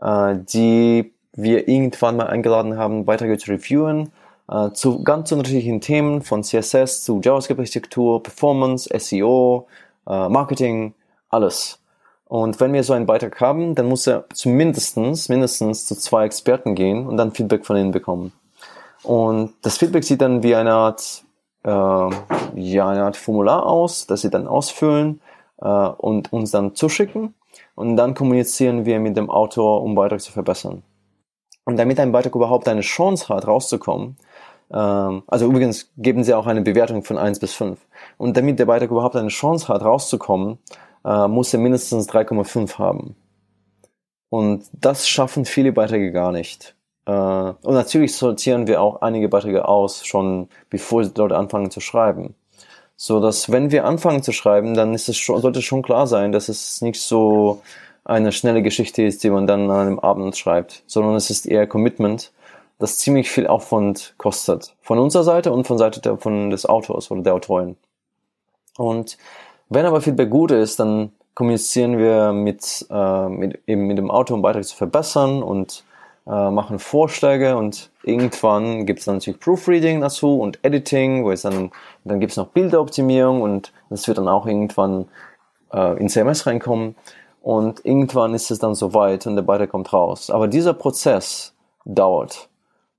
[0.00, 4.12] äh, die wir irgendwann mal eingeladen haben, Beiträge zu reviewen,
[4.50, 9.66] äh, zu ganz unterschiedlichen Themen, von CSS zu JavaScript-Architektur, Performance, SEO,
[10.06, 10.94] äh, Marketing,
[11.30, 11.78] alles.
[12.26, 16.74] Und wenn wir so einen Beitrag haben, dann muss er zumindest mindestens zu zwei Experten
[16.74, 18.32] gehen und dann Feedback von ihnen bekommen.
[19.02, 21.24] Und das Feedback sieht dann wie eine Art,
[21.64, 25.20] äh, ja, eine Art Formular aus, das sie dann ausfüllen,
[25.62, 27.34] äh, und uns dann zuschicken
[27.74, 30.82] und dann kommunizieren wir mit dem Autor, um Beitrag zu verbessern.
[31.64, 34.16] Und damit ein Beitrag überhaupt eine Chance hat, rauszukommen,
[34.72, 37.78] ähm, also übrigens geben sie auch eine Bewertung von 1 bis 5.
[38.16, 40.58] Und damit der Beitrag überhaupt eine Chance hat, rauszukommen,
[41.04, 43.16] äh, muss er mindestens 3,5 haben.
[44.30, 46.74] Und das schaffen viele Beiträge gar nicht.
[47.06, 51.80] Äh, und natürlich sortieren wir auch einige Beiträge aus, schon bevor die Leute anfangen zu
[51.80, 52.34] schreiben.
[52.96, 56.32] So dass wenn wir anfangen zu schreiben, dann ist es schon, sollte schon klar sein,
[56.32, 57.60] dass es nicht so
[58.04, 61.66] eine schnelle Geschichte ist, die man dann an einem Abend schreibt, sondern es ist eher
[61.66, 62.32] Commitment,
[62.78, 64.74] das ziemlich viel Aufwand kostet.
[64.80, 67.76] Von unserer Seite und von Seite der, von des Autors oder der Autorin.
[68.76, 69.18] Und
[69.68, 74.36] wenn aber Feedback gut ist, dann kommunizieren wir mit, äh, mit, eben mit dem Autor,
[74.36, 75.84] um Beitrag zu verbessern und
[76.26, 81.70] äh, machen Vorschläge und irgendwann gibt es natürlich Proofreading dazu und Editing, wo es dann,
[82.04, 85.08] dann gibt es noch Bilderoptimierung und das wird dann auch irgendwann
[85.72, 86.94] äh, in CMS reinkommen
[87.42, 90.30] und irgendwann ist es dann soweit und der Beitrag kommt raus.
[90.30, 91.52] Aber dieser Prozess
[91.84, 92.48] dauert.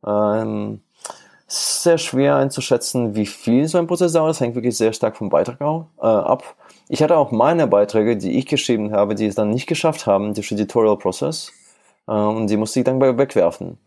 [0.05, 0.81] Ähm,
[1.47, 4.31] sehr schwer einzuschätzen, wie viel so ein Prozess dauert.
[4.31, 6.55] Das hängt wirklich sehr stark vom Beitrag äh, ab.
[6.89, 10.33] Ich hatte auch meine Beiträge, die ich geschrieben habe, die es dann nicht geschafft haben
[10.33, 11.51] durch Editorial Process.
[12.09, 13.77] Ähm, und die musste ich dann wegwerfen.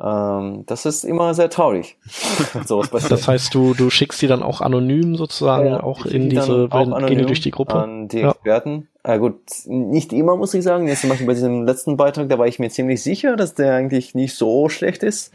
[0.00, 1.96] Ähm, das ist immer sehr traurig.
[2.66, 6.68] so das heißt, du, du schickst die dann auch anonym sozusagen ja, auch in diese,
[6.68, 7.74] gehen die durch die Gruppe?
[7.74, 8.22] An die.
[8.22, 8.88] Experten.
[9.08, 10.86] Äh, gut, nicht immer muss ich sagen.
[10.86, 13.74] Jetzt zum Beispiel bei diesem letzten Beitrag, da war ich mir ziemlich sicher, dass der
[13.74, 15.32] eigentlich nicht so schlecht ist.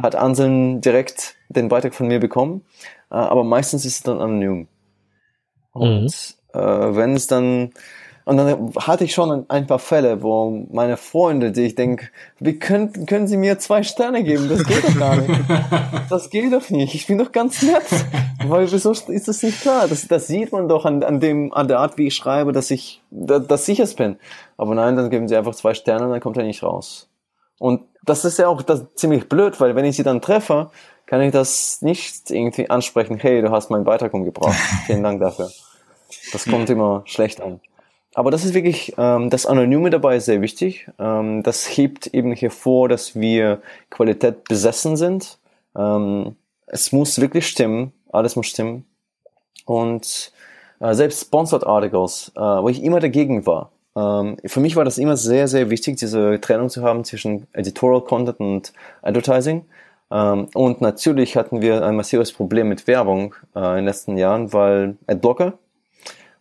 [0.00, 2.64] Hat Anselm direkt den Beitrag von mir bekommen.
[3.10, 4.68] Äh, aber meistens ist es dann anonym.
[5.72, 6.04] Und
[6.54, 6.58] mhm.
[6.58, 7.72] äh, wenn es dann
[8.30, 12.60] und dann hatte ich schon ein paar Fälle, wo meine Freunde, die ich denke, wie
[12.60, 14.48] können, können sie mir zwei Sterne geben?
[14.48, 15.28] Das geht doch gar nicht.
[16.08, 16.94] Das geht doch nicht.
[16.94, 17.82] Ich bin doch ganz nett.
[18.46, 19.88] Weil wieso ist das nicht klar?
[19.88, 22.70] Das, das sieht man doch an, an dem, an der Art, wie ich schreibe, dass
[22.70, 24.16] ich, dass, dass ich es bin.
[24.56, 27.08] Aber nein, dann geben sie einfach zwei Sterne und dann kommt er nicht raus.
[27.58, 30.70] Und das ist ja auch das ziemlich blöd, weil wenn ich sie dann treffe,
[31.06, 34.54] kann ich das nicht irgendwie ansprechen, hey, du hast meinen Beitrag umgebracht.
[34.86, 35.50] Vielen Dank dafür.
[36.32, 37.60] Das kommt immer schlecht an.
[38.14, 40.88] Aber das ist wirklich, ähm, das Anonyme dabei ist sehr wichtig.
[40.98, 45.38] Ähm, das hebt eben hervor, dass wir Qualität besessen sind.
[45.76, 48.84] Ähm, es muss wirklich stimmen, alles muss stimmen.
[49.64, 50.32] Und
[50.80, 53.70] äh, selbst Sponsored Articles, äh, wo ich immer dagegen war.
[53.96, 58.02] Ähm, für mich war das immer sehr, sehr wichtig, diese Trennung zu haben zwischen Editorial
[58.02, 58.72] Content und
[59.02, 59.64] Advertising.
[60.10, 64.52] Ähm, und natürlich hatten wir ein massives Problem mit Werbung äh, in den letzten Jahren,
[64.52, 65.54] weil Adblocker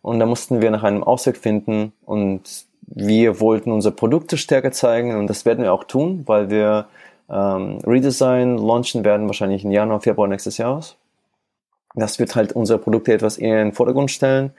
[0.01, 5.15] und da mussten wir nach einem Ausweg finden und wir wollten unsere Produkte stärker zeigen
[5.15, 6.87] und das werden wir auch tun, weil wir
[7.29, 10.95] ähm, Redesign launchen werden, wahrscheinlich im Januar, Februar nächstes Jahres.
[11.95, 14.51] Das wird halt unsere Produkte etwas eher in den Vordergrund stellen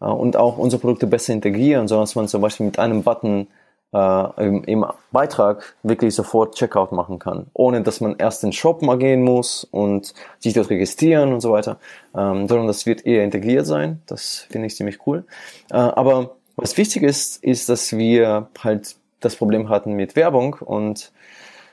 [0.00, 3.48] äh, und auch unsere Produkte besser integrieren, so dass man zum Beispiel mit einem Button
[3.92, 8.54] äh, im, im, Beitrag wirklich sofort Checkout machen kann, ohne dass man erst in den
[8.54, 11.78] Shop mal gehen muss und sich dort registrieren und so weiter,
[12.16, 14.00] ähm, sondern das wird eher integriert sein.
[14.06, 15.24] Das finde ich ziemlich cool.
[15.70, 21.12] Äh, aber was wichtig ist, ist, dass wir halt das Problem hatten mit Werbung und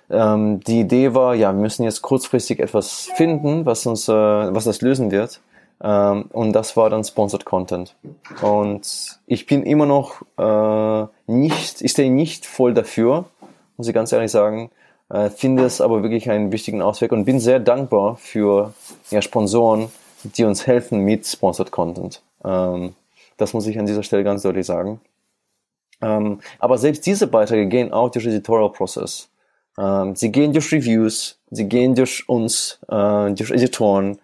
[0.10, 4.66] ähm, die Idee war, ja, wir müssen jetzt kurzfristig etwas finden, was uns, äh, was
[4.66, 5.40] das lösen wird.
[5.82, 7.96] Ähm, und das war dann Sponsored Content.
[8.42, 13.26] Und ich bin immer noch äh, nicht, ich stehe nicht voll dafür,
[13.78, 14.72] muss ich ganz ehrlich sagen.
[15.10, 18.74] Äh, finde es aber wirklich einen wichtigen Ausweg und bin sehr dankbar für
[19.10, 19.90] ja, Sponsoren,
[20.24, 22.22] die uns helfen mit Sponsored Content.
[22.44, 22.94] Ähm,
[23.38, 25.00] das muss ich an dieser Stelle ganz deutlich sagen.
[26.02, 29.30] Ähm, aber selbst diese Beiträge gehen auch durch Editorial Process.
[29.78, 34.20] Ähm, sie gehen durch Reviews, sie gehen durch uns, äh, durch Editoren.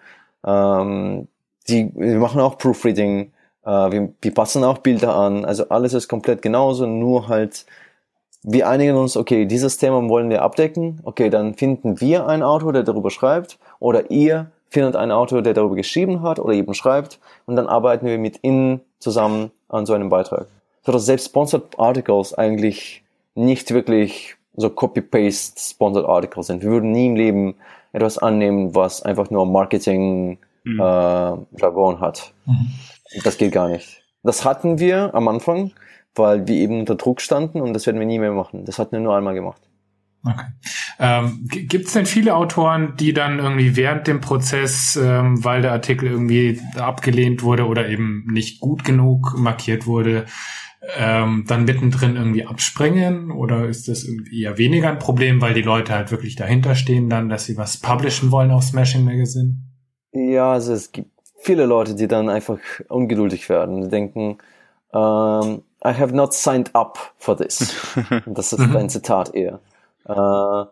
[0.45, 1.27] Ähm,
[1.67, 3.31] die, wir machen auch Proofreading,
[3.65, 7.65] äh, wir, wir passen auch Bilder an, also alles ist komplett genauso, nur halt,
[8.43, 12.73] wir einigen uns, okay, dieses Thema wollen wir abdecken, okay, dann finden wir einen Autor,
[12.73, 17.19] der darüber schreibt, oder ihr findet einen Autor, der darüber geschrieben hat oder eben schreibt,
[17.45, 20.47] und dann arbeiten wir mit ihnen zusammen an so einem Beitrag.
[20.83, 26.61] So dass selbst Sponsored Articles eigentlich nicht wirklich so Copy-Paste Sponsored Articles sind.
[26.63, 27.55] Wir würden nie im Leben
[27.91, 30.79] etwas annehmen, was einfach nur Marketing mhm.
[30.79, 32.33] äh, Jargon hat.
[32.45, 32.67] Mhm.
[33.23, 34.03] Das geht gar nicht.
[34.23, 35.71] Das hatten wir am Anfang,
[36.15, 38.65] weil wir eben unter Druck standen und das werden wir nie mehr machen.
[38.65, 39.61] Das hatten wir nur einmal gemacht.
[40.23, 40.45] Okay.
[40.97, 45.71] Ähm, Gibt es denn viele Autoren, die dann irgendwie während dem Prozess, ähm, weil der
[45.71, 50.25] Artikel irgendwie abgelehnt wurde oder eben nicht gut genug markiert wurde,
[50.97, 53.29] ähm, dann mittendrin irgendwie abspringen?
[53.29, 57.09] Oder ist das irgendwie eher weniger ein Problem, weil die Leute halt wirklich dahinter stehen
[57.09, 59.57] dann, dass sie was publishen wollen auf Smashing Magazine?
[60.15, 63.81] Ja, also es gibt viele Leute, die dann einfach ungeduldig werden.
[63.81, 64.37] Die denken,
[64.91, 67.75] um, I have not signed up for this.
[68.25, 69.59] das ist ein Zitat eher.
[70.07, 70.65] Äh,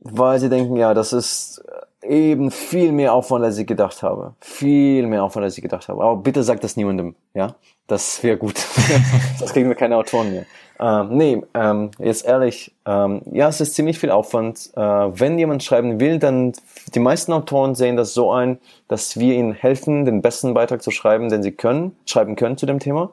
[0.00, 1.62] weil sie denken, ja, das ist
[2.02, 4.34] eben viel mehr Aufwand, als ich gedacht habe.
[4.40, 6.02] Viel mehr Aufwand, als ich gedacht habe.
[6.02, 7.54] Aber bitte sagt das niemandem, ja?
[7.86, 8.54] Das wäre gut.
[9.38, 10.46] das kriegen wir keine Autoren mehr.
[10.82, 14.70] Ähm, nee, ähm, jetzt ehrlich, ähm, ja, es ist ziemlich viel Aufwand.
[14.74, 16.54] Äh, wenn jemand schreiben will, dann
[16.92, 20.90] die meisten Autoren sehen das so ein, dass wir ihnen helfen, den besten Beitrag zu
[20.90, 23.12] schreiben, den sie können, schreiben können zu dem Thema.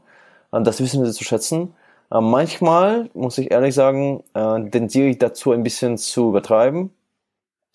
[0.50, 1.76] Und das wissen sie zu schätzen.
[2.12, 6.90] Äh, manchmal, muss ich ehrlich sagen, äh, tendiere ich dazu ein bisschen zu übertreiben.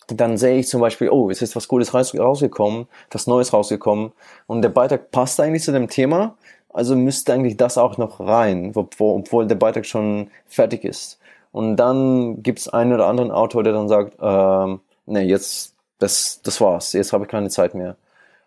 [0.07, 4.11] Dann sehe ich zum Beispiel, oh, es ist was Cooles rausgekommen, was Neues rausgekommen
[4.45, 6.35] und der Beitrag passt eigentlich zu dem Thema,
[6.75, 11.19] also müsste eigentlich das auch noch rein, obwohl der Beitrag schon fertig ist.
[11.53, 16.41] Und dann gibt es einen oder anderen Autor, der dann sagt, ähm, nee, jetzt, das,
[16.43, 17.95] das war's, jetzt habe ich keine Zeit mehr.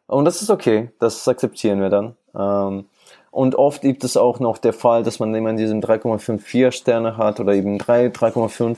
[0.06, 2.16] Und das ist okay, das akzeptieren wir dann.
[2.36, 2.84] Ähm,
[3.30, 7.16] und oft gibt es auch noch der Fall, dass man immer in diesem 3,54 Sterne
[7.16, 8.76] hat oder eben 3, 3,5,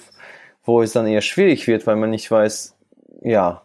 [0.64, 2.76] wo es dann eher schwierig wird, weil man nicht weiß,
[3.22, 3.62] ja,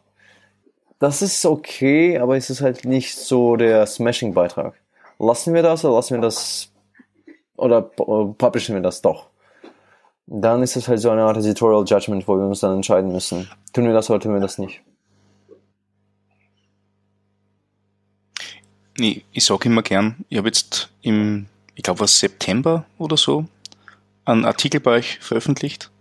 [0.97, 4.73] das ist okay, aber es ist halt nicht so der Smashing-Beitrag.
[5.19, 6.69] Lassen wir das oder lassen wir das
[7.57, 9.27] oder publishen wir das doch?
[10.27, 13.49] Dann ist es halt so eine Art Editorial Judgment, wo wir uns dann entscheiden müssen.
[13.73, 14.81] Tun wir das oder tun wir das nicht?
[18.97, 23.45] Nee, ich sage immer gern, ich habe jetzt im, ich glaube was September oder so,
[24.23, 25.91] einen Artikel bei euch veröffentlicht.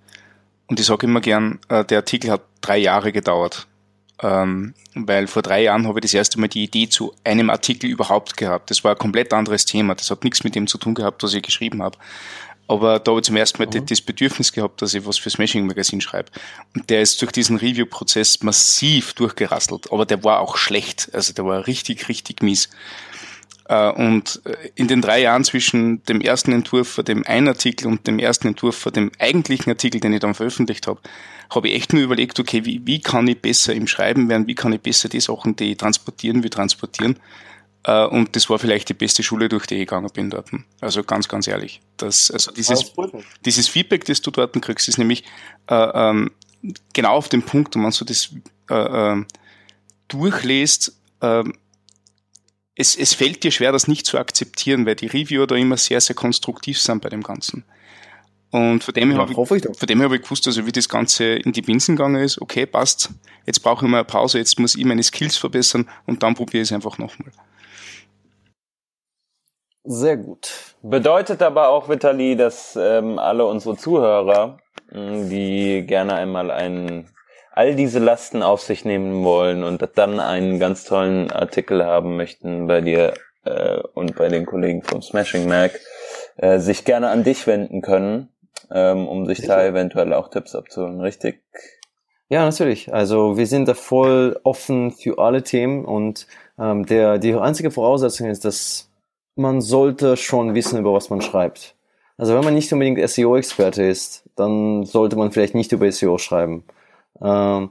[0.68, 3.66] Und ich sage immer gern, äh, der Artikel hat drei Jahre gedauert.
[4.22, 7.90] Ähm, weil vor drei Jahren habe ich das erste Mal die Idee zu einem Artikel
[7.90, 8.70] überhaupt gehabt.
[8.70, 9.94] Das war ein komplett anderes Thema.
[9.94, 11.98] Das hat nichts mit dem zu tun gehabt, was ich geschrieben habe.
[12.66, 13.86] Aber da habe ich zum ersten Mal mhm.
[13.86, 16.30] das Bedürfnis gehabt, dass ich was für Smashing Magazine schreibe.
[16.74, 19.92] Und der ist durch diesen Review-Prozess massiv durchgerasselt.
[19.92, 21.10] Aber der war auch schlecht.
[21.12, 22.70] Also der war richtig, richtig mies.
[23.66, 27.86] Äh, und äh, in den drei Jahren zwischen dem ersten Entwurf für dem einen Artikel
[27.86, 31.00] und dem ersten Entwurf für dem eigentlichen Artikel, den ich dann veröffentlicht habe,
[31.50, 34.54] habe ich echt nur überlegt, okay, wie, wie kann ich besser im Schreiben werden, wie
[34.54, 37.18] kann ich besser die Sachen, die ich transportieren will, transportieren.
[37.84, 40.50] Äh, und das war vielleicht die beste Schule, durch die ich gegangen bin dort.
[40.80, 41.80] Also ganz, ganz ehrlich.
[41.96, 42.92] Das, also dieses,
[43.44, 45.24] dieses Feedback, das du dort kriegst, ist nämlich
[45.68, 46.32] äh, ähm,
[46.92, 48.30] genau auf dem Punkt, wenn man so das
[48.70, 49.24] äh, äh,
[50.08, 51.44] durchlässt, äh,
[52.76, 56.00] es, es fällt dir schwer, das nicht zu akzeptieren, weil die Reviewer da immer sehr,
[56.00, 57.64] sehr konstruktiv sind bei dem Ganzen.
[58.50, 60.72] Und von dem her ja, habe ich, von dem her habe ich gewusst, also wie
[60.72, 63.10] das Ganze in die Binsen gegangen ist, okay, passt,
[63.46, 66.62] jetzt brauche ich mal eine Pause, jetzt muss ich meine Skills verbessern und dann probiere
[66.62, 67.32] ich es einfach nochmal.
[69.84, 70.76] Sehr gut.
[70.82, 74.58] Bedeutet aber auch, Vitali, dass ähm, alle unsere Zuhörer,
[74.92, 77.10] die gerne einmal einen
[77.54, 82.66] all diese Lasten auf sich nehmen wollen und dann einen ganz tollen Artikel haben möchten
[82.66, 83.14] bei dir
[83.44, 85.78] äh, und bei den Kollegen vom Smashing Mac,
[86.36, 88.28] äh, sich gerne an dich wenden können,
[88.72, 91.42] ähm, um sich da eventuell auch Tipps abzuholen, richtig?
[92.28, 92.92] Ja, natürlich.
[92.92, 96.26] Also wir sind da voll offen für alle Themen und
[96.58, 98.90] ähm, der die einzige Voraussetzung ist, dass
[99.36, 101.76] man sollte schon wissen, über was man schreibt.
[102.16, 106.64] Also wenn man nicht unbedingt SEO-Experte ist, dann sollte man vielleicht nicht über SEO schreiben.
[107.22, 107.70] Ähm,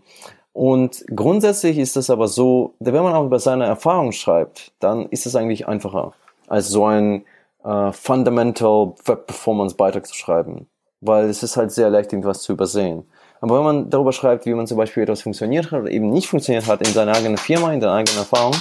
[0.53, 5.25] und grundsätzlich ist es aber so, wenn man auch über seine Erfahrung schreibt, dann ist
[5.25, 6.13] es eigentlich einfacher,
[6.47, 7.25] als so ein
[7.63, 10.67] äh, Fundamental Web Performance Beitrag zu schreiben.
[11.01, 13.05] Weil es ist halt sehr leicht, irgendwas zu übersehen.
[13.41, 16.27] Aber wenn man darüber schreibt, wie man zum Beispiel etwas funktioniert hat oder eben nicht
[16.27, 18.55] funktioniert hat in seiner eigenen Firma, in der eigenen Erfahrung,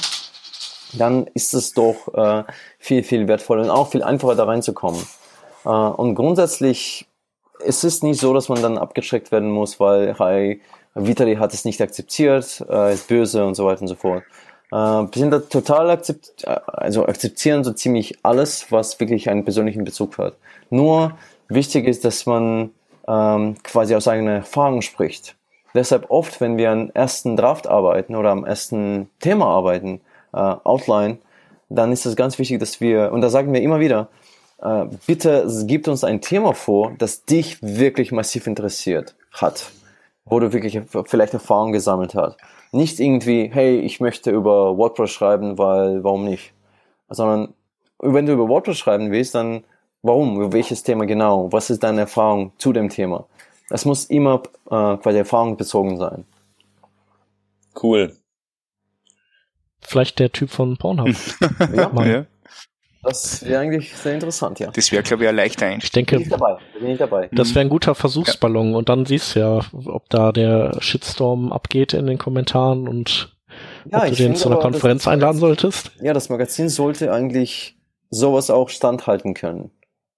[0.95, 2.45] dann ist es doch äh,
[2.79, 5.01] viel, viel wertvoller und auch viel einfacher da reinzukommen.
[5.65, 7.07] Äh, und grundsätzlich
[7.65, 10.61] es ist nicht so, dass man dann abgeschreckt werden muss, weil hey,
[10.95, 14.23] Vitali hat es nicht akzeptiert, äh, ist böse und so weiter und so fort.
[14.71, 19.85] Äh, wir sind da total akzept, also akzeptieren so ziemlich alles, was wirklich einen persönlichen
[19.85, 20.37] Bezug hat.
[20.71, 21.13] Nur
[21.49, 22.71] wichtig ist, dass man
[23.09, 25.37] ähm, quasi aus eigener Erfahrung spricht.
[25.75, 30.01] Deshalb oft, wenn wir am ersten Draft arbeiten oder am ersten Thema arbeiten,
[30.33, 31.19] äh, Outline,
[31.71, 34.09] dann ist es ganz wichtig, dass wir, und da sagen wir immer wieder,
[34.63, 39.71] äh, bitte gib uns ein Thema vor, das dich wirklich massiv interessiert hat,
[40.25, 42.37] wo du wirklich vielleicht Erfahrung gesammelt hast.
[42.71, 46.53] Nicht irgendwie, hey, ich möchte über WordPress schreiben, weil, warum nicht?
[47.09, 47.55] Sondern,
[47.99, 49.65] wenn du über WordPress schreiben willst, dann
[50.03, 50.37] warum?
[50.37, 51.53] Über welches Thema genau?
[51.53, 53.27] Was ist deine Erfahrung zu dem Thema?
[53.69, 56.25] Es muss immer äh, quasi erfahrungsbezogen sein.
[57.81, 58.17] Cool.
[59.81, 61.09] Vielleicht der Typ von Pornhub.
[61.75, 62.27] ja, ja.
[63.03, 64.71] Das wäre eigentlich sehr interessant, ja.
[64.71, 65.85] Das wäre, glaube ich, ein leichter Einstieg.
[65.85, 66.59] Ich denke, bin ich dabei.
[66.79, 67.29] Bin ich dabei.
[67.33, 68.77] das wäre ein guter Versuchsballon ja.
[68.77, 73.37] und dann siehst du ja, ob da der Shitstorm abgeht in den Kommentaren und
[73.91, 75.91] ja, ob du den zu einer Konferenz einladen solltest.
[76.01, 77.77] Ja, das Magazin sollte eigentlich
[78.11, 79.73] sowas auch standhalten können.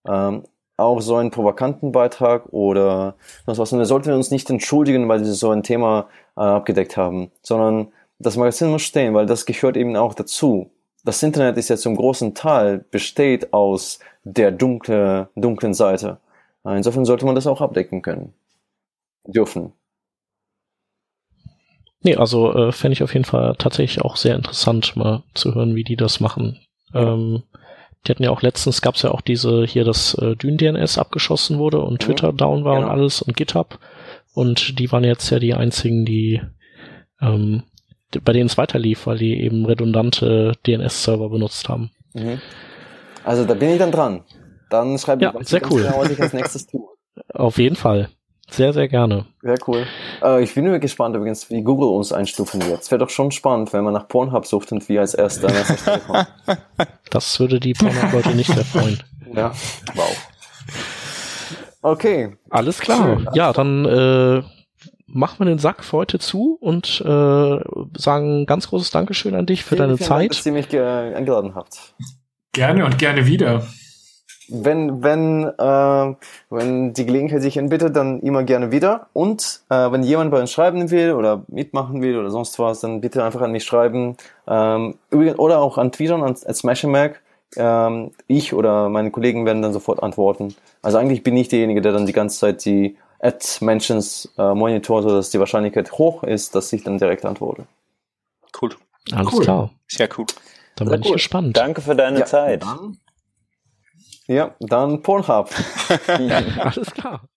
[0.07, 0.45] Ähm,
[0.77, 3.15] auch so einen provokanten Beitrag oder
[3.47, 3.73] was was.
[3.73, 7.31] Und da sollten wir uns nicht entschuldigen, weil wir so ein Thema äh, abgedeckt haben,
[7.43, 10.71] sondern das Magazin muss stehen, weil das gehört eben auch dazu.
[11.05, 16.19] Das Internet ist ja zum großen Teil besteht aus der dunkle, dunklen Seite.
[16.65, 18.33] Insofern sollte man das auch abdecken können.
[19.27, 19.73] Dürfen.
[22.01, 25.75] Nee, also äh, fände ich auf jeden Fall tatsächlich auch sehr interessant, mal zu hören,
[25.75, 26.61] wie die das machen.
[26.95, 27.43] Ähm,
[28.07, 31.59] die hatten ja auch letztens, gab es ja auch diese, hier, dass äh, Dyn-DNS abgeschossen
[31.59, 31.99] wurde und mhm.
[31.99, 32.87] Twitter down war genau.
[32.87, 33.79] und alles und GitHub.
[34.35, 36.43] Und die waren jetzt ja die einzigen, die
[37.23, 37.63] ähm,
[38.23, 41.91] bei denen es weiter lief, weil die eben redundante DNS-Server benutzt haben.
[42.13, 42.41] Mhm.
[43.25, 44.23] Also da bin ich dann dran.
[44.71, 45.83] Dann schreibe ich ja, sehr cool.
[45.83, 46.87] genau, was ich als nächstes tue.
[47.35, 48.09] Auf jeden Fall.
[48.51, 49.25] Sehr, sehr gerne.
[49.43, 49.87] Sehr cool.
[50.23, 52.83] Äh, ich bin nur gespannt übrigens, wie Google uns einstufen wird.
[52.83, 55.55] Es wäre doch schon spannend, wenn man nach Pornhub sucht und wir als erster an
[55.55, 56.27] erster Stelle kommen.
[57.11, 59.03] Das würde die Pornhub-Leute nicht sehr freuen.
[59.35, 59.53] Ja,
[59.95, 60.29] wow.
[61.83, 62.37] Okay.
[62.51, 63.19] Alles klar.
[63.19, 63.29] Schön.
[63.35, 64.43] Ja, dann äh,
[65.15, 67.59] machen wir den Sack für heute zu und äh,
[67.97, 70.21] sagen ganz großes Dankeschön an dich für vielen, deine vielen Zeit.
[70.21, 71.95] Dank, dass ihr mich eingeladen habt.
[72.53, 73.67] Gerne und gerne wieder.
[74.49, 76.15] Wenn, wenn, äh,
[76.51, 79.07] wenn die Gelegenheit sich entbietet, dann immer gerne wieder.
[79.13, 83.01] Und äh, wenn jemand bei uns schreiben will oder mitmachen will oder sonst was, dann
[83.01, 84.17] bitte einfach an mich schreiben.
[84.47, 87.23] Ähm, oder auch an Twitter, an, an Smashermac.
[87.57, 90.55] Ähm, ich oder meine Kollegen werden dann sofort antworten.
[90.83, 95.31] Also eigentlich bin ich derjenige, der dann die ganze Zeit die Ad-Mentions äh, monitort, sodass
[95.31, 97.67] die Wahrscheinlichkeit hoch ist, dass ich dann direkt antworte.
[98.61, 98.77] Cool.
[99.13, 99.43] Alles cool.
[99.43, 99.71] klar.
[99.89, 100.27] Sehr cool.
[100.77, 101.57] Dann bin ich gespannt.
[101.57, 102.63] Danke für deine ja, Zeit.
[102.63, 102.99] Dann,
[104.27, 105.51] ja, dann Pornhub.
[106.09, 107.29] Alles klar.